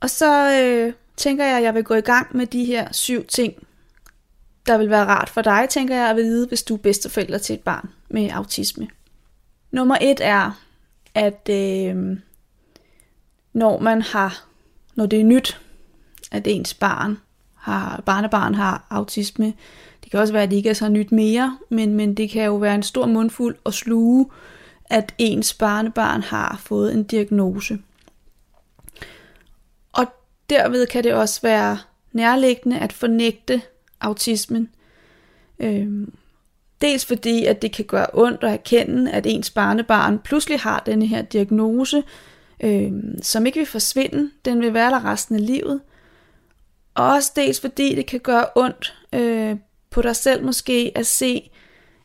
Og 0.00 0.10
så 0.10 0.60
øh, 0.62 0.92
tænker 1.16 1.44
jeg, 1.44 1.56
at 1.56 1.62
jeg 1.62 1.74
vil 1.74 1.84
gå 1.84 1.94
i 1.94 2.00
gang 2.00 2.36
med 2.36 2.46
de 2.46 2.64
her 2.64 2.92
syv 2.92 3.24
ting, 3.24 3.54
der 4.66 4.78
vil 4.78 4.90
være 4.90 5.04
rart 5.04 5.28
for 5.28 5.42
dig, 5.42 5.66
tænker 5.70 5.94
jeg 5.96 6.10
at 6.10 6.16
vide, 6.16 6.46
hvis 6.46 6.62
du 6.62 6.74
er 6.74 6.78
bedsteforælder 6.78 7.38
til 7.38 7.54
et 7.54 7.60
barn 7.60 7.88
med 8.10 8.30
autisme. 8.30 8.88
Nummer 9.70 9.96
et 10.00 10.20
er, 10.20 10.60
at 11.14 11.48
øh, 11.50 12.18
når 13.52 13.78
man 13.78 14.02
har, 14.02 14.44
når 14.94 15.06
det 15.06 15.20
er 15.20 15.24
nyt, 15.24 15.60
at 16.32 16.46
ens 16.46 16.74
barn 16.74 17.18
har, 17.54 18.02
barnebarn 18.06 18.54
har 18.54 18.86
autisme, 18.90 19.54
det 20.02 20.10
kan 20.10 20.20
også 20.20 20.32
være, 20.32 20.42
at 20.42 20.50
det 20.50 20.56
ikke 20.56 20.70
er 20.70 20.74
så 20.74 20.88
nyt 20.88 21.12
mere, 21.12 21.58
men, 21.68 21.94
men 21.94 22.14
det 22.14 22.30
kan 22.30 22.44
jo 22.44 22.56
være 22.56 22.74
en 22.74 22.82
stor 22.82 23.06
mundfuld 23.06 23.56
at 23.66 23.74
sluge, 23.74 24.26
at 24.84 25.14
ens 25.18 25.54
barnebarn 25.54 26.22
har 26.22 26.60
fået 26.64 26.94
en 26.94 27.04
diagnose. 27.04 27.78
Og 29.92 30.06
derved 30.50 30.86
kan 30.86 31.04
det 31.04 31.12
også 31.12 31.40
være 31.42 31.78
nærliggende 32.12 32.78
at 32.78 32.92
fornægte 32.92 33.62
autismen. 34.00 34.68
Øhm, 35.58 36.14
dels 36.80 37.06
fordi, 37.06 37.44
at 37.44 37.62
det 37.62 37.72
kan 37.72 37.84
gøre 37.84 38.06
ondt 38.12 38.44
at 38.44 38.52
erkende, 38.52 39.12
at 39.12 39.26
ens 39.26 39.50
barnebarn 39.50 40.18
pludselig 40.18 40.60
har 40.60 40.82
denne 40.86 41.06
her 41.06 41.22
diagnose, 41.22 42.02
øhm, 42.60 43.22
som 43.22 43.46
ikke 43.46 43.58
vil 43.58 43.66
forsvinde, 43.66 44.30
den 44.44 44.60
vil 44.60 44.74
være 44.74 44.90
der 44.90 45.04
resten 45.04 45.34
af 45.34 45.46
livet. 45.46 45.80
Og 46.94 47.06
også 47.06 47.32
dels 47.36 47.60
fordi 47.60 47.94
det 47.94 48.06
kan 48.06 48.20
gøre 48.20 48.46
ondt 48.56 48.94
øh, 49.12 49.56
på 49.90 50.02
dig 50.02 50.16
selv 50.16 50.44
måske 50.44 50.92
at 50.94 51.06
se, 51.06 51.50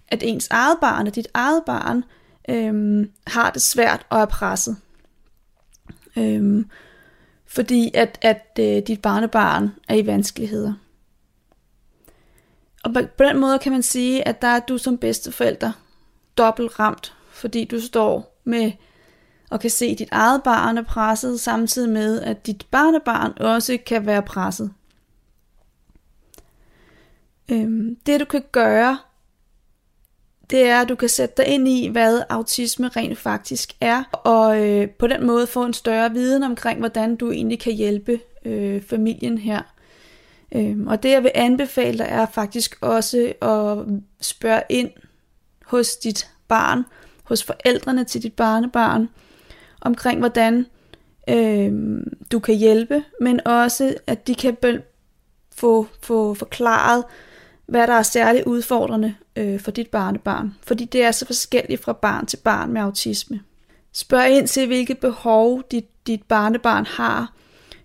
at 0.07 0.23
ens 0.23 0.47
eget 0.51 0.77
barn, 0.81 1.07
og 1.07 1.15
dit 1.15 1.27
eget 1.33 1.63
barn, 1.65 2.03
øh, 2.49 3.07
har 3.27 3.51
det 3.51 3.61
svært 3.61 4.05
og 4.09 4.21
er 4.21 4.25
presset. 4.25 4.77
Øh, 6.17 6.65
fordi 7.45 7.91
at, 7.93 8.19
at 8.21 8.57
øh, 8.59 8.81
dit 8.87 9.01
barnebarn 9.01 9.71
er 9.87 9.95
i 9.95 10.05
vanskeligheder. 10.05 10.73
Og 12.83 12.93
på 12.93 13.23
den 13.23 13.39
måde 13.39 13.59
kan 13.59 13.71
man 13.71 13.83
sige, 13.83 14.27
at 14.27 14.41
der 14.41 14.47
er 14.47 14.59
du 14.59 14.77
som 14.77 14.97
bedsteforælder 14.97 15.71
dobbelt 16.37 16.79
ramt, 16.79 17.13
fordi 17.31 17.65
du 17.65 17.81
står 17.81 18.39
med 18.43 18.71
og 19.53 19.59
kan 19.59 19.69
se, 19.69 19.85
at 19.85 19.99
dit 19.99 20.09
eget 20.11 20.43
barn 20.43 20.77
er 20.77 20.81
presset, 20.81 21.39
samtidig 21.39 21.89
med, 21.89 22.21
at 22.21 22.45
dit 22.45 22.65
barnebarn 22.71 23.33
også 23.37 23.77
kan 23.85 24.05
være 24.05 24.21
presset. 24.21 24.71
Øhm, 27.51 27.97
det 28.05 28.19
du 28.19 28.25
kan 28.25 28.43
gøre, 28.51 28.97
det 30.49 30.63
er, 30.63 30.81
at 30.81 30.89
du 30.89 30.95
kan 30.95 31.09
sætte 31.09 31.35
dig 31.37 31.47
ind 31.47 31.67
i, 31.67 31.87
hvad 31.87 32.21
autisme 32.29 32.87
rent 32.87 33.17
faktisk 33.17 33.73
er, 33.81 34.03
og 34.11 34.61
øh, 34.61 34.89
på 34.89 35.07
den 35.07 35.25
måde 35.25 35.47
få 35.47 35.65
en 35.65 35.73
større 35.73 36.11
viden 36.11 36.43
omkring, 36.43 36.79
hvordan 36.79 37.15
du 37.15 37.31
egentlig 37.31 37.59
kan 37.59 37.73
hjælpe 37.73 38.19
øh, 38.45 38.81
familien 38.81 39.37
her. 39.37 39.61
Øhm, 40.55 40.87
og 40.87 41.03
det 41.03 41.09
jeg 41.09 41.23
vil 41.23 41.31
anbefale 41.35 41.97
dig 41.97 42.07
er 42.09 42.25
faktisk 42.25 42.77
også 42.81 43.33
at 43.41 43.77
spørge 44.21 44.61
ind 44.69 44.89
hos 45.65 45.95
dit 45.95 46.29
barn, 46.47 46.83
hos 47.23 47.43
forældrene 47.43 48.03
til 48.03 48.23
dit 48.23 48.33
barnebarn, 48.33 49.09
omkring 49.83 50.19
hvordan 50.19 50.65
øh, 51.29 51.71
du 52.31 52.39
kan 52.39 52.55
hjælpe, 52.55 53.03
men 53.21 53.47
også 53.47 53.95
at 54.07 54.27
de 54.27 54.35
kan 54.35 54.57
få, 55.55 55.87
få 56.01 56.33
forklaret, 56.33 57.03
hvad 57.65 57.87
der 57.87 57.93
er 57.93 58.03
særligt 58.03 58.45
udfordrende 58.45 59.15
øh, 59.35 59.59
for 59.59 59.71
dit 59.71 59.87
barnebarn, 59.87 60.55
fordi 60.61 60.85
det 60.85 61.03
er 61.03 61.11
så 61.11 61.25
forskelligt 61.25 61.83
fra 61.83 61.93
barn 61.93 62.25
til 62.25 62.37
barn 62.37 62.71
med 62.73 62.81
autisme. 62.81 63.39
Spørg 63.91 64.29
ind 64.29 64.47
til, 64.47 64.67
hvilke 64.67 64.95
behov 64.95 65.63
dit, 65.71 66.07
dit 66.07 66.23
barnebarn 66.23 66.85
har, 66.85 67.33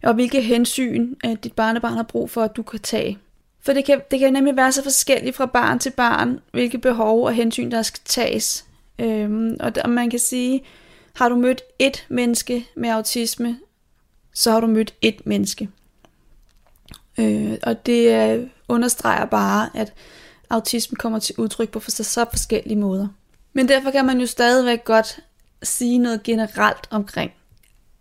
og 0.02 0.14
hvilke 0.14 0.40
hensyn 0.40 1.14
at 1.24 1.44
dit 1.44 1.52
barnebarn 1.52 1.92
har 1.96 2.02
brug 2.02 2.30
for, 2.30 2.42
at 2.42 2.56
du 2.56 2.62
kan 2.62 2.80
tage. 2.80 3.18
For 3.60 3.72
det 3.72 3.84
kan, 3.84 4.00
det 4.10 4.18
kan 4.18 4.32
nemlig 4.32 4.56
være 4.56 4.72
så 4.72 4.82
forskelligt 4.82 5.36
fra 5.36 5.46
barn 5.46 5.78
til 5.78 5.90
barn, 5.90 6.40
hvilke 6.52 6.78
behov 6.78 7.24
og 7.24 7.32
hensyn, 7.32 7.70
der 7.70 7.82
skal 7.82 8.00
tages. 8.04 8.64
Øhm, 8.98 9.56
og 9.60 9.74
der, 9.74 9.86
man 9.86 10.10
kan 10.10 10.18
sige, 10.18 10.64
har 11.18 11.28
du 11.28 11.36
mødt 11.36 11.62
et 11.78 12.06
menneske 12.08 12.66
med 12.76 12.88
autisme, 12.88 13.58
så 14.34 14.50
har 14.50 14.60
du 14.60 14.66
mødt 14.66 14.94
et 15.02 15.26
menneske. 15.26 15.68
Øh, 17.18 17.58
og 17.62 17.86
det 17.86 18.32
øh, 18.32 18.46
understreger 18.68 19.24
bare, 19.24 19.70
at 19.74 19.92
autisme 20.50 20.96
kommer 20.96 21.18
til 21.18 21.34
udtryk 21.38 21.70
på 21.70 21.80
så, 21.80 22.04
så 22.04 22.24
forskellige 22.30 22.76
måder. 22.76 23.08
Men 23.52 23.68
derfor 23.68 23.90
kan 23.90 24.04
man 24.04 24.20
jo 24.20 24.26
stadigvæk 24.26 24.84
godt 24.84 25.20
sige 25.62 25.98
noget 25.98 26.22
generelt 26.22 26.88
omkring 26.90 27.32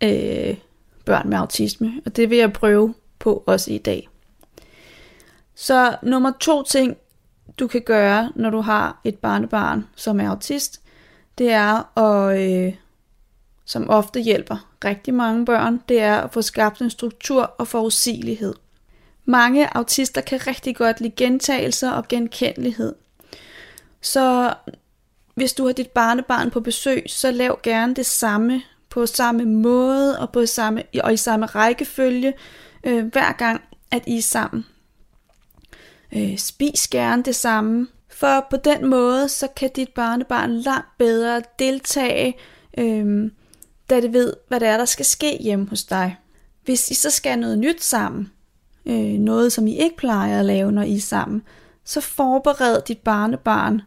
øh, 0.02 0.56
børn 1.04 1.28
med 1.28 1.38
autisme, 1.38 1.92
og 2.06 2.16
det 2.16 2.30
vil 2.30 2.38
jeg 2.38 2.52
prøve 2.52 2.94
på 3.18 3.42
også 3.46 3.72
i 3.72 3.78
dag. 3.78 4.08
Så 5.54 5.96
nummer 6.02 6.32
to 6.40 6.62
ting, 6.62 6.96
du 7.58 7.66
kan 7.66 7.82
gøre, 7.82 8.32
når 8.36 8.50
du 8.50 8.60
har 8.60 9.00
et 9.04 9.18
barnebarn, 9.18 9.86
som 9.96 10.20
er 10.20 10.30
autist, 10.30 10.80
det 11.38 11.50
er 11.50 11.98
at, 11.98 12.40
øh, 12.40 12.74
som 13.68 13.90
ofte 13.90 14.20
hjælper 14.20 14.68
rigtig 14.84 15.14
mange 15.14 15.44
børn, 15.44 15.82
det 15.88 16.00
er 16.00 16.16
at 16.16 16.32
få 16.32 16.42
skabt 16.42 16.80
en 16.80 16.90
struktur 16.90 17.42
og 17.42 17.68
forudsigelighed. 17.68 18.54
Mange 19.24 19.76
autister 19.76 20.20
kan 20.20 20.46
rigtig 20.46 20.76
godt 20.76 21.00
lide 21.00 21.14
gentagelser 21.16 21.90
og 21.90 22.08
genkendelighed. 22.08 22.94
Så 24.00 24.54
hvis 25.34 25.52
du 25.52 25.66
har 25.66 25.72
dit 25.72 25.90
barnebarn 25.90 26.50
på 26.50 26.60
besøg, 26.60 27.04
så 27.06 27.30
lav 27.30 27.60
gerne 27.62 27.94
det 27.94 28.06
samme 28.06 28.62
på 28.90 29.06
samme 29.06 29.44
måde 29.44 30.18
og 30.18 30.30
på 30.30 30.46
samme 30.46 30.82
og 31.02 31.12
i 31.12 31.16
samme 31.16 31.46
rækkefølge 31.46 32.32
øh, 32.84 33.06
hver 33.06 33.32
gang 33.32 33.60
at 33.90 34.02
I 34.06 34.18
er 34.18 34.22
sammen. 34.22 34.66
Øh, 36.16 36.38
spis 36.38 36.88
gerne 36.88 37.22
det 37.22 37.36
samme, 37.36 37.86
for 38.10 38.46
på 38.50 38.56
den 38.56 38.86
måde 38.86 39.28
så 39.28 39.48
kan 39.56 39.70
dit 39.76 39.88
barnebarn 39.88 40.52
langt 40.52 40.88
bedre 40.98 41.42
deltage, 41.58 42.34
øh, 42.78 43.30
da 43.90 44.00
det 44.00 44.12
ved, 44.12 44.32
hvad 44.48 44.60
det 44.60 44.68
er, 44.68 44.76
der 44.76 44.84
skal 44.84 45.04
ske 45.04 45.38
hjemme 45.40 45.66
hos 45.68 45.84
dig. 45.84 46.16
Hvis 46.64 46.90
I 46.90 46.94
så 46.94 47.10
skal 47.10 47.38
noget 47.38 47.58
nyt 47.58 47.82
sammen, 47.82 48.32
øh, 48.86 48.94
noget 49.18 49.52
som 49.52 49.66
I 49.66 49.76
ikke 49.76 49.96
plejer 49.96 50.38
at 50.38 50.44
lave, 50.44 50.72
når 50.72 50.82
I 50.82 50.96
er 50.96 51.00
sammen, 51.00 51.42
så 51.84 52.00
forbered 52.00 52.82
dit 52.88 52.98
barnebarn 52.98 53.82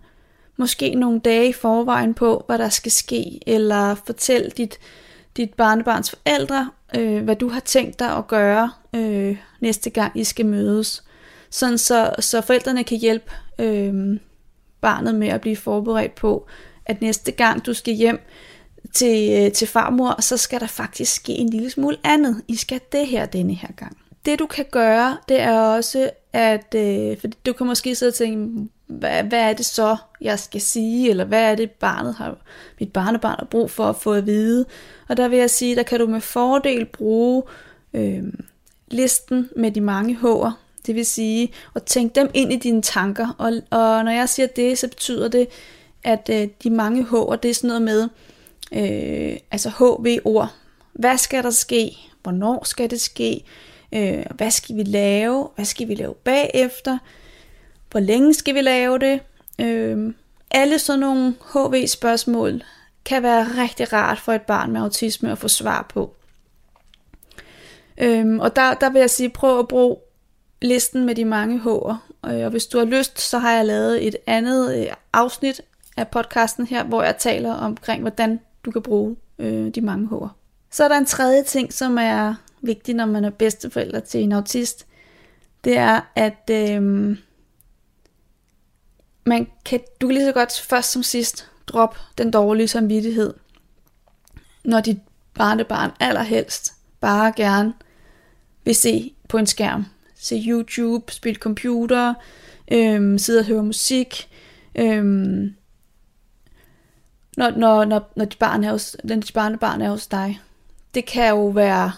måske 0.58 0.96
nogle 0.96 1.20
dage 1.20 1.50
i 1.50 1.54
forvejen 1.54 2.14
på, 2.14 2.44
hvad 2.48 2.58
der 2.58 2.70
skal 2.70 2.92
ske, 2.92 3.40
eller 3.48 3.96
fortæl 3.96 4.54
dit, 4.58 4.80
dit 5.38 5.54
barnebarns 5.54 6.10
forældre, 6.10 6.72
øh, 6.96 7.24
hvad 7.24 7.36
du 7.36 7.50
har 7.50 7.60
tænkt 7.60 8.00
dig 8.00 8.18
at 8.18 8.28
gøre 8.28 8.72
øh, 8.96 9.38
næste 9.60 9.90
gang 9.90 10.20
I 10.20 10.24
skal 10.24 10.46
mødes. 10.46 11.04
Sådan 11.50 11.78
så, 11.78 12.16
så 12.20 12.42
forældrene 12.42 12.84
kan 12.84 12.98
hjælpe 12.98 13.32
øh, 13.60 14.20
barnet 14.82 15.16
med 15.16 15.28
at 15.28 15.42
blive 15.42 15.56
forberedt 15.56 16.16
på, 16.16 16.48
at 16.86 17.02
næste 17.02 17.32
gang 17.32 17.66
du 17.66 17.74
skal 17.74 17.94
hjem 17.94 18.20
til, 18.94 19.44
øh, 19.46 19.52
til 19.52 19.68
farmor, 19.68 20.22
så 20.22 20.38
skal 20.38 20.60
der 20.60 20.68
faktisk 20.68 21.16
ske 21.16 21.34
en 21.34 21.50
lille 21.50 21.70
smule 21.70 21.98
andet. 22.04 22.42
I 22.48 22.56
skal 22.56 22.80
det 22.92 23.08
her 23.08 23.26
denne 23.26 23.54
her 23.54 23.72
gang. 23.78 23.98
Det 24.26 24.40
du 24.40 24.46
kan 24.46 24.66
gøre, 24.72 25.18
det 25.30 25.40
er 25.40 25.60
også, 25.60 26.10
at 26.34 26.76
øh, 26.76 27.18
for 27.20 27.28
du 27.46 27.54
kan 27.54 27.68
måske 27.68 27.96
sidde 27.96 28.10
og 28.10 28.14
tænke, 28.14 28.70
hvad, 28.88 29.24
hvad 29.24 29.40
er 29.40 29.54
det 29.54 29.66
så, 29.66 29.98
jeg 30.22 30.40
skal 30.40 30.62
sige, 30.62 31.10
eller 31.10 31.26
hvad 31.26 31.52
er 31.52 31.56
det, 31.56 31.72
barnet 31.72 32.16
har, 32.16 32.38
mit 32.80 32.94
barnebarn 32.94 33.36
har 33.40 33.46
brug 33.46 33.72
for 33.72 33.90
at 33.90 33.96
få 33.96 34.14
at 34.14 34.26
vide. 34.26 34.66
Og 35.10 35.18
der 35.18 35.28
vil 35.28 35.40
jeg 35.40 35.50
sige, 35.50 35.76
der 35.76 35.84
kan 35.84 36.00
du 36.00 36.08
med 36.08 36.22
fordel 36.22 36.86
bruge 36.86 37.44
øh, 37.94 38.24
listen 38.88 39.50
med 39.56 39.72
de 39.72 39.82
mange 39.82 40.18
H'er, 40.24 40.52
Det 40.88 40.96
vil 40.96 41.06
sige 41.06 41.52
at 41.76 41.84
tænke 41.84 42.20
dem 42.20 42.30
ind 42.34 42.54
i 42.54 42.56
dine 42.56 42.82
tanker. 42.82 43.36
Og, 43.38 43.54
og 43.70 44.04
når 44.04 44.12
jeg 44.12 44.30
siger 44.30 44.48
det, 44.48 44.78
så 44.78 44.88
betyder 44.88 45.28
det, 45.28 45.48
at 46.04 46.30
øh, 46.34 46.48
de 46.64 46.70
mange 46.70 47.04
H'er, 47.04 47.36
det 47.36 47.50
er 47.50 47.56
sådan 47.56 47.68
noget 47.68 47.82
med, 47.82 48.10
øh, 48.72 49.38
altså 49.52 49.70
HV-ord. 49.70 50.54
Hvad 50.94 51.18
skal 51.18 51.44
der 51.44 51.50
ske? 51.50 51.98
Hvornår 52.24 52.64
skal 52.64 52.90
det 52.90 53.02
ske? 53.02 53.44
Øh, 53.94 54.26
hvad 54.36 54.52
skal 54.52 54.76
vi 54.76 54.84
lave? 54.84 55.50
Hvad 55.56 55.66
skal 55.66 55.88
vi 55.88 55.96
lave 55.96 56.14
bagefter? 56.14 56.98
Hvor 57.92 58.00
længe 58.00 58.34
skal 58.34 58.56
vi 58.56 58.62
lave 58.62 59.00
det? 59.00 59.20
Øh, 59.60 60.14
alle 60.52 60.80
sådan 60.80 61.00
nogle 61.00 61.36
HV-spørgsmål 61.54 62.64
kan 63.06 63.24
være 63.24 63.44
rigtig 63.44 63.94
rart 63.94 64.20
for 64.20 64.34
et 64.34 64.42
barn 64.42 64.72
med 64.72 64.82
autisme 64.82 65.32
at 65.32 65.38
få 65.38 65.48
svar 65.48 65.86
på. 65.90 66.16
Øhm, 67.98 68.40
og 68.40 68.56
der, 68.56 68.74
der 68.74 68.90
vil 68.90 69.00
jeg 69.00 69.10
sige, 69.10 69.30
prøv 69.30 69.60
at 69.60 69.68
bruge 69.68 69.98
listen 70.62 71.06
med 71.06 71.16
de 71.16 71.26
mange 71.26 71.60
H'er. 71.60 71.96
Øh, 72.30 72.46
og 72.46 72.50
hvis 72.50 72.66
du 72.66 72.78
har 72.78 72.86
lyst, 72.86 73.22
så 73.22 73.38
har 73.38 73.56
jeg 73.56 73.66
lavet 73.66 74.08
et 74.08 74.16
andet 74.28 74.78
øh, 74.78 74.94
afsnit 75.14 75.62
af 75.98 76.08
podcasten 76.08 76.68
her, 76.68 76.84
hvor 76.84 77.04
jeg 77.04 77.18
taler 77.18 77.54
omkring, 77.54 78.02
hvordan 78.02 78.40
du 78.66 78.72
kan 78.72 78.82
bruge 78.82 79.16
øh, 79.40 79.70
de 79.70 79.82
mange 79.82 80.08
hår. 80.08 80.36
Så 80.72 80.84
er 80.84 80.88
der 80.88 80.98
en 80.98 81.06
tredje 81.06 81.44
ting, 81.44 81.74
som 81.74 81.98
er 81.98 82.36
vigtig, 82.62 82.96
når 82.96 83.06
man 83.06 83.26
er 83.26 83.30
bedsteforælder 83.30 84.00
til 84.00 84.24
en 84.24 84.32
autist. 84.32 84.88
Det 85.64 85.78
er, 85.78 86.02
at 86.16 86.50
øh, 86.52 86.82
man 89.26 89.48
kan, 89.66 89.80
du 90.02 90.08
kan 90.08 90.14
lige 90.14 90.26
så 90.26 90.32
godt 90.32 90.60
først 90.60 90.92
som 90.92 91.04
sidst 91.04 91.50
droppe 91.68 92.00
den 92.18 92.32
dårlige 92.32 92.68
samvittighed, 92.68 93.34
når 94.64 94.82
dit 94.82 94.98
barnebarn 95.34 95.92
allerhelst 96.00 96.74
bare 97.00 97.34
gerne 97.36 97.74
vil 98.64 98.76
se 98.76 99.14
på 99.30 99.38
en 99.38 99.48
skærm. 99.48 99.86
Se 100.16 100.44
YouTube, 100.48 101.12
spille 101.12 101.40
computer, 101.40 102.14
øh, 102.72 103.20
sidde 103.20 103.40
og 103.40 103.46
høre 103.46 103.64
musik. 103.64 104.30
øh, 104.76 105.52
når, 107.42 107.52
når, 107.58 107.86
når, 107.86 108.12
når 108.16 108.26
dit, 108.26 108.40
barn 108.40 108.64
er 108.64 108.72
hos, 108.72 108.98
når 109.04 109.16
dit 109.16 109.34
barnebarn 109.34 109.82
er 109.82 109.90
hos 109.90 110.08
dig. 110.08 110.40
Det 110.94 111.06
kan 111.06 111.30
jo 111.30 111.48
være 111.48 111.92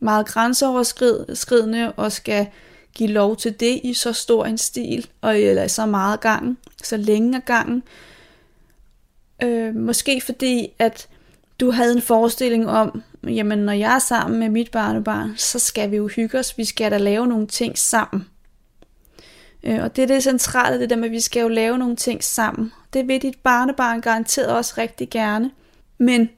meget 0.00 0.26
grænseoverskridende 0.26 1.92
og 1.92 2.12
skal 2.12 2.46
give 2.94 3.08
lov 3.08 3.36
til 3.36 3.60
det 3.60 3.80
i 3.84 3.94
så 3.94 4.12
stor 4.12 4.44
en 4.44 4.58
stil, 4.58 5.08
og 5.20 5.40
eller 5.40 5.66
så 5.66 5.86
meget 5.86 6.20
gangen, 6.20 6.58
så 6.82 6.96
længe 6.96 7.36
af 7.36 7.44
gangen. 7.44 7.82
Øh, 9.42 9.74
måske 9.74 10.20
fordi, 10.20 10.68
at 10.78 11.08
du 11.60 11.70
havde 11.70 11.92
en 11.92 12.02
forestilling 12.02 12.68
om, 12.68 13.02
jamen 13.26 13.58
når 13.58 13.72
jeg 13.72 13.94
er 13.94 13.98
sammen 13.98 14.40
med 14.40 14.48
mit 14.48 14.70
barnebarn, 14.70 15.34
så 15.36 15.58
skal 15.58 15.90
vi 15.90 15.96
jo 15.96 16.08
hygge 16.08 16.38
os, 16.38 16.58
vi 16.58 16.64
skal 16.64 16.90
da 16.90 16.98
lave 16.98 17.26
nogle 17.26 17.46
ting 17.46 17.78
sammen. 17.78 18.26
Øh, 19.64 19.82
og 19.82 19.96
det 19.96 20.02
er 20.02 20.06
det 20.06 20.22
centrale, 20.22 20.80
det 20.80 20.90
der 20.90 20.96
med, 20.96 21.04
at 21.04 21.12
vi 21.12 21.20
skal 21.20 21.40
jo 21.40 21.48
lave 21.48 21.78
nogle 21.78 21.96
ting 21.96 22.24
sammen. 22.24 22.72
Det 22.92 23.08
vil 23.08 23.22
dit 23.22 23.38
barnebarn 23.38 24.00
garanteret 24.00 24.48
også 24.48 24.74
rigtig 24.78 25.10
gerne. 25.10 25.50
Men 25.98 26.28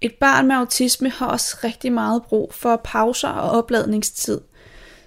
et 0.00 0.14
barn 0.14 0.46
med 0.46 0.56
autisme 0.56 1.10
har 1.10 1.26
også 1.26 1.56
rigtig 1.64 1.92
meget 1.92 2.22
brug 2.22 2.54
for 2.54 2.80
pauser 2.84 3.28
og 3.28 3.50
opladningstid. 3.50 4.40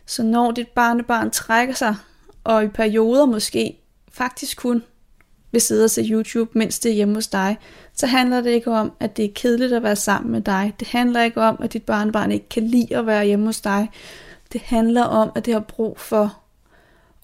Så 0.05 0.23
når 0.23 0.51
dit 0.51 0.67
barnebarn 0.67 1.31
trækker 1.31 1.73
sig, 1.73 1.95
og 2.43 2.63
i 2.63 2.67
perioder 2.67 3.25
måske 3.25 3.79
faktisk 4.11 4.57
kun 4.57 4.83
vil 5.51 5.61
sidde 5.61 5.83
og 5.83 5.89
se 5.89 6.07
YouTube, 6.11 6.51
mens 6.53 6.79
det 6.79 6.91
er 6.91 6.95
hjemme 6.95 7.15
hos 7.15 7.27
dig, 7.27 7.57
så 7.93 8.07
handler 8.07 8.41
det 8.41 8.49
ikke 8.49 8.71
om, 8.71 8.91
at 8.99 9.17
det 9.17 9.25
er 9.25 9.29
kedeligt 9.35 9.73
at 9.73 9.83
være 9.83 9.95
sammen 9.95 10.31
med 10.31 10.41
dig. 10.41 10.73
Det 10.79 10.87
handler 10.87 11.21
ikke 11.21 11.41
om, 11.41 11.57
at 11.63 11.73
dit 11.73 11.83
barnebarn 11.83 12.31
ikke 12.31 12.49
kan 12.49 12.67
lide 12.67 12.97
at 12.97 13.05
være 13.05 13.25
hjemme 13.25 13.45
hos 13.45 13.61
dig. 13.61 13.89
Det 14.53 14.61
handler 14.61 15.03
om, 15.03 15.31
at 15.35 15.45
det 15.45 15.53
har 15.53 15.61
brug 15.61 15.99
for 15.99 16.44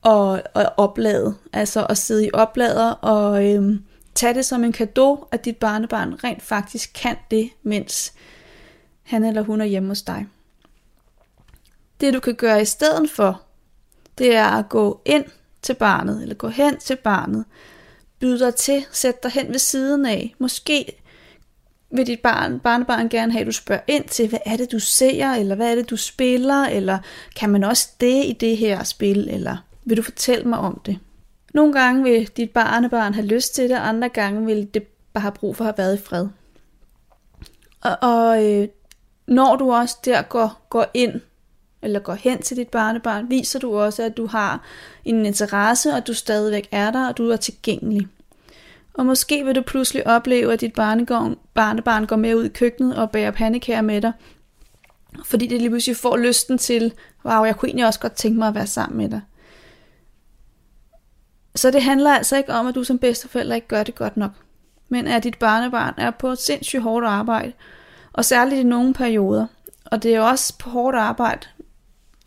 og, 0.01 0.41
og 0.53 0.73
oplade, 0.77 1.35
altså 1.53 1.85
at 1.85 1.97
sidde 1.97 2.25
i 2.25 2.29
oplader 2.33 2.91
og 2.91 3.45
øhm, 3.45 3.83
tage 4.15 4.33
det 4.33 4.45
som 4.45 4.63
en 4.63 4.71
gave, 4.71 5.27
at 5.31 5.45
dit 5.45 5.57
barnebarn 5.57 6.23
rent 6.23 6.43
faktisk 6.43 6.91
kan 6.93 7.17
det, 7.31 7.49
mens 7.63 8.13
han 9.03 9.23
eller 9.23 9.41
hun 9.41 9.61
er 9.61 9.65
hjemme 9.65 9.89
hos 9.89 10.01
dig. 10.01 10.27
Det 12.01 12.13
du 12.13 12.19
kan 12.19 12.35
gøre 12.35 12.61
i 12.61 12.65
stedet 12.65 13.11
for, 13.11 13.41
det 14.17 14.35
er 14.35 14.45
at 14.45 14.69
gå 14.69 15.01
ind 15.05 15.25
til 15.61 15.73
barnet, 15.73 16.21
eller 16.21 16.35
gå 16.35 16.47
hen 16.47 16.77
til 16.77 16.95
barnet, 16.95 17.45
byde 18.19 18.39
dig 18.39 18.55
til, 18.55 18.85
sæt 18.91 19.23
dig 19.23 19.31
hen 19.31 19.47
ved 19.47 19.59
siden 19.59 20.05
af. 20.05 20.35
Måske 20.39 21.01
vil 21.91 22.07
dit 22.07 22.19
barn, 22.19 22.59
barnebarn 22.59 23.09
gerne 23.09 23.31
have, 23.31 23.41
at 23.41 23.47
du 23.47 23.51
spørger 23.51 23.81
ind 23.87 24.03
til, 24.03 24.29
hvad 24.29 24.39
er 24.45 24.57
det, 24.57 24.71
du 24.71 24.79
ser, 24.79 25.33
eller 25.33 25.55
hvad 25.55 25.71
er 25.71 25.75
det, 25.75 25.89
du 25.89 25.97
spiller, 25.97 26.65
eller 26.65 26.97
kan 27.35 27.49
man 27.49 27.63
også 27.63 27.89
det 28.01 28.25
i 28.25 28.37
det 28.39 28.57
her 28.57 28.83
spil, 28.83 29.29
eller 29.29 29.57
vil 29.85 29.97
du 29.97 30.01
fortælle 30.01 30.45
mig 30.45 30.59
om 30.59 30.81
det? 30.85 30.99
Nogle 31.53 31.73
gange 31.73 32.03
vil 32.03 32.27
dit 32.37 32.49
barnebarn 32.49 33.13
have 33.13 33.27
lyst 33.27 33.55
til 33.55 33.69
det, 33.69 33.75
andre 33.75 34.09
gange 34.09 34.45
vil 34.45 34.69
det 34.73 34.83
bare 35.13 35.21
have 35.21 35.31
brug 35.31 35.55
for 35.55 35.63
at 35.63 35.67
have 35.67 35.77
været 35.77 35.99
i 35.99 36.03
fred. 36.03 36.27
Og, 37.81 37.97
og 38.01 38.51
øh, 38.51 38.67
når 39.27 39.55
du 39.55 39.73
også 39.73 39.97
der 40.05 40.21
går, 40.21 40.65
går 40.69 40.85
ind, 40.93 41.21
eller 41.81 41.99
går 41.99 42.13
hen 42.13 42.41
til 42.41 42.57
dit 42.57 42.67
barnebarn, 42.67 43.29
viser 43.29 43.59
du 43.59 43.77
også, 43.77 44.03
at 44.03 44.17
du 44.17 44.25
har 44.27 44.63
en 45.05 45.25
interesse, 45.25 45.89
og 45.89 45.97
at 45.97 46.07
du 46.07 46.13
stadigvæk 46.13 46.67
er 46.71 46.91
der, 46.91 47.07
og 47.07 47.17
du 47.17 47.29
er 47.29 47.35
tilgængelig. 47.35 48.07
Og 48.93 49.05
måske 49.05 49.45
vil 49.45 49.55
du 49.55 49.61
pludselig 49.61 50.07
opleve, 50.07 50.53
at 50.53 50.61
dit 50.61 50.73
barnebarn 51.53 52.05
går 52.05 52.15
med 52.15 52.35
ud 52.35 52.45
i 52.45 52.49
køkkenet 52.49 52.95
og 52.95 53.11
bager 53.11 53.31
pandekager 53.31 53.81
med 53.81 54.01
dig, 54.01 54.11
fordi 55.25 55.47
det 55.47 55.57
lige 55.57 55.69
pludselig 55.69 55.97
får 55.97 56.17
lysten 56.17 56.57
til, 56.57 56.93
wow, 57.25 57.43
jeg 57.43 57.55
kunne 57.55 57.69
egentlig 57.69 57.85
også 57.85 57.99
godt 57.99 58.13
tænke 58.13 58.39
mig 58.39 58.47
at 58.47 58.55
være 58.55 58.67
sammen 58.67 58.97
med 58.97 59.09
dig. 59.09 59.21
Så 61.55 61.71
det 61.71 61.83
handler 61.83 62.11
altså 62.11 62.37
ikke 62.37 62.53
om, 62.53 62.67
at 62.67 62.75
du 62.75 62.83
som 62.83 62.99
bedsteforælder 62.99 63.55
ikke 63.55 63.67
gør 63.67 63.83
det 63.83 63.95
godt 63.95 64.17
nok, 64.17 64.31
men 64.89 65.07
at 65.07 65.23
dit 65.23 65.39
barnebarn 65.39 65.93
er 65.97 66.11
på 66.11 66.27
et 66.27 66.39
sindssygt 66.39 66.81
hårdt 66.81 67.05
arbejde, 67.05 67.53
og 68.13 68.25
særligt 68.25 68.59
i 68.59 68.63
nogle 68.63 68.93
perioder. 68.93 69.47
Og 69.85 70.03
det 70.03 70.15
er 70.15 70.21
også 70.21 70.57
på 70.57 70.69
hårdt 70.69 70.97
arbejde 70.97 71.47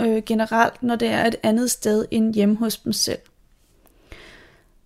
øh, 0.01 0.23
generelt, 0.27 0.83
når 0.83 0.97
det 0.97 1.09
er 1.09 1.27
et 1.27 1.37
andet 1.43 1.71
sted 1.71 2.05
end 2.11 2.35
hjemme 2.35 2.57
hos 2.57 2.77
dem 2.77 2.93
selv. 2.93 3.19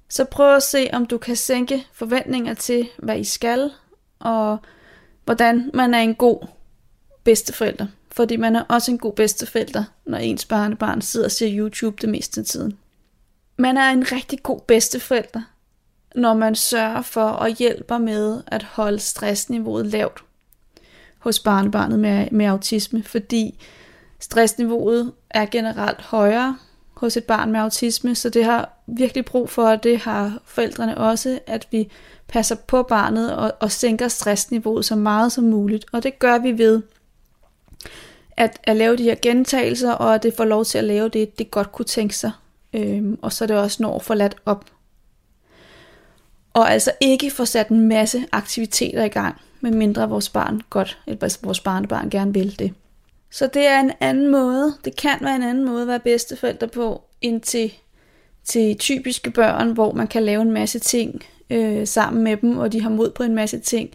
Så 0.09 0.25
prøv 0.25 0.57
at 0.57 0.63
se, 0.63 0.91
om 0.93 1.07
du 1.07 1.19
kan 1.19 1.37
sænke 1.37 1.87
forventninger 1.93 2.55
til, 2.55 2.89
hvad 2.99 3.19
I 3.19 3.25
skal, 3.25 3.71
og 4.19 4.59
hvordan 5.25 5.71
man 5.75 5.95
er 5.95 5.99
en 5.99 6.15
god 6.15 6.47
bedsteforælder. 7.25 7.87
Fordi 8.13 8.37
man 8.37 8.57
er 8.57 8.63
også 8.69 8.91
en 8.91 8.99
god 8.99 9.13
bedsteforælder, 9.13 9.85
når 10.05 10.19
ens 10.19 10.45
barnebarn 10.45 11.03
sidder 11.03 11.27
og 11.27 11.31
ser 11.31 11.59
YouTube 11.59 11.97
det 12.01 12.09
meste 12.09 12.41
af 12.41 12.47
tiden. 12.47 12.79
Man 13.61 13.77
er 13.77 13.91
en 13.91 14.13
rigtig 14.13 14.43
god 14.43 14.61
bedsteforælder, 14.61 15.43
når 16.15 16.35
man 16.35 16.55
sørger 16.55 17.03
for 17.03 17.25
og 17.25 17.49
hjælper 17.49 17.99
med 17.99 18.43
at 18.47 18.63
holde 18.63 18.99
stressniveauet 18.99 19.87
lavt 19.87 20.25
hos 21.19 21.39
barnebarnet 21.39 21.99
med, 21.99 22.31
med 22.31 22.47
autisme, 22.47 23.03
fordi 23.03 23.65
stressniveauet 24.21 25.13
er 25.31 25.47
generelt 25.47 26.01
højere 26.01 26.59
hos 26.95 27.17
et 27.17 27.25
barn 27.25 27.53
med 27.53 27.61
autisme, 27.61 28.15
så 28.15 28.31
det 28.31 28.45
har 28.45 28.83
virkelig 28.87 29.25
brug 29.25 29.51
for, 29.51 29.69
og 29.69 29.83
det 29.83 29.99
har 29.99 30.39
forældrene 30.45 30.99
også, 30.99 31.39
at 31.47 31.69
vi 31.71 31.91
passer 32.29 32.55
på 32.55 32.83
barnet 32.83 33.37
og, 33.37 33.53
og 33.61 33.73
sænker 33.73 34.09
stressniveauet 34.09 34.85
så 34.85 34.97
meget 34.97 35.33
som 35.33 35.45
muligt. 35.45 35.85
Og 35.93 36.03
det 36.03 36.19
gør 36.19 36.39
vi 36.39 36.59
ved 36.59 36.83
at, 38.37 38.61
at 38.65 38.77
lave 38.77 38.97
de 38.97 39.03
her 39.03 39.17
gentagelser, 39.23 39.93
og 39.93 40.15
at 40.15 40.23
det 40.23 40.35
får 40.37 40.45
lov 40.45 40.65
til 40.65 40.79
at 40.79 40.85
lave 40.85 41.09
det, 41.09 41.39
det 41.39 41.51
godt 41.51 41.73
kunne 41.73 41.87
tænke 41.87 42.17
sig. 42.17 42.33
Øhm, 42.73 43.19
og 43.23 43.33
så 43.33 43.45
er 43.45 43.47
det 43.47 43.57
også 43.57 43.83
når 43.83 43.99
forladt 43.99 44.37
op. 44.47 44.65
Og 46.55 46.73
altså 46.73 46.93
ikke 47.01 47.31
få 47.31 47.45
sat 47.45 47.69
en 47.69 47.89
masse 47.89 48.25
aktiviteter 48.33 49.05
i 49.05 49.09
gang, 49.09 49.41
medmindre 49.61 50.09
vores 50.09 50.29
barn 50.29 50.61
godt, 50.71 50.99
eller 51.07 51.23
altså 51.23 51.39
vores 51.43 51.61
barnebarn 51.61 52.11
gerne 52.11 52.35
vil 52.35 52.59
det. 52.59 52.75
Så 53.31 53.47
det 53.47 53.67
er 53.67 53.81
en 53.81 53.93
anden 54.01 54.29
måde, 54.29 54.75
det 54.85 54.97
kan 54.97 55.19
være 55.21 55.37
en 55.37 55.43
anden 55.43 55.65
måde 55.65 55.83
at 55.83 55.89
være 55.89 56.01
bedsteforældre 56.01 56.69
på, 56.69 57.03
end 57.21 57.41
til, 57.41 57.73
til 58.45 58.79
typiske 58.79 59.31
børn, 59.31 59.71
hvor 59.71 59.93
man 59.93 60.07
kan 60.07 60.23
lave 60.23 60.43
en 60.43 60.53
masse 60.53 60.79
ting 60.79 61.25
øh, 61.51 61.87
sammen 61.87 62.25
med 62.25 62.37
dem, 62.37 62.59
og 62.59 62.73
de 62.73 62.83
har 62.83 62.91
mod 62.91 63.11
på 63.11 63.23
en 63.23 63.35
masse 63.35 63.59
ting. 63.59 63.91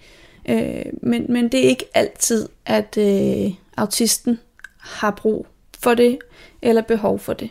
Øh, 0.50 0.86
men, 1.02 1.26
men 1.30 1.52
det 1.52 1.66
er 1.66 1.70
ikke 1.70 1.86
altid, 1.94 2.50
at 2.66 2.98
øh, 2.98 3.52
autisten 3.78 4.40
har 4.80 5.12
brug 5.12 5.48
for 5.80 5.94
det, 5.94 6.20
eller 6.62 6.82
behov 6.82 7.20
for 7.20 7.34
det. 7.34 7.50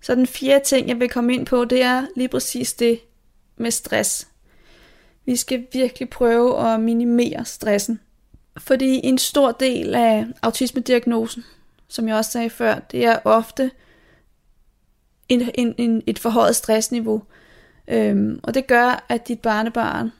Så 0.00 0.14
den 0.14 0.26
fjerde 0.26 0.64
ting, 0.64 0.88
jeg 0.88 1.00
vil 1.00 1.08
komme 1.08 1.34
ind 1.34 1.46
på, 1.46 1.64
det 1.64 1.82
er 1.82 2.06
lige 2.16 2.28
præcis 2.28 2.72
det 2.72 3.00
med 3.56 3.70
stress. 3.70 4.28
Vi 5.24 5.36
skal 5.36 5.66
virkelig 5.72 6.10
prøve 6.10 6.72
at 6.72 6.80
minimere 6.80 7.44
stressen. 7.44 8.00
Fordi 8.58 9.00
en 9.04 9.18
stor 9.18 9.52
del 9.52 9.94
af 9.94 10.26
autismediagnosen, 10.42 11.44
som 11.88 12.08
jeg 12.08 12.16
også 12.16 12.30
sagde 12.30 12.50
før, 12.50 12.78
det 12.78 13.04
er 13.04 13.18
ofte 13.24 13.70
en, 15.28 15.50
en, 15.54 15.74
en, 15.78 16.02
et 16.06 16.18
forhøjet 16.18 16.56
stressniveau. 16.56 17.22
Øhm, 17.88 18.40
og 18.42 18.54
det 18.54 18.66
gør, 18.66 19.04
at 19.08 19.28
dit 19.28 19.40
barnebarn 19.40 20.12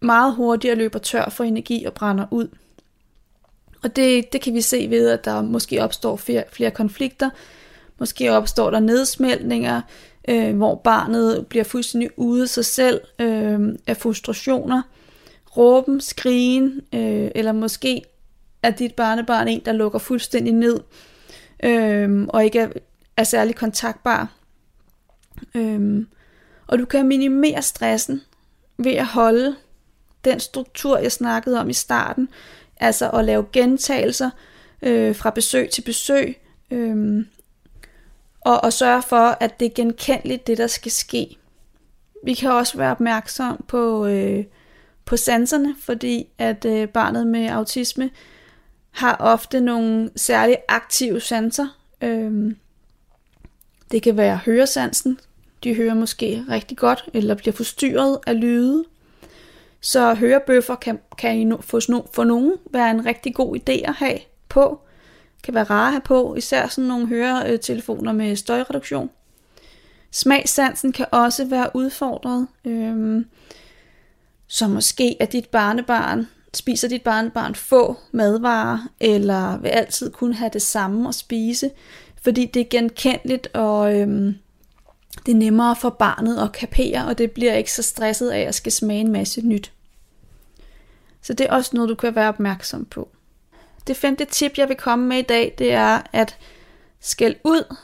meget 0.00 0.34
hurtigere 0.34 0.76
løber 0.76 0.98
tør 0.98 1.28
for 1.28 1.44
energi 1.44 1.84
og 1.84 1.94
brænder 1.94 2.26
ud. 2.30 2.48
Og 3.82 3.96
det, 3.96 4.32
det 4.32 4.40
kan 4.40 4.54
vi 4.54 4.60
se 4.60 4.86
ved, 4.90 5.08
at 5.08 5.24
der 5.24 5.42
måske 5.42 5.82
opstår 5.82 6.16
flere, 6.16 6.44
flere 6.52 6.70
konflikter, 6.70 7.30
måske 7.98 8.32
opstår 8.32 8.70
der 8.70 8.80
nedsmeltninger, 8.80 9.80
øh, 10.28 10.56
hvor 10.56 10.74
barnet 10.74 11.46
bliver 11.46 11.64
fuldstændig 11.64 12.10
ude 12.16 12.42
af 12.42 12.48
sig 12.48 12.64
selv 12.64 13.00
øh, 13.18 13.60
af 13.86 13.96
frustrationer, 13.96 14.82
råben, 15.56 16.00
skrigen, 16.00 16.80
øh, 16.94 17.30
eller 17.34 17.52
måske 17.52 18.02
er 18.62 18.70
dit 18.70 18.94
barnebarn 18.94 19.48
en, 19.48 19.62
der 19.64 19.72
lukker 19.72 19.98
fuldstændig 19.98 20.52
ned, 20.52 20.80
øh, 21.64 22.26
og 22.28 22.44
ikke 22.44 22.58
er, 22.58 22.68
er 23.16 23.24
særlig 23.24 23.54
kontaktbar. 23.54 24.32
Øh, 25.54 26.06
og 26.66 26.78
du 26.78 26.84
kan 26.84 27.08
minimere 27.08 27.62
stressen 27.62 28.22
ved 28.78 28.92
at 28.92 29.06
holde 29.06 29.56
den 30.24 30.40
struktur, 30.40 30.98
jeg 30.98 31.12
snakkede 31.12 31.60
om 31.60 31.70
i 31.70 31.72
starten, 31.72 32.28
altså 32.76 33.10
at 33.10 33.24
lave 33.24 33.46
gentagelser 33.52 34.30
øh, 34.82 35.16
fra 35.16 35.30
besøg 35.30 35.70
til 35.70 35.82
besøg, 35.82 36.36
øh, 36.70 37.24
og, 38.48 38.64
og 38.64 38.72
sørge 38.72 39.02
for, 39.02 39.36
at 39.40 39.60
det 39.60 39.66
er 39.66 39.74
genkendeligt, 39.74 40.46
det 40.46 40.58
der 40.58 40.66
skal 40.66 40.92
ske. 40.92 41.36
Vi 42.24 42.34
kan 42.34 42.50
også 42.50 42.78
være 42.78 42.90
opmærksom 42.90 43.64
på, 43.68 44.06
øh, 44.06 44.44
på 45.04 45.16
sanserne, 45.16 45.74
fordi 45.80 46.28
at 46.38 46.64
øh, 46.64 46.88
barnet 46.88 47.26
med 47.26 47.46
autisme 47.46 48.10
har 48.90 49.16
ofte 49.20 49.60
nogle 49.60 50.10
særligt 50.16 50.58
aktive 50.68 51.20
sanser. 51.20 51.66
Øh, 52.02 52.54
det 53.90 54.02
kan 54.02 54.16
være 54.16 54.40
høresansen. 54.44 55.20
De 55.64 55.74
hører 55.74 55.94
måske 55.94 56.44
rigtig 56.50 56.76
godt, 56.76 57.04
eller 57.14 57.34
bliver 57.34 57.54
forstyrret 57.54 58.18
af 58.26 58.40
lyde. 58.40 58.84
Så 59.80 60.14
hørebøffer 60.14 60.74
kan, 60.74 60.98
kan 61.18 61.58
for, 61.60 61.80
for 62.14 62.24
nogen 62.24 62.54
være 62.70 62.90
en 62.90 63.06
rigtig 63.06 63.34
god 63.34 63.56
idé 63.56 63.88
at 63.88 63.94
have 63.94 64.18
på. 64.48 64.87
Kan 65.42 65.54
være 65.54 65.64
rare 65.64 65.86
at 65.86 65.92
have 65.92 66.00
på, 66.00 66.34
især 66.34 66.68
sådan 66.68 66.88
nogle 66.88 67.06
høretelefoner 67.06 68.12
øh, 68.12 68.16
med 68.16 68.36
støjreduktion. 68.36 69.10
Smagssansen 70.10 70.92
kan 70.92 71.06
også 71.12 71.44
være 71.44 71.70
udfordret. 71.74 72.46
Øhm, 72.64 73.26
så 74.46 74.68
måske 74.68 75.16
at 75.20 75.32
dit 75.32 75.48
barnebarn, 75.48 76.26
spiser 76.54 76.88
dit 76.88 77.02
barnebarn 77.02 77.54
få 77.54 77.96
madvarer, 78.12 78.88
eller 79.00 79.58
vil 79.58 79.68
altid 79.68 80.10
kun 80.10 80.32
have 80.32 80.50
det 80.52 80.62
samme 80.62 81.08
at 81.08 81.14
spise, 81.14 81.70
fordi 82.22 82.46
det 82.46 82.60
er 82.60 82.68
genkendeligt, 82.70 83.46
og 83.54 83.96
øhm, 83.96 84.34
det 85.26 85.32
er 85.32 85.36
nemmere 85.36 85.76
for 85.76 85.90
barnet 85.90 86.38
at 86.38 86.52
kapere, 86.52 87.06
og 87.06 87.18
det 87.18 87.30
bliver 87.30 87.54
ikke 87.54 87.72
så 87.72 87.82
stresset 87.82 88.30
af 88.30 88.40
at 88.40 88.54
skal 88.54 88.72
smage 88.72 89.00
en 89.00 89.12
masse 89.12 89.46
nyt. 89.46 89.72
Så 91.22 91.34
det 91.34 91.46
er 91.46 91.52
også 91.52 91.70
noget, 91.74 91.88
du 91.88 91.94
kan 91.94 92.14
være 92.14 92.28
opmærksom 92.28 92.84
på. 92.84 93.08
Det 93.88 93.96
femte 93.96 94.24
tip, 94.24 94.58
jeg 94.58 94.68
vil 94.68 94.76
komme 94.76 95.06
med 95.06 95.18
i 95.18 95.22
dag, 95.22 95.54
det 95.58 95.72
er 95.72 96.00
at 96.12 96.38
skæld 97.00 97.36
ud, 97.44 97.74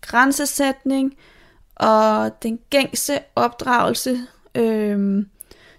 grænsesætning 0.00 1.16
og 1.74 2.42
den 2.42 2.58
gængse 2.70 3.18
opdragelse, 3.36 4.20
øh, 4.54 5.24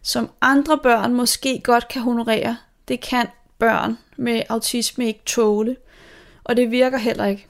som 0.02 0.30
andre 0.42 0.78
børn 0.78 1.14
måske 1.14 1.62
godt 1.64 1.88
kan 1.88 2.02
honorere. 2.02 2.58
Det 2.88 3.02
kan 3.02 3.28
børn 3.60 3.98
med 4.18 4.42
autisme 4.50 5.08
ikke 5.08 5.24
tåle, 5.26 5.76
og 6.44 6.58
det 6.58 6.72
virker 6.72 6.98
heller 6.98 7.26
ikke. 7.26 7.48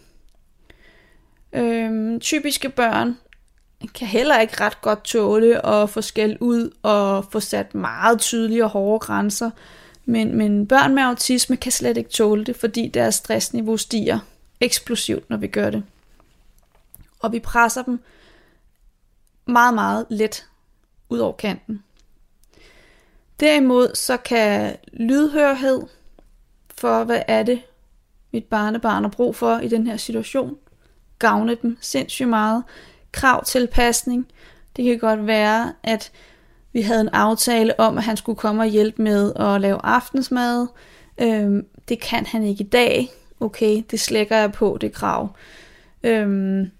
Øhm, 1.53 2.19
typiske 2.19 2.69
børn 2.69 3.17
kan 3.93 4.07
heller 4.07 4.39
ikke 4.39 4.63
ret 4.63 4.81
godt 4.81 5.03
tåle 5.03 5.65
at 5.65 5.89
få 5.89 6.01
skæld 6.01 6.37
ud 6.39 6.71
og 6.83 7.25
få 7.31 7.39
sat 7.39 7.75
meget 7.75 8.19
tydelige 8.19 8.63
og 8.63 8.69
hårde 8.69 8.99
grænser. 8.99 9.51
Men, 10.09 10.35
men 10.35 10.67
børn 10.67 10.95
med 10.95 11.03
autisme 11.03 11.57
kan 11.57 11.71
slet 11.71 11.97
ikke 11.97 12.09
tåle 12.09 12.43
det, 12.43 12.55
fordi 12.55 12.87
deres 12.87 13.15
stressniveau 13.15 13.77
stiger 13.77 14.19
eksplosivt, 14.59 15.29
når 15.29 15.37
vi 15.37 15.47
gør 15.47 15.69
det. 15.69 15.83
Og 17.19 17.31
vi 17.31 17.39
presser 17.39 17.83
dem 17.83 17.99
meget, 19.45 19.73
meget 19.73 20.05
let 20.09 20.47
ud 21.09 21.19
over 21.19 21.33
kanten. 21.33 21.83
Derimod 23.39 23.95
så 23.95 24.17
kan 24.17 24.77
lydhørhed 24.93 25.81
for, 26.75 27.03
hvad 27.03 27.21
er 27.27 27.43
det, 27.43 27.61
mit 28.31 28.45
barnebarn 28.45 29.03
har 29.03 29.11
brug 29.11 29.35
for 29.35 29.59
i 29.59 29.67
den 29.67 29.87
her 29.87 29.97
situation, 29.97 30.57
gavne 31.19 31.55
dem 31.55 31.77
sindssygt 31.81 32.29
meget 32.29 32.63
Krav 33.11 33.43
tilpasning. 33.43 34.27
Det 34.75 34.85
kan 34.85 34.99
godt 34.99 35.27
være, 35.27 35.73
at 35.83 36.11
vi 36.73 36.81
havde 36.81 37.01
en 37.01 37.09
aftale 37.09 37.79
om, 37.79 37.97
at 37.97 38.03
han 38.03 38.17
skulle 38.17 38.37
komme 38.37 38.61
og 38.61 38.67
hjælpe 38.67 39.01
med 39.01 39.33
at 39.35 39.61
lave 39.61 39.79
aftensmad. 39.83 40.67
Øhm, 41.21 41.65
det 41.89 41.99
kan 41.99 42.25
han 42.25 42.43
ikke 42.43 42.63
i 42.63 42.67
dag. 42.67 43.09
Okay, 43.39 43.83
det 43.91 43.99
slækker 43.99 44.37
jeg 44.37 44.51
på, 44.51 44.77
det 44.81 44.93
krav. 44.93 45.35
Øhm, 46.03 46.71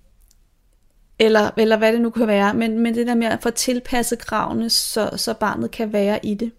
eller, 1.19 1.49
eller 1.57 1.77
hvad 1.77 1.93
det 1.93 2.01
nu 2.01 2.09
kan 2.09 2.27
være. 2.27 2.53
Men, 2.53 2.79
men 2.79 2.95
det 2.95 3.07
der 3.07 3.15
med 3.15 3.27
at 3.27 3.43
få 3.43 3.49
tilpasset 3.49 4.19
kravene, 4.19 4.69
så, 4.69 5.09
så 5.15 5.33
barnet 5.33 5.71
kan 5.71 5.93
være 5.93 6.25
i 6.25 6.33
det. 6.33 6.51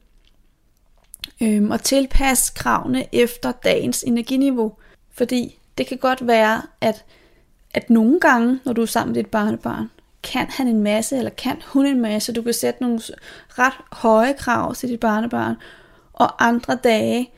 Øhm, 1.43 1.71
og 1.71 1.83
tilpasse 1.83 2.53
kravene 2.57 3.15
efter 3.15 3.53
dagens 3.53 4.03
energiniveau. 4.03 4.73
Fordi 5.13 5.59
det 5.79 5.87
kan 5.87 5.99
godt 5.99 6.27
være, 6.27 6.63
at 6.81 7.05
at 7.75 7.91
nogle 7.91 8.21
gange, 8.21 8.61
når 8.65 8.73
du 8.73 8.83
er 8.83 8.87
sammen 8.87 9.15
med 9.15 9.23
dit 9.23 9.31
barnebarn, 9.31 9.91
kan 10.33 10.47
han 10.51 10.69
en 10.69 10.83
masse, 10.83 11.19
eller 11.19 11.31
kan 11.31 11.63
hun 11.67 11.87
en 11.87 12.01
masse. 12.01 12.33
Du 12.33 12.43
kan 12.43 12.53
sætte 12.53 12.83
nogle 12.83 13.01
ret 13.49 13.73
høje 13.93 14.33
krav 14.33 14.75
til 14.75 14.89
dit 14.89 15.01
barnebarn, 15.01 15.57
og 16.13 16.47
andre 16.47 16.75
dage, 16.85 17.31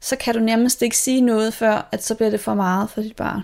så 0.00 0.16
kan 0.16 0.34
du 0.34 0.40
nærmest 0.40 0.82
ikke 0.82 0.96
sige 0.96 1.20
noget 1.20 1.54
før, 1.54 1.88
at 1.92 2.04
så 2.04 2.14
bliver 2.14 2.30
det 2.30 2.40
for 2.40 2.54
meget 2.54 2.90
for 2.90 3.00
dit 3.02 3.16
barn. 3.16 3.42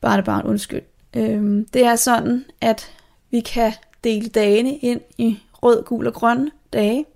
Barnebarn, 0.00 0.46
undskyld. 0.46 0.82
Øhm, 1.16 1.68
det 1.68 1.84
er 1.84 1.96
sådan, 1.96 2.44
at 2.60 2.90
vi 3.30 3.40
kan 3.40 3.72
dele 4.04 4.28
dagene 4.28 4.76
ind 4.76 5.00
i 5.18 5.38
rød, 5.52 5.84
gul 5.84 6.06
og 6.06 6.14
grøn 6.14 6.50
dage. 6.72 7.06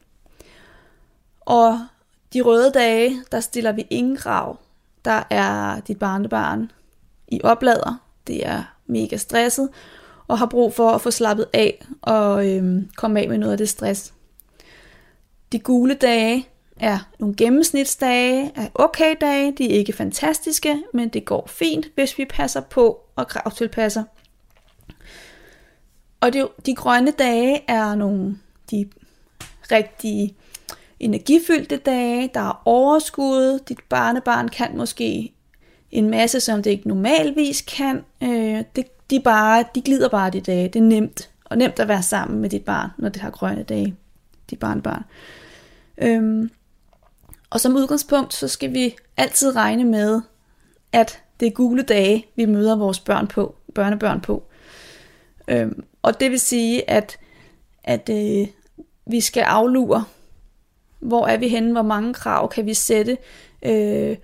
Og 1.41 1.87
de 2.33 2.41
røde 2.41 2.71
dage, 2.73 3.23
der 3.33 3.41
stiller 3.41 3.73
vi 3.73 3.87
ingen 3.91 4.17
krav. 4.17 4.59
Der 5.05 5.23
er 5.31 5.81
dit 5.81 5.99
barnebarn 5.99 6.71
i 7.29 7.41
oplader. 7.45 8.01
Det 8.27 8.47
er 8.47 8.78
mega 8.89 9.17
stresset 9.17 9.69
og 10.29 10.39
har 10.39 10.47
brug 10.47 10.75
for 10.75 10.91
at 10.91 11.01
få 11.01 11.11
slappet 11.11 11.47
af 11.53 11.85
og 12.03 12.49
øhm, 12.49 12.91
komme 12.97 13.21
af 13.21 13.29
med 13.29 13.39
noget 13.39 13.53
af 13.53 13.59
det 13.59 13.69
stress. 13.69 14.15
De 15.53 15.59
gule 15.59 15.95
dage 15.95 16.49
er 16.77 16.99
nogle 17.19 17.35
gennemsnitsdage, 17.37 18.53
er 18.57 18.69
okay 18.75 19.15
dage, 19.21 19.53
de 19.53 19.65
er 19.65 19.79
ikke 19.79 19.93
fantastiske, 19.93 20.83
men 20.95 21.09
det 21.09 21.25
går 21.25 21.47
fint, 21.47 21.87
hvis 21.95 22.19
vi 22.19 22.25
passer 22.25 22.61
på 22.61 23.01
og 23.17 23.29
kravtilpasser. 23.29 24.05
Og 26.21 26.33
de, 26.33 26.49
de 26.67 26.75
grønne 26.75 27.11
dage 27.11 27.65
er 27.69 27.95
nogle 27.95 28.39
de 28.71 28.89
rigtige 29.73 30.35
energifyldte 31.01 31.77
dage, 31.77 32.31
der 32.35 32.41
er 32.41 32.63
overskud, 32.65 33.59
dit 33.69 33.79
barnebarn 33.89 34.49
kan 34.49 34.77
måske 34.77 35.33
en 35.91 36.11
masse, 36.11 36.41
som 36.41 36.63
det 36.63 36.71
ikke 36.71 36.89
normalvis 36.89 37.63
kan. 37.63 38.05
Øh, 38.23 38.65
det, 38.77 39.11
de, 39.11 39.21
bare, 39.21 39.65
de 39.75 39.83
glider 39.83 40.09
bare 40.09 40.31
de 40.31 40.41
dage. 40.41 40.69
Det 40.69 40.77
er 40.77 40.83
nemt. 40.83 41.31
Og 41.45 41.59
nemt 41.59 41.81
at 41.81 41.89
være 41.89 42.03
sammen 42.03 42.41
med 42.41 42.51
dit 42.51 42.65
barn, 42.65 42.91
når 42.99 43.09
det 43.09 43.23
har 43.23 43.31
grønne 43.31 43.63
dage. 43.63 43.97
Dit 44.51 44.59
barnbarn. 44.59 45.05
Øhm, 45.99 46.51
og 47.51 47.61
som 47.61 47.77
udgangspunkt, 47.77 48.35
så 48.35 48.49
skal 48.49 48.75
vi 48.75 48.97
altid 49.17 49.57
regne 49.57 49.85
med, 49.85 50.21
at 50.93 51.23
det 51.41 51.47
er 51.47 51.51
gule 51.51 51.83
dage, 51.83 52.27
vi 52.37 52.47
møder 52.47 52.77
vores 52.77 53.01
børn 53.01 53.27
på, 53.27 53.55
børnebørn 53.75 54.21
på. 54.21 54.43
Øhm, 55.49 55.85
og 56.03 56.21
det 56.21 56.31
vil 56.31 56.41
sige, 56.41 56.91
at, 56.91 57.19
at 57.85 58.11
øh, 58.13 58.49
vi 59.07 59.21
skal 59.21 59.41
aflure, 59.41 60.05
hvor 60.99 61.27
er 61.27 61.37
vi 61.37 61.49
henne, 61.49 61.73
hvor 61.73 61.83
mange 61.83 62.15
krav 62.15 62.51
kan 62.51 62.67
vi 62.67 62.75
sætte, 62.75 63.17
øh, 63.63 64.17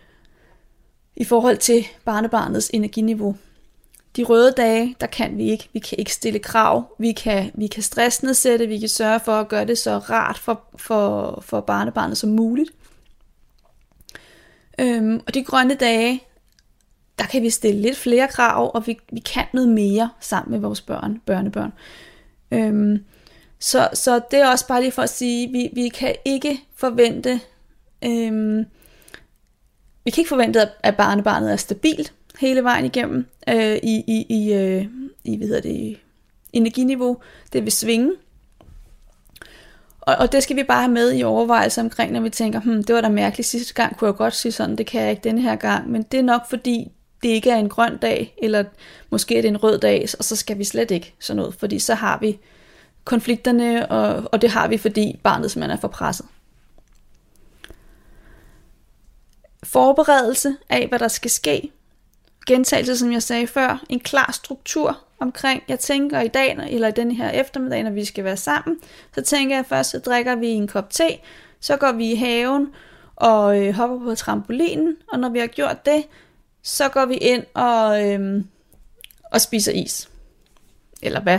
i 1.17 1.25
forhold 1.25 1.57
til 1.57 1.87
barnebarnets 2.05 2.71
energiniveau. 2.73 3.37
De 4.17 4.25
røde 4.25 4.53
dage, 4.57 4.97
der 5.01 5.07
kan 5.07 5.39
vi 5.39 5.51
ikke. 5.51 5.69
Vi 5.73 5.79
kan 5.79 5.99
ikke 5.99 6.12
stille 6.12 6.39
krav. 6.39 6.97
Vi 6.99 7.12
kan, 7.12 7.51
vi 7.55 7.67
kan 7.67 7.83
stressnedsætte. 7.83 8.67
Vi 8.67 8.79
kan 8.79 8.89
sørge 8.89 9.21
for 9.21 9.33
at 9.33 9.49
gøre 9.49 9.65
det 9.65 9.79
så 9.79 9.99
rart 9.99 10.39
for, 10.39 10.61
for, 10.77 11.39
for 11.47 11.61
barnebarnet 11.61 12.19
som 12.19 12.31
muligt. 12.31 12.71
Øhm, 14.79 15.21
og 15.27 15.35
de 15.35 15.45
grønne 15.45 15.75
dage, 15.75 16.23
der 17.19 17.25
kan 17.25 17.43
vi 17.43 17.51
stille 17.51 17.81
lidt 17.81 17.97
flere 17.97 18.29
krav, 18.29 18.71
og 18.75 18.87
vi, 18.87 18.99
vi 19.12 19.21
kan 19.21 19.45
noget 19.53 19.69
mere 19.69 20.11
sammen 20.21 20.53
med 20.53 20.61
vores 20.61 20.81
børn, 20.81 21.21
børnebørn. 21.27 21.73
Øhm, 22.51 23.05
så, 23.59 23.89
så 23.95 24.21
det 24.31 24.39
er 24.39 24.49
også 24.49 24.67
bare 24.67 24.81
lige 24.81 24.93
for 24.93 25.03
at 25.03 25.11
sige, 25.11 25.53
vi, 25.53 25.71
vi 25.73 25.89
kan 25.89 26.15
ikke 26.25 26.61
forvente 26.77 27.41
øhm, 28.05 28.67
vi 30.05 30.11
kan 30.11 30.21
ikke 30.21 30.29
forvente, 30.29 30.69
at 30.83 30.97
barnebarnet 30.97 31.53
er 31.53 31.57
stabilt 31.57 32.13
hele 32.39 32.65
vejen 32.65 32.85
igennem 32.85 33.27
øh, 33.49 33.77
i, 33.83 34.05
i, 34.07 34.27
i, 34.29 34.53
øh, 34.53 34.87
i 35.25 35.37
hvad 35.37 35.47
hedder 35.47 35.61
det, 35.61 35.99
energiniveau. 36.53 37.17
Det 37.53 37.63
vil 37.63 37.73
svinge. 37.73 38.13
Og, 40.01 40.17
og 40.19 40.33
det 40.33 40.43
skal 40.43 40.57
vi 40.57 40.63
bare 40.63 40.83
have 40.83 40.93
med 40.93 41.15
i 41.15 41.23
overvejelser 41.23 41.83
omkring, 41.83 42.13
når 42.13 42.21
vi 42.21 42.31
tænker, 42.31 42.61
hmm, 42.61 42.85
det 42.85 42.95
var 42.95 43.01
da 43.01 43.09
mærkeligt 43.09 43.49
sidste 43.49 43.75
gang, 43.75 43.97
kunne 43.97 44.07
jeg 44.07 44.15
godt 44.15 44.35
sige 44.35 44.53
sådan, 44.53 44.77
det 44.77 44.87
kan 44.87 45.03
jeg 45.03 45.11
ikke 45.11 45.25
denne 45.25 45.43
her 45.43 45.57
gang. 45.57 45.91
Men 45.91 46.03
det 46.03 46.19
er 46.19 46.25
nok 46.25 46.43
fordi, 46.51 46.91
det 47.23 47.29
ikke 47.29 47.51
er 47.51 47.57
en 47.57 47.69
grøn 47.69 47.97
dag, 47.97 48.35
eller 48.43 48.65
måske 49.11 49.39
er 49.39 49.43
det 49.43 49.49
en 49.49 49.63
rød 49.63 49.79
dag, 49.79 50.07
og 50.19 50.25
så 50.25 50.37
skal 50.37 50.59
vi 50.59 50.65
slet 50.65 50.91
ikke 50.91 51.15
sådan 51.21 51.37
noget, 51.37 51.55
fordi 51.55 51.79
så 51.79 51.95
har 51.95 52.19
vi 52.21 52.39
konflikterne, 53.05 53.91
og, 53.91 54.29
og 54.33 54.43
det 54.43 54.51
har 54.51 54.69
vi, 54.69 54.77
fordi 54.77 55.21
barnet 55.23 55.51
simpelthen 55.51 55.77
er 55.77 55.81
for 55.81 55.89
presset. 55.89 56.27
Forberedelse 59.65 60.57
af, 60.69 60.89
hvad 60.89 60.99
der 60.99 61.09
skal 61.09 61.31
ske. 61.31 61.71
Gentagelse, 62.47 62.97
som 62.97 63.12
jeg 63.12 63.23
sagde 63.23 63.47
før. 63.47 63.85
En 63.89 64.01
klar 64.01 64.33
struktur 64.33 64.99
omkring, 65.19 65.62
jeg 65.69 65.81
tænker 65.81 66.21
i 66.21 66.29
dag, 66.29 66.57
eller 66.69 66.89
i 66.89 66.93
den 66.93 67.11
her 67.11 67.31
eftermiddag, 67.31 67.83
når 67.83 67.91
vi 67.91 68.05
skal 68.05 68.25
være 68.25 68.37
sammen, 68.37 68.79
så 69.15 69.23
tænker 69.23 69.57
jeg 69.57 69.67
først, 69.67 69.91
så 69.91 69.99
drikker 69.99 70.35
vi 70.35 70.49
en 70.49 70.69
kop 70.69 70.91
te, 70.91 71.09
så 71.61 71.77
går 71.77 71.93
vi 71.93 72.12
i 72.12 72.15
haven 72.15 72.69
og 73.17 73.61
øh, 73.61 73.75
hopper 73.75 73.99
på 73.99 74.15
trampolinen, 74.15 74.97
og 75.12 75.19
når 75.19 75.29
vi 75.29 75.39
har 75.39 75.47
gjort 75.47 75.87
det, 75.87 76.05
så 76.62 76.89
går 76.89 77.07
vi 77.07 77.15
ind 77.15 77.45
og, 77.55 78.05
øh, 78.05 78.45
og 79.33 79.41
spiser 79.41 79.73
is. 79.73 80.09
Eller 81.03 81.21
hvad 81.21 81.39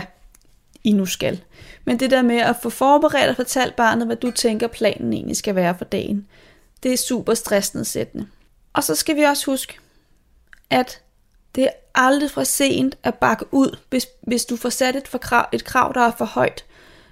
I 0.84 0.92
nu 0.92 1.06
skal. 1.06 1.42
Men 1.84 2.00
det 2.00 2.10
der 2.10 2.22
med 2.22 2.36
at 2.36 2.56
få 2.62 2.70
forberedt 2.70 3.30
og 3.30 3.36
fortalt 3.36 3.76
barnet, 3.76 4.06
hvad 4.06 4.16
du 4.16 4.30
tænker 4.30 4.66
planen 4.66 5.12
egentlig 5.12 5.36
skal 5.36 5.54
være 5.54 5.74
for 5.78 5.84
dagen, 5.84 6.26
det 6.82 6.92
er 6.92 6.96
super 6.96 7.34
stressnedsættende. 7.34 8.28
Og 8.72 8.84
så 8.84 8.94
skal 8.94 9.16
vi 9.16 9.22
også 9.22 9.50
huske, 9.50 9.78
at 10.70 11.02
det 11.54 11.64
er 11.64 11.70
aldrig 11.94 12.30
for 12.30 12.44
sent 12.44 12.98
at 13.02 13.14
bakke 13.14 13.44
ud, 13.50 13.78
hvis, 13.90 14.06
hvis 14.22 14.44
du 14.44 14.56
får 14.56 14.68
sat 14.68 14.96
et, 14.96 15.08
for 15.08 15.18
krav, 15.18 15.46
et 15.52 15.64
krav, 15.64 15.92
der 15.94 16.00
er 16.00 16.12
for 16.18 16.24
højt, 16.24 16.64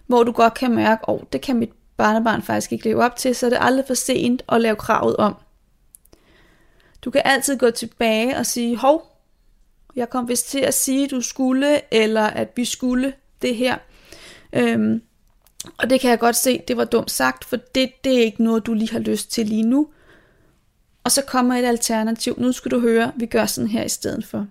hvor 0.07 0.23
du 0.23 0.33
godt 0.33 0.55
kan 0.55 0.75
mærke, 0.75 1.03
at 1.03 1.09
oh, 1.09 1.21
det 1.33 1.41
kan 1.41 1.57
mit 1.57 1.71
barnebarn 1.97 2.43
faktisk 2.43 2.73
ikke 2.73 2.85
leve 2.85 3.05
op 3.05 3.17
til, 3.17 3.35
så 3.35 3.47
er 3.47 3.51
det 3.51 3.59
aldrig 3.61 3.87
for 3.87 3.95
sent 3.95 4.43
at 4.49 4.61
lave 4.61 4.77
kravet 4.77 5.17
om. 5.17 5.35
Du 7.03 7.11
kan 7.11 7.23
altid 7.25 7.59
gå 7.59 7.71
tilbage 7.71 8.37
og 8.37 8.47
sige, 8.47 8.77
hov, 8.77 9.15
jeg 9.97 10.11
kom 10.11 10.29
vist 10.29 10.49
til 10.49 10.59
at 10.59 10.75
sige, 10.75 11.05
at 11.05 11.11
du 11.11 11.21
skulle, 11.21 11.81
eller 11.95 12.23
at 12.23 12.49
vi 12.57 12.65
skulle 12.65 13.13
det 13.43 13.57
her. 13.57 13.79
Øhm, 14.53 15.03
og 15.79 15.91
det 15.91 16.01
kan 16.01 16.11
jeg 16.11 16.19
godt 16.19 16.37
se, 16.37 16.63
det 16.69 16.77
var 16.77 16.85
dumt 16.85 17.11
sagt, 17.11 17.45
for 17.45 17.57
det, 17.57 18.05
det 18.05 18.19
er 18.19 18.23
ikke 18.23 18.45
noget, 18.45 18.67
du 18.67 18.75
lige 18.75 18.93
har 18.93 18.99
lyst 18.99 19.33
til 19.33 19.47
lige 19.47 19.63
nu. 19.63 19.89
Og 21.05 21.13
så 21.13 21.23
kommer 21.23 21.55
et 21.55 21.65
alternativ. 21.65 22.35
Nu 22.39 22.53
skal 22.53 22.71
du 22.71 22.81
høre, 22.81 23.13
vi 23.17 23.27
gør 23.27 23.47
sådan 23.47 23.71
her 23.71 23.85
i 23.85 23.89
stedet 23.89 24.27
for. 24.27 24.47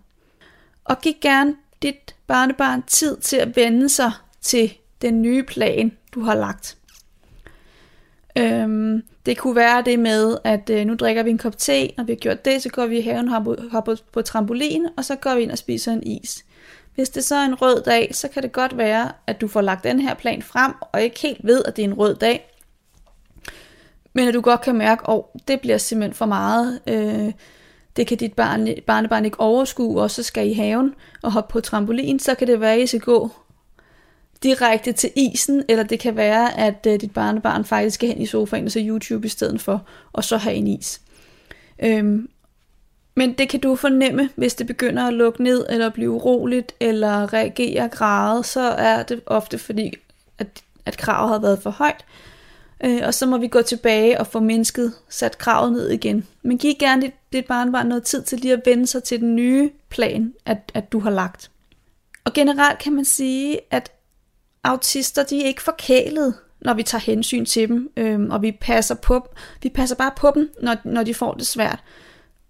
Og 0.84 1.01
giv 1.01 1.14
gerne 1.22 1.55
dit 1.82 2.16
barnebarn 2.28 2.84
tid 2.88 3.18
til 3.18 3.38
at 3.38 3.55
vende 3.55 3.89
sig 3.89 4.11
til 4.41 4.74
den 5.01 5.22
nye 5.22 5.43
plan, 5.43 5.91
du 6.14 6.22
har 6.22 6.36
lagt. 6.36 6.78
Øhm, 8.38 9.03
det 9.26 9.38
kunne 9.38 9.55
være 9.55 9.82
det 9.86 9.99
med, 9.99 10.38
at 10.43 10.70
øh, 10.70 10.86
nu 10.86 10.95
drikker 10.95 11.24
vi 11.24 11.30
en 11.30 11.38
kop 11.38 11.57
te, 11.57 11.89
og 11.97 12.07
vi 12.07 12.11
har 12.11 12.20
gjort 12.20 12.45
det, 12.45 12.61
så 12.61 12.70
går 12.70 12.86
vi 12.86 12.97
i 12.97 13.01
haven 13.01 13.28
og 13.28 13.34
hopper, 13.34 13.55
hopper 13.72 13.95
på 14.11 14.22
trampolin, 14.22 14.88
og 14.97 15.05
så 15.05 15.16
går 15.16 15.36
vi 15.36 15.41
ind 15.41 15.51
og 15.51 15.57
spiser 15.57 15.91
en 15.91 16.03
is. 16.03 16.45
Hvis 16.96 17.10
det 17.10 17.24
så 17.24 17.36
er 17.36 17.46
en 17.46 17.56
rød 17.56 17.84
dag, 17.84 18.16
så 18.16 18.28
kan 18.28 18.44
det 18.44 18.52
godt 18.52 18.78
være, 18.78 19.12
at 19.28 19.41
du 19.41 19.48
får 19.48 19.62
lagt 19.62 19.84
den 19.84 20.00
her 20.00 20.14
plan 20.14 20.41
frem, 20.41 20.74
og 20.82 21.02
ikke 21.02 21.20
helt 21.20 21.39
ved, 21.44 21.64
at 21.66 21.76
det 21.76 21.82
er 21.82 21.88
en 21.88 21.94
rød 21.94 22.16
dag. 22.16 22.50
Men 24.14 24.28
at 24.28 24.34
du 24.34 24.41
godt 24.41 24.62
kan 24.62 24.76
mærke, 24.76 25.02
at 25.02 25.10
oh, 25.10 25.24
det 25.48 25.62
bliver 25.62 25.78
simpelthen 25.78 26.14
for 26.14 26.26
meget. 26.26 26.80
Øh, 26.88 27.32
det 27.96 28.08
kan 28.08 28.18
dit 28.18 28.34
barn, 28.34 28.68
barnebarn 28.88 29.26
ikke 29.26 29.39
overskue, 29.39 30.02
og 30.02 30.12
så 30.12 30.24
skal 30.24 30.50
I 30.50 30.54
haven 30.54 30.96
og 31.22 31.32
hoppe 31.32 31.52
på 31.52 31.62
trampolin, 31.62 32.20
så 32.20 32.36
kan 32.36 32.48
det 32.48 32.62
være, 32.62 32.74
at 32.74 32.80
I 32.80 32.88
skal 32.88 33.00
gå 33.00 33.30
direkte 34.44 34.91
til 34.91 35.12
isen, 35.16 35.64
eller 35.70 35.84
det 35.84 36.00
kan 36.00 36.16
være, 36.16 36.60
at 36.60 36.88
øh, 36.88 37.02
dit 37.02 37.14
barnebarn 37.14 37.66
faktisk 37.66 37.94
skal 37.94 38.10
hen 38.10 38.22
i 38.22 38.26
sofaen 38.26 38.66
og 38.66 38.72
se 38.72 38.80
YouTube 38.80 39.26
i 39.26 39.30
stedet 39.30 39.62
for, 39.62 39.86
og 40.14 40.24
så 40.24 40.38
have 40.38 40.56
en 40.56 40.68
is. 40.68 41.02
Øhm, 41.84 42.30
men 43.16 43.34
det 43.34 43.49
kan 43.49 43.59
du 43.59 43.76
fornemme, 43.76 44.30
hvis 44.36 44.55
det 44.55 44.68
begynder 44.68 45.07
at 45.07 45.14
lukke 45.14 45.43
ned, 45.43 45.66
eller 45.70 45.89
blive 45.89 46.11
uroligt, 46.11 46.76
eller 46.80 47.34
reagere 47.34 47.89
græde, 47.89 48.43
så 48.43 48.61
er 48.61 49.03
det 49.03 49.22
ofte 49.26 49.57
fordi, 49.57 49.93
at, 50.38 50.64
at 50.86 50.97
kravet 50.97 51.30
har 51.30 51.39
været 51.39 51.61
for 51.61 51.70
højt. 51.70 52.05
Øh, 52.84 53.01
og 53.03 53.14
så 53.14 53.26
må 53.26 53.38
vi 53.38 53.47
gå 53.47 53.61
tilbage 53.61 54.20
og 54.20 54.28
få 54.28 54.39
mindsket, 54.39 54.93
sat 55.09 55.38
kravet 55.38 55.72
ned 55.72 55.89
igen. 55.89 56.28
Men 56.41 56.57
giv 56.57 56.74
gerne 56.80 57.01
dit, 57.01 57.14
dit 57.34 57.45
barnbarn 57.45 57.88
noget 57.88 58.03
tid 58.03 58.24
til 58.24 58.39
lige 58.39 58.53
at 58.53 58.61
vende 58.66 58.88
sig 58.88 59.03
til 59.03 59.20
den 59.20 59.36
nye 59.36 59.72
plan, 59.89 60.34
at, 60.45 60.72
at 60.74 60.91
du 60.91 60.99
har 60.99 61.09
lagt. 61.09 61.51
Og 62.24 62.34
generelt 62.34 62.80
kan 62.80 62.93
man 62.93 63.05
sige, 63.05 63.59
at 63.72 63.91
autister 64.64 65.24
de 65.24 65.43
er 65.43 65.47
ikke 65.47 65.61
forkælet, 65.61 66.34
når 66.61 66.74
vi 66.74 66.84
tager 66.84 67.01
hensyn 67.01 67.45
til 67.45 67.68
dem, 67.68 67.91
øh, 67.97 68.22
og 68.30 68.41
vi 68.41 68.51
passer, 68.51 68.95
på, 68.95 69.28
vi 69.64 69.70
passer 69.70 69.95
bare 69.95 70.11
på 70.18 70.32
dem, 70.36 70.49
når, 70.61 70.76
når 70.84 71.03
de 71.03 71.14
får 71.14 71.34
det 71.34 71.47
svært 71.47 71.84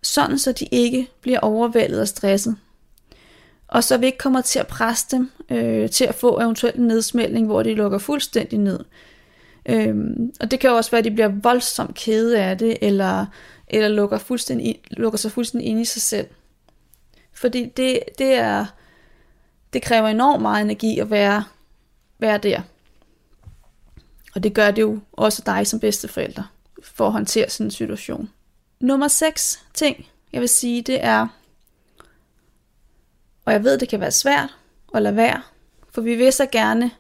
sådan 0.04 0.40
så 0.40 0.52
de 0.52 0.66
ikke 0.66 1.08
bliver 1.22 1.40
overvældet 1.40 2.02
og 2.02 2.08
stresset. 2.08 2.56
Og 3.68 3.84
så 3.84 3.98
vi 3.98 4.06
ikke 4.06 4.18
kommer 4.18 4.42
til 4.42 4.60
at 4.60 4.68
presse 4.68 5.08
dem 5.12 5.32
øh, 5.50 5.90
til 5.90 6.06
at 6.06 6.16
få 6.16 6.40
eventuelt 6.40 6.76
en 6.76 6.88
nedsmældning, 6.88 7.46
hvor 7.46 7.64
de 7.64 7.74
lukker 7.74 7.98
fuldstændig 7.98 8.60
ned. 8.60 8.80
Øhm, 9.66 10.34
og 10.40 10.52
det 10.52 10.60
kan 10.60 10.70
jo 10.70 10.76
også 10.76 10.92
være, 10.92 11.00
at 11.00 11.06
de 11.06 11.12
bliver 11.12 11.28
voldsomt 11.28 11.96
kede 11.96 12.40
af 12.40 12.58
det, 12.58 12.78
eller, 12.82 13.26
eller 13.68 13.88
lukker, 13.88 14.18
fuldstændig, 14.18 14.82
lukker 14.92 15.18
sig 15.18 15.32
fuldstændig 15.32 15.70
ind 15.70 15.80
i 15.80 15.86
sig 15.86 16.02
selv. 16.02 16.28
Fordi 17.34 17.66
det, 17.78 18.00
det, 18.18 18.34
er, 18.34 18.66
det 19.74 19.82
kræver 19.82 20.08
enormt 20.08 20.42
meget 20.42 20.64
energi 20.64 21.00
at 21.00 21.10
være, 21.10 21.44
være 22.20 22.38
der. 22.38 22.62
Og 24.36 24.44
det 24.44 24.54
gør 24.54 24.72
det 24.72 24.82
jo 24.82 25.00
også 25.12 25.44
dig 25.46 25.68
som 25.68 25.80
bedsteforælder, 25.80 26.44
for 26.84 27.06
at 27.08 27.14
håndtere 27.14 27.50
sådan 27.50 27.68
en 27.68 27.72
situation. 27.72 28.30
Nummer 28.84 29.08
6 29.08 29.66
ting, 29.74 30.08
jeg 30.34 30.42
vil 30.42 30.50
sige, 30.50 30.82
det 30.82 31.04
er, 31.04 31.28
og 33.46 33.54
jeg 33.54 33.64
ved, 33.64 33.78
det 33.78 33.90
kan 33.90 34.00
være 34.00 34.12
svært 34.12 34.58
at 34.96 35.02
lade 35.02 35.16
være, 35.16 35.42
for 35.92 36.02
vi 36.02 36.16
vil 36.16 36.34
så 36.34 36.46
gerne 36.46 36.92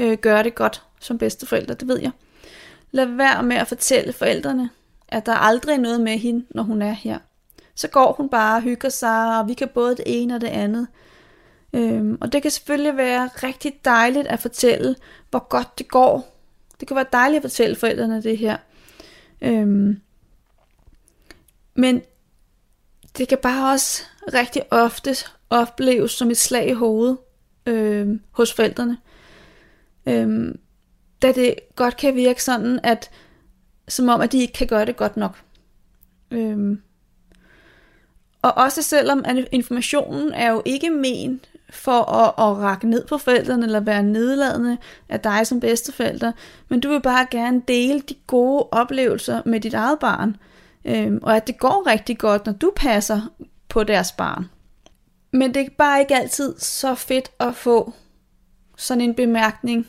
øh, 0.00 0.18
gøre 0.18 0.42
det 0.42 0.54
godt 0.54 0.82
som 1.00 1.18
bedsteforældre, 1.18 1.74
det 1.74 1.88
ved 1.88 2.00
jeg. 2.00 2.10
Lad 2.90 3.06
være 3.06 3.42
med 3.42 3.56
at 3.56 3.68
fortælle 3.68 4.12
forældrene, 4.12 4.70
at 5.08 5.26
der 5.26 5.32
aldrig 5.32 5.74
er 5.74 5.80
noget 5.80 6.00
med 6.00 6.18
hende, 6.18 6.46
når 6.50 6.62
hun 6.62 6.82
er 6.82 6.92
her. 6.92 7.18
Så 7.74 7.88
går 7.88 8.12
hun 8.12 8.28
bare 8.28 8.56
og 8.56 8.62
hygger 8.62 8.88
sig, 8.88 9.38
og 9.38 9.48
vi 9.48 9.54
kan 9.54 9.68
både 9.68 9.96
det 9.96 10.04
ene 10.06 10.34
og 10.34 10.40
det 10.40 10.48
andet. 10.48 10.86
Øhm, 11.72 12.18
og 12.20 12.32
det 12.32 12.42
kan 12.42 12.50
selvfølgelig 12.50 12.96
være 12.96 13.30
rigtig 13.42 13.80
dejligt 13.84 14.26
at 14.26 14.40
fortælle, 14.40 14.96
hvor 15.30 15.48
godt 15.48 15.78
det 15.78 15.88
går. 15.88 16.36
Det 16.80 16.88
kan 16.88 16.96
være 16.96 17.06
dejligt 17.12 17.44
at 17.44 17.50
fortælle 17.50 17.76
forældrene 17.76 18.22
det 18.22 18.38
her. 18.38 18.56
Øhm, 19.40 20.00
men 21.74 22.02
det 23.18 23.28
kan 23.28 23.38
bare 23.42 23.72
også 23.72 24.02
rigtig 24.34 24.62
ofte 24.70 25.16
opleves 25.50 26.12
som 26.12 26.30
et 26.30 26.36
slag 26.36 26.68
i 26.68 26.72
hovedet 26.72 27.18
øh, 27.66 28.08
hos 28.30 28.52
forældrene. 28.52 28.98
Øh, 30.06 30.54
da 31.22 31.32
det 31.32 31.54
godt 31.76 31.96
kan 31.96 32.14
virke 32.14 32.42
sådan, 32.42 32.80
at 32.82 33.10
som 33.88 34.08
om, 34.08 34.20
at 34.20 34.32
de 34.32 34.40
ikke 34.40 34.52
kan 34.52 34.66
gøre 34.66 34.84
det 34.84 34.96
godt 34.96 35.16
nok. 35.16 35.42
Øh, 36.30 36.78
og 38.42 38.52
også 38.56 38.82
selvom 38.82 39.22
at 39.24 39.48
informationen 39.52 40.32
er 40.32 40.50
jo 40.50 40.62
ikke 40.64 40.90
men 40.90 41.40
for 41.70 42.02
at, 42.02 42.28
at 42.38 42.58
række 42.58 42.88
ned 42.88 43.06
på 43.06 43.18
forældrene 43.18 43.66
eller 43.66 43.80
være 43.80 44.02
nedladende 44.02 44.78
af 45.08 45.20
dig 45.20 45.46
som 45.46 45.60
bedsteforælder, 45.60 46.32
men 46.68 46.80
du 46.80 46.88
vil 46.88 47.02
bare 47.02 47.26
gerne 47.30 47.62
dele 47.68 48.00
de 48.00 48.14
gode 48.26 48.68
oplevelser 48.72 49.42
med 49.44 49.60
dit 49.60 49.74
eget 49.74 49.98
barn. 49.98 50.28
Øh, 50.28 50.53
Øhm, 50.84 51.18
og 51.22 51.36
at 51.36 51.46
det 51.46 51.58
går 51.58 51.86
rigtig 51.86 52.18
godt, 52.18 52.46
når 52.46 52.52
du 52.52 52.72
passer 52.76 53.20
på 53.68 53.84
deres 53.84 54.12
barn. 54.12 54.46
Men 55.32 55.54
det 55.54 55.66
er 55.66 55.70
bare 55.78 56.00
ikke 56.00 56.16
altid 56.16 56.58
så 56.58 56.94
fedt 56.94 57.30
at 57.40 57.54
få 57.54 57.92
sådan 58.76 59.00
en 59.00 59.14
bemærkning 59.14 59.86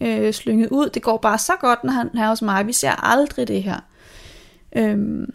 øh, 0.00 0.32
slynget 0.32 0.68
ud. 0.68 0.88
Det 0.88 1.02
går 1.02 1.16
bare 1.16 1.38
så 1.38 1.52
godt, 1.60 1.84
når 1.84 1.92
han 1.92 2.18
er 2.18 2.28
hos 2.28 2.42
mig. 2.42 2.66
Vi 2.66 2.72
ser 2.72 3.04
aldrig 3.04 3.48
det 3.48 3.62
her. 3.62 3.80
Øhm, 4.76 5.34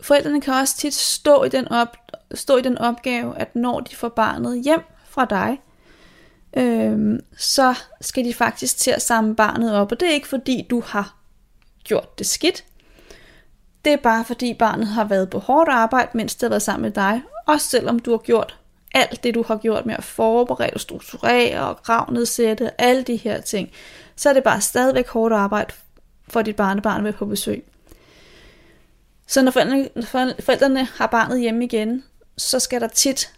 forældrene 0.00 0.40
kan 0.40 0.54
også 0.54 0.76
tit 0.76 0.94
stå 0.94 1.44
i, 1.44 1.48
den 1.48 1.68
op, 1.68 1.96
stå 2.34 2.56
i 2.56 2.62
den 2.62 2.78
opgave, 2.78 3.38
at 3.38 3.56
når 3.56 3.80
de 3.80 3.96
får 3.96 4.08
barnet 4.08 4.62
hjem 4.64 4.80
fra 5.04 5.24
dig, 5.24 5.60
øhm, 6.56 7.20
så 7.36 7.74
skal 8.00 8.24
de 8.24 8.34
faktisk 8.34 8.76
til 8.78 8.90
at 8.90 9.02
samle 9.02 9.34
barnet 9.34 9.74
op. 9.74 9.92
Og 9.92 10.00
det 10.00 10.08
er 10.08 10.12
ikke 10.12 10.28
fordi, 10.28 10.66
du 10.70 10.82
har 10.86 11.16
gjort 11.84 12.18
det 12.18 12.26
skidt. 12.26 12.64
Det 13.88 13.94
er 13.94 14.02
bare 14.02 14.24
fordi 14.24 14.54
barnet 14.54 14.86
har 14.86 15.04
været 15.04 15.30
på 15.30 15.38
hårdt 15.38 15.70
arbejde, 15.70 16.10
mens 16.14 16.34
det 16.34 16.42
har 16.42 16.48
været 16.48 16.62
sammen 16.62 16.82
med 16.82 16.90
dig. 16.90 17.22
Også 17.46 17.68
selvom 17.68 17.98
du 17.98 18.10
har 18.10 18.18
gjort 18.18 18.58
alt 18.94 19.24
det, 19.24 19.34
du 19.34 19.42
har 19.42 19.56
gjort 19.56 19.86
med 19.86 19.94
at 19.98 20.04
forberede 20.04 20.70
og 20.74 20.80
strukturere 20.80 21.60
og 21.60 21.82
gravnedsætte, 21.82 22.80
alle 22.80 23.02
de 23.02 23.16
her 23.16 23.40
ting, 23.40 23.70
så 24.16 24.28
er 24.28 24.32
det 24.32 24.44
bare 24.44 24.60
stadigvæk 24.60 25.08
hårdt 25.08 25.34
arbejde 25.34 25.74
for 26.28 26.42
dit 26.42 26.56
barnebarn 26.56 27.02
med 27.02 27.12
på 27.12 27.26
besøg. 27.26 27.64
Så 29.26 29.42
når 29.42 29.50
forældrene, 29.50 30.34
forældrene 30.40 30.84
har 30.84 31.06
barnet 31.06 31.40
hjemme 31.40 31.64
igen, 31.64 32.04
så 32.38 32.58
skal 32.58 32.80
der 32.80 32.88
tit 32.88 33.32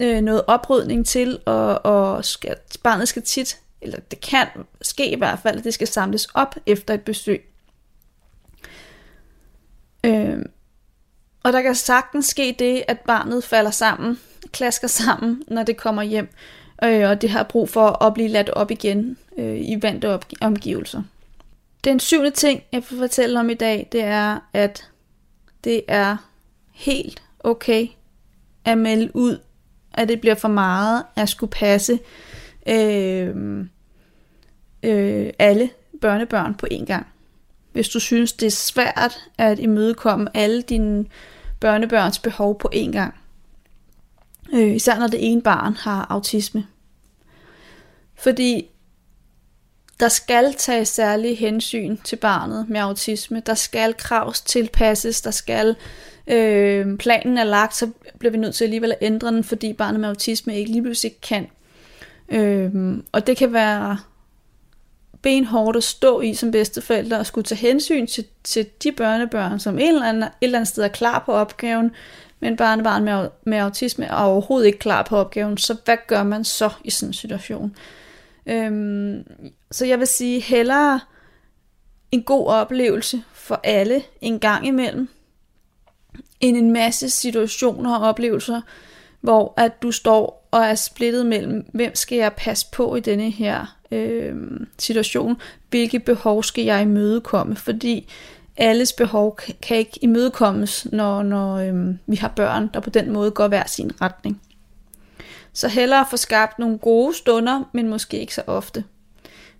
øh, 0.00 0.20
noget 0.20 0.42
oprydning 0.46 1.06
til, 1.06 1.38
og, 1.46 1.84
og 1.84 2.24
skal, 2.24 2.56
barnet 2.82 3.08
skal 3.08 3.22
tit 3.22 3.58
eller 3.82 3.98
det 4.10 4.20
kan 4.20 4.46
ske 4.82 5.10
i 5.10 5.16
hvert 5.16 5.38
fald, 5.38 5.58
at 5.58 5.64
det 5.64 5.74
skal 5.74 5.88
samles 5.88 6.28
op 6.34 6.54
efter 6.66 6.94
et 6.94 7.02
besøg. 7.02 7.51
Øh, 10.06 10.38
og 11.42 11.52
der 11.52 11.62
kan 11.62 11.74
sagtens 11.74 12.26
ske 12.26 12.56
det, 12.58 12.84
at 12.88 13.00
barnet 13.00 13.44
falder 13.44 13.70
sammen, 13.70 14.18
klasker 14.52 14.88
sammen, 14.88 15.42
når 15.48 15.62
det 15.62 15.76
kommer 15.76 16.02
hjem, 16.02 16.28
øh, 16.84 17.10
og 17.10 17.22
det 17.22 17.30
har 17.30 17.42
brug 17.42 17.68
for 17.68 18.04
at 18.04 18.14
blive 18.14 18.28
ladt 18.28 18.50
op 18.50 18.70
igen 18.70 19.18
øh, 19.38 19.56
i 19.60 19.78
vante 19.82 20.18
omgivelser. 20.40 21.02
Den 21.84 22.00
syvende 22.00 22.30
ting, 22.30 22.62
jeg 22.72 22.82
vil 22.90 22.98
fortælle 22.98 23.40
om 23.40 23.50
i 23.50 23.54
dag, 23.54 23.88
det 23.92 24.02
er, 24.02 24.38
at 24.52 24.88
det 25.64 25.82
er 25.88 26.16
helt 26.72 27.22
okay 27.40 27.86
at 28.64 28.78
melde 28.78 29.16
ud, 29.16 29.38
at 29.94 30.08
det 30.08 30.20
bliver 30.20 30.34
for 30.34 30.48
meget 30.48 31.04
at 31.16 31.28
skulle 31.28 31.50
passe 31.50 31.98
øh, 32.68 33.58
øh, 34.82 35.30
alle 35.38 35.70
børnebørn 36.00 36.54
på 36.54 36.66
én 36.72 36.84
gang. 36.84 37.06
Hvis 37.72 37.88
du 37.88 38.00
synes, 38.00 38.32
det 38.32 38.46
er 38.46 38.50
svært 38.50 39.18
at 39.38 39.58
imødekomme 39.58 40.36
alle 40.36 40.62
dine 40.62 41.04
børnebørns 41.60 42.18
behov 42.18 42.58
på 42.58 42.70
én 42.74 42.92
gang. 42.92 43.14
Øh, 44.52 44.76
især 44.76 44.98
når 44.98 45.06
det 45.06 45.32
ene 45.32 45.42
barn 45.42 45.74
har 45.74 46.06
autisme. 46.10 46.66
Fordi 48.14 48.66
der 50.00 50.08
skal 50.08 50.54
tages 50.54 50.88
særlige 50.88 51.34
hensyn 51.34 51.96
til 52.04 52.16
barnet 52.16 52.68
med 52.68 52.80
autisme. 52.80 53.42
Der 53.46 53.54
skal 53.54 53.94
kravs 53.94 54.40
tilpasses, 54.40 55.20
der 55.20 55.30
skal 55.30 55.76
øh, 56.26 56.98
planen 56.98 57.38
er 57.38 57.44
lagt, 57.44 57.76
så 57.76 57.90
bliver 58.18 58.32
vi 58.32 58.38
nødt 58.38 58.54
til 58.54 58.64
alligevel 58.64 58.92
at 58.92 58.98
ændre 59.00 59.28
den, 59.28 59.44
fordi 59.44 59.72
barnet 59.72 60.00
med 60.00 60.08
autisme 60.08 60.58
ikke 60.58 60.70
lige 60.70 60.82
pludselig 60.82 61.20
kan. 61.20 61.46
Øh, 62.28 62.70
og 63.12 63.26
det 63.26 63.36
kan 63.36 63.52
være 63.52 63.98
benhårdt 65.22 65.76
at 65.76 65.84
stå 65.84 66.20
i 66.20 66.34
som 66.34 66.50
bedsteforældre 66.50 67.18
og 67.18 67.26
skulle 67.26 67.44
tage 67.44 67.58
hensyn 67.58 68.06
til, 68.06 68.24
til 68.44 68.66
de 68.82 68.92
børnebørn, 68.92 69.60
som 69.60 69.78
et 69.78 69.88
eller, 69.88 70.06
andet, 70.06 70.28
et 70.28 70.32
eller 70.40 70.58
andet 70.58 70.68
sted 70.68 70.84
er 70.84 70.88
klar 70.88 71.22
på 71.26 71.32
opgaven, 71.32 71.90
men 72.40 72.56
barnebarn 72.56 73.04
med, 73.04 73.28
med 73.44 73.58
autisme 73.58 74.04
er 74.04 74.14
overhovedet 74.14 74.66
ikke 74.66 74.78
klar 74.78 75.02
på 75.02 75.16
opgaven, 75.16 75.58
så 75.58 75.76
hvad 75.84 75.96
gør 76.06 76.22
man 76.22 76.44
så 76.44 76.70
i 76.84 76.90
sådan 76.90 77.08
en 77.08 77.12
situation? 77.12 77.76
Øhm, 78.46 79.24
så 79.70 79.86
jeg 79.86 79.98
vil 79.98 80.06
sige 80.06 80.40
hellere 80.40 81.00
en 82.12 82.22
god 82.22 82.46
oplevelse 82.46 83.22
for 83.32 83.60
alle 83.64 84.02
en 84.20 84.38
gang 84.38 84.66
imellem, 84.66 85.08
end 86.40 86.56
en 86.56 86.70
masse 86.70 87.10
situationer 87.10 87.96
og 87.98 88.08
oplevelser, 88.08 88.60
hvor 89.20 89.54
at 89.56 89.82
du 89.82 89.92
står 89.92 90.41
og 90.52 90.64
er 90.64 90.74
splittet 90.74 91.26
mellem, 91.26 91.66
hvem 91.72 91.94
skal 91.94 92.18
jeg 92.18 92.32
passe 92.32 92.66
på 92.72 92.96
i 92.96 93.00
denne 93.00 93.30
her 93.30 93.76
øh, 93.90 94.36
situation, 94.78 95.36
hvilke 95.70 95.98
behov 95.98 96.42
skal 96.42 96.64
jeg 96.64 96.82
imødekomme, 96.82 97.56
fordi 97.56 98.08
alles 98.56 98.92
behov 98.92 99.38
kan 99.62 99.76
ikke 99.76 99.98
imødekommes, 100.02 100.86
når, 100.92 101.22
når 101.22 101.56
øh, 101.56 101.94
vi 102.06 102.16
har 102.16 102.28
børn, 102.28 102.70
der 102.74 102.80
på 102.80 102.90
den 102.90 103.12
måde 103.12 103.30
går 103.30 103.48
hver 103.48 103.66
sin 103.66 104.00
retning. 104.00 104.40
Så 105.52 105.68
hellere 105.68 106.06
få 106.10 106.16
skabt 106.16 106.58
nogle 106.58 106.78
gode 106.78 107.16
stunder, 107.16 107.70
men 107.72 107.88
måske 107.88 108.20
ikke 108.20 108.34
så 108.34 108.42
ofte, 108.46 108.84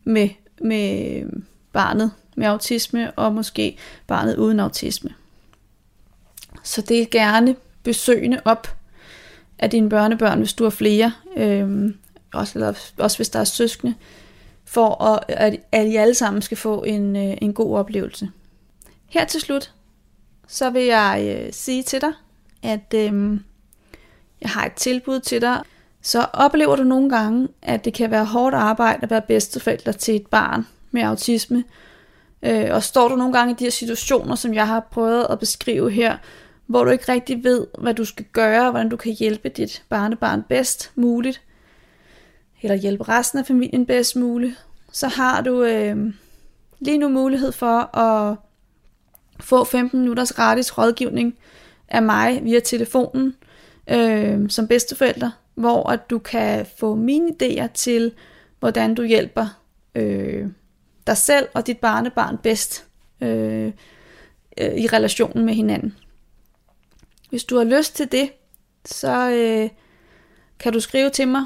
med, 0.04 0.28
med 0.60 1.22
barnet 1.72 2.10
med 2.36 2.46
autisme, 2.46 3.10
og 3.10 3.32
måske 3.32 3.78
barnet 4.06 4.36
uden 4.36 4.60
autisme. 4.60 5.10
Så 6.62 6.80
del 6.80 7.10
gerne 7.10 7.56
besøgende 7.82 8.40
op 8.44 8.76
af 9.62 9.70
dine 9.70 9.88
børnebørn, 9.88 10.38
hvis 10.38 10.52
du 10.52 10.64
har 10.64 10.70
flere, 10.70 11.12
øh, 11.36 11.94
også, 12.34 12.58
eller, 12.58 12.72
også 12.98 13.18
hvis 13.18 13.28
der 13.28 13.40
er 13.40 13.44
søskende, 13.44 13.94
for 14.64 15.04
at, 15.04 15.24
at, 15.28 15.56
at 15.72 15.86
I 15.86 15.96
alle 15.96 16.14
sammen 16.14 16.42
skal 16.42 16.56
få 16.56 16.82
en, 16.82 17.16
øh, 17.16 17.36
en 17.42 17.52
god 17.52 17.78
oplevelse. 17.78 18.30
Her 19.06 19.24
til 19.24 19.40
slut, 19.40 19.72
så 20.48 20.70
vil 20.70 20.82
jeg 20.82 21.38
øh, 21.38 21.52
sige 21.52 21.82
til 21.82 22.00
dig, 22.00 22.12
at 22.62 22.94
øh, 22.94 23.40
jeg 24.40 24.50
har 24.50 24.66
et 24.66 24.72
tilbud 24.72 25.20
til 25.20 25.40
dig. 25.40 25.62
Så 26.02 26.26
oplever 26.32 26.76
du 26.76 26.82
nogle 26.82 27.10
gange, 27.10 27.48
at 27.62 27.84
det 27.84 27.94
kan 27.94 28.10
være 28.10 28.24
hårdt 28.24 28.54
arbejde 28.54 28.98
at 29.02 29.10
være 29.10 29.22
bedsteforælder 29.22 29.92
til 29.92 30.16
et 30.16 30.26
barn 30.26 30.66
med 30.90 31.02
autisme, 31.02 31.64
øh, 32.42 32.68
og 32.70 32.82
står 32.82 33.08
du 33.08 33.16
nogle 33.16 33.32
gange 33.32 33.52
i 33.52 33.56
de 33.58 33.64
her 33.64 33.70
situationer, 33.70 34.34
som 34.34 34.54
jeg 34.54 34.66
har 34.66 34.80
prøvet 34.80 35.26
at 35.30 35.38
beskrive 35.38 35.90
her, 35.90 36.16
hvor 36.66 36.84
du 36.84 36.90
ikke 36.90 37.12
rigtig 37.12 37.44
ved, 37.44 37.66
hvad 37.78 37.94
du 37.94 38.04
skal 38.04 38.24
gøre, 38.32 38.70
hvordan 38.70 38.88
du 38.88 38.96
kan 38.96 39.12
hjælpe 39.12 39.48
dit 39.48 39.82
barnebarn 39.88 40.42
bedst 40.48 40.92
muligt, 40.94 41.42
eller 42.62 42.76
hjælpe 42.76 43.04
resten 43.04 43.38
af 43.38 43.46
familien 43.46 43.86
bedst 43.86 44.16
muligt, 44.16 44.64
så 44.92 45.08
har 45.08 45.40
du 45.40 45.62
øh, 45.62 46.14
lige 46.80 46.98
nu 46.98 47.08
mulighed 47.08 47.52
for 47.52 47.96
at 47.98 48.36
få 49.40 49.64
15 49.64 50.00
minutters 50.00 50.32
gratis 50.32 50.78
rådgivning 50.78 51.34
af 51.88 52.02
mig 52.02 52.44
via 52.44 52.60
telefonen 52.60 53.36
øh, 53.90 54.50
som 54.50 54.68
bedsteforælder, 54.68 55.30
hvor 55.54 55.90
at 55.90 56.10
du 56.10 56.18
kan 56.18 56.66
få 56.78 56.94
mine 56.94 57.28
idéer 57.28 57.66
til, 57.74 58.12
hvordan 58.60 58.94
du 58.94 59.02
hjælper 59.02 59.46
øh, 59.94 60.46
dig 61.06 61.16
selv 61.16 61.48
og 61.54 61.66
dit 61.66 61.78
barnebarn 61.78 62.38
bedst 62.38 62.84
øh, 63.20 63.72
øh, 64.58 64.74
i 64.74 64.86
relationen 64.86 65.46
med 65.46 65.54
hinanden. 65.54 65.94
Hvis 67.32 67.44
du 67.44 67.56
har 67.56 67.64
lyst 67.64 67.96
til 67.96 68.12
det, 68.12 68.30
så 68.84 69.30
øh, 69.30 69.70
kan 70.58 70.72
du 70.72 70.80
skrive 70.80 71.10
til 71.10 71.28
mig 71.28 71.44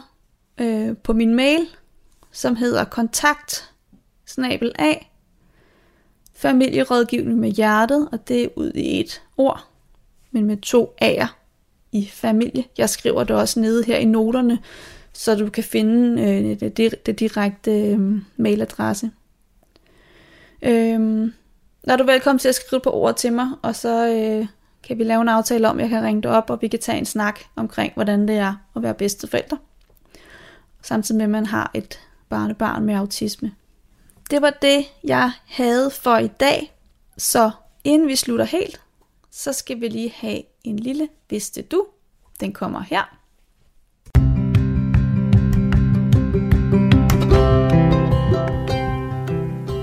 øh, 0.58 0.96
på 0.96 1.12
min 1.12 1.34
mail, 1.34 1.66
som 2.32 2.56
hedder 2.56 2.84
kontakt 2.84 3.70
snabel 4.26 4.72
af 4.78 5.12
familierådgivning 6.34 7.38
med 7.38 7.50
hjertet, 7.50 8.08
og 8.12 8.28
det 8.28 8.44
er 8.44 8.48
ud 8.56 8.72
i 8.74 9.00
et 9.00 9.22
ord, 9.36 9.66
men 10.30 10.44
med 10.44 10.56
to 10.56 10.96
A'er 11.04 11.26
i 11.92 12.08
familie. 12.12 12.64
Jeg 12.78 12.90
skriver 12.90 13.24
det 13.24 13.36
også 13.36 13.60
nede 13.60 13.84
her 13.84 13.96
i 13.96 14.04
noterne, 14.04 14.58
så 15.12 15.34
du 15.34 15.50
kan 15.50 15.64
finde 15.64 16.22
øh, 16.22 16.60
det, 16.60 16.76
det, 16.76 17.06
det 17.06 17.20
direkte 17.20 17.70
øh, 17.70 18.22
mailadresse. 18.36 19.10
Øh, 20.62 21.30
er 21.84 21.96
du 21.96 22.04
velkommen 22.04 22.38
til 22.38 22.48
at 22.48 22.54
skrive 22.54 22.80
på 22.80 22.90
ord 22.90 23.16
til 23.16 23.32
mig, 23.32 23.48
og 23.62 23.76
så 23.76 24.08
øh, 24.08 24.46
kan 24.86 24.98
vi 24.98 25.04
lave 25.04 25.22
en 25.22 25.28
aftale 25.28 25.68
om, 25.68 25.80
jeg 25.80 25.88
kan 25.88 26.04
ringe 26.04 26.22
dig 26.22 26.30
op, 26.30 26.50
og 26.50 26.58
vi 26.62 26.68
kan 26.68 26.80
tage 26.80 26.98
en 26.98 27.04
snak 27.04 27.40
omkring, 27.56 27.92
hvordan 27.94 28.28
det 28.28 28.36
er 28.36 28.54
at 28.76 28.82
være 28.82 28.94
bedsteforældre. 28.94 29.58
Samtidig 30.82 31.16
med, 31.16 31.24
at 31.24 31.30
man 31.30 31.46
har 31.46 31.70
et 31.74 32.00
barnebarn 32.28 32.84
med 32.84 32.94
autisme. 32.94 33.52
Det 34.30 34.42
var 34.42 34.50
det, 34.50 34.84
jeg 35.04 35.32
havde 35.46 35.90
for 35.90 36.16
i 36.16 36.26
dag. 36.26 36.72
Så 37.18 37.50
inden 37.84 38.08
vi 38.08 38.16
slutter 38.16 38.44
helt, 38.44 38.80
så 39.30 39.52
skal 39.52 39.80
vi 39.80 39.88
lige 39.88 40.12
have 40.16 40.42
en 40.64 40.78
lille 40.78 41.08
vidste 41.30 41.62
du. 41.62 41.86
Den 42.40 42.52
kommer 42.52 42.80
her. 42.80 43.16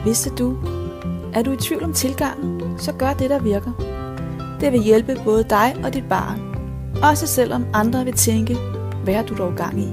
Vidste 0.06 0.30
du, 0.30 0.58
er 1.34 1.44
du 1.44 1.52
i 1.52 1.58
tvivl 1.58 1.84
om 1.84 1.94
tilgangen, 1.94 2.80
så 2.80 2.94
gør 2.94 3.14
det, 3.14 3.30
der 3.30 3.40
virker. 3.40 3.93
Det 4.64 4.72
vil 4.72 4.82
hjælpe 4.84 5.16
både 5.24 5.44
dig 5.44 5.76
og 5.84 5.94
dit 5.94 6.10
barn. 6.10 6.40
Også 7.04 7.28
selvom 7.28 7.66
andre 7.74 8.06
vil 8.06 8.14
tænke, 8.14 8.58
hvad 9.04 9.14
er 9.14 9.26
du 9.26 9.38
dog 9.38 9.56
gang 9.56 9.80
i? 9.80 9.88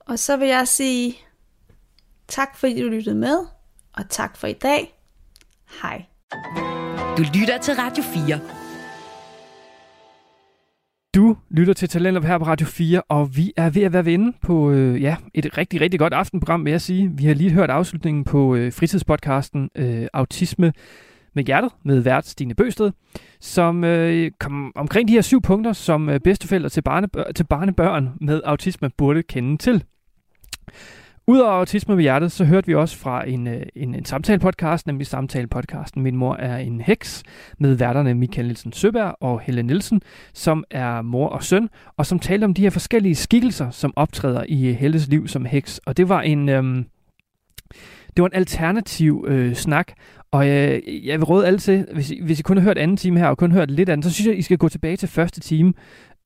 Og 0.00 0.18
så 0.18 0.36
vil 0.36 0.48
jeg 0.48 0.68
sige 0.68 1.18
tak 2.28 2.56
fordi 2.56 2.82
du 2.82 2.88
lyttede 2.88 3.14
med, 3.14 3.38
og 3.92 4.08
tak 4.08 4.36
for 4.36 4.46
i 4.46 4.52
dag. 4.52 4.98
Hej. 5.82 6.04
Du 7.16 7.22
lytter 7.34 7.58
til 7.58 7.74
Radio 7.74 8.02
4. 8.02 8.61
Du 11.14 11.36
lytter 11.50 11.74
til 11.74 11.88
Talentlab 11.88 12.24
her 12.24 12.38
på 12.38 12.44
Radio 12.44 12.66
4, 12.66 13.02
og 13.08 13.36
vi 13.36 13.52
er 13.56 13.70
ved 13.70 13.82
at 13.82 13.92
være 13.92 14.04
vinde 14.04 14.32
på 14.42 14.70
øh, 14.70 15.02
ja, 15.02 15.16
et 15.34 15.58
rigtig, 15.58 15.80
rigtig 15.80 16.00
godt 16.00 16.12
aftenprogram, 16.12 16.64
vil 16.64 16.70
jeg 16.70 16.80
sige. 16.80 17.10
Vi 17.16 17.24
har 17.24 17.34
lige 17.34 17.50
hørt 17.50 17.70
afslutningen 17.70 18.24
på 18.24 18.54
øh, 18.54 18.72
fritidspodcasten 18.72 19.70
øh, 19.76 20.06
Autisme 20.12 20.72
med 21.34 21.44
hjertet 21.44 21.70
med 21.84 22.00
vært 22.00 22.26
Stine 22.26 22.54
Bøsted, 22.54 22.90
som 23.40 23.84
øh, 23.84 24.30
kom 24.40 24.72
omkring 24.74 25.08
de 25.08 25.12
her 25.12 25.20
syv 25.20 25.42
punkter, 25.42 25.72
som 25.72 26.08
øh, 26.08 26.20
bedsteforældre 26.20 26.68
til, 26.68 26.82
barnebør- 26.88 27.32
til 27.32 27.44
barnebørn 27.44 28.10
med 28.20 28.40
autisme 28.44 28.90
burde 28.96 29.22
kende 29.22 29.56
til. 29.56 29.84
Udover 31.26 31.50
autisme 31.50 31.94
med 31.94 32.02
hjertet, 32.02 32.32
så 32.32 32.44
hørte 32.44 32.66
vi 32.66 32.74
også 32.74 32.98
fra 32.98 33.28
en, 33.28 33.46
øh, 33.46 33.62
en, 33.76 33.94
en 33.94 34.04
samtale-podcast, 34.04 34.86
nemlig 34.86 35.06
samtale-podcasten 35.06 36.02
Min 36.02 36.16
mor 36.16 36.36
er 36.36 36.56
en 36.56 36.80
heks, 36.80 37.22
med 37.58 37.74
værterne 37.74 38.14
Michael 38.14 38.46
Nielsen 38.46 38.72
Søberg 38.72 39.16
og 39.20 39.40
Helle 39.40 39.62
Nielsen, 39.62 40.02
som 40.34 40.64
er 40.70 41.02
mor 41.02 41.28
og 41.28 41.44
søn, 41.44 41.68
og 41.96 42.06
som 42.06 42.18
talte 42.18 42.44
om 42.44 42.54
de 42.54 42.62
her 42.62 42.70
forskellige 42.70 43.14
skikkelser, 43.14 43.70
som 43.70 43.92
optræder 43.96 44.44
i 44.48 44.68
øh, 44.68 44.74
Helles 44.74 45.08
liv 45.08 45.28
som 45.28 45.44
heks. 45.44 45.78
Og 45.78 45.96
det 45.96 46.08
var 46.08 46.20
en, 46.20 46.48
øhm, 46.48 46.84
det 48.16 48.22
var 48.22 48.26
en 48.26 48.34
alternativ 48.34 49.24
øh, 49.28 49.54
snak, 49.54 49.92
og 50.32 50.48
øh, 50.48 51.06
jeg 51.06 51.18
vil 51.18 51.24
råde 51.24 51.46
alle 51.46 51.58
til, 51.58 51.86
hvis 51.92 52.10
I, 52.10 52.22
hvis 52.22 52.40
I 52.40 52.42
kun 52.42 52.56
har 52.56 52.64
hørt 52.64 52.78
anden 52.78 52.96
time 52.96 53.18
her, 53.18 53.26
og 53.26 53.38
kun 53.38 53.52
hørt 53.52 53.70
lidt 53.70 53.88
af 53.88 53.96
den, 53.96 54.02
så 54.02 54.10
synes 54.10 54.26
jeg, 54.28 54.38
I 54.38 54.42
skal 54.42 54.58
gå 54.58 54.68
tilbage 54.68 54.96
til 54.96 55.08
første 55.08 55.40
time, 55.40 55.72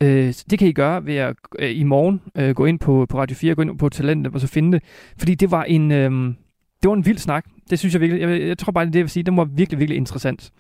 Øh, 0.03 0.35
det 0.51 0.59
kan 0.59 0.69
I 0.69 0.73
gøre 0.73 1.07
ved 1.07 1.15
at 1.15 1.37
øh, 1.59 1.77
i 1.77 1.83
morgen 1.83 2.21
øh, 2.35 2.55
gå 2.55 2.65
ind 2.65 2.79
på, 2.79 3.07
på 3.09 3.19
Radio 3.19 3.37
4, 3.37 3.55
gå 3.55 3.63
ind 3.63 3.79
på 3.79 3.89
Talentet 3.89 4.35
og 4.35 4.41
så 4.41 4.47
finde 4.47 4.73
det. 4.73 4.83
Fordi 5.19 5.35
det 5.35 5.51
var 5.51 5.65
en, 5.65 5.93
øh, 5.93 6.11
det 6.83 6.89
var 6.89 6.95
en 6.95 7.07
vild 7.07 7.19
snak. 7.19 7.45
Det 7.71 7.79
synes 7.79 7.95
jeg 7.95 8.01
virkelig, 8.01 8.21
jeg, 8.21 8.49
jeg 8.49 8.59
tror 8.59 8.73
bare, 8.73 8.85
det 8.85 8.89
er 8.89 8.93
det, 8.93 8.99
jeg 8.99 9.05
vil 9.05 9.11
sige. 9.11 9.23
Den 9.23 9.37
var 9.37 9.45
virkelig, 9.45 9.79
virkelig 9.81 9.97
interessant. 9.97 10.53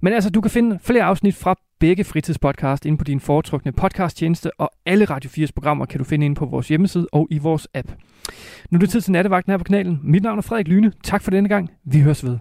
Men 0.00 0.12
altså, 0.12 0.30
du 0.30 0.40
kan 0.40 0.50
finde 0.50 0.78
flere 0.82 1.02
afsnit 1.04 1.34
fra 1.34 1.54
begge 1.80 2.04
fritidspodcast 2.04 2.86
inde 2.86 2.98
på 2.98 3.04
din 3.04 3.20
foretrukne 3.20 3.72
podcasttjeneste, 3.72 4.60
og 4.60 4.70
alle 4.86 5.04
Radio 5.04 5.30
4's 5.30 5.50
programmer 5.54 5.86
kan 5.86 5.98
du 5.98 6.04
finde 6.04 6.26
inde 6.26 6.36
på 6.36 6.46
vores 6.46 6.68
hjemmeside 6.68 7.06
og 7.12 7.28
i 7.30 7.38
vores 7.38 7.68
app. 7.74 7.92
Nu 8.70 8.76
er 8.76 8.80
det 8.80 8.90
tid 8.90 9.00
til 9.00 9.12
nattevagten 9.12 9.50
her 9.50 9.58
på 9.58 9.64
kanalen. 9.64 10.00
Mit 10.02 10.22
navn 10.22 10.38
er 10.38 10.42
Frederik 10.42 10.68
Lyne. 10.68 10.92
Tak 11.02 11.22
for 11.22 11.30
denne 11.30 11.48
gang. 11.48 11.70
Vi 11.84 12.00
høres 12.00 12.24
ved. 12.24 12.38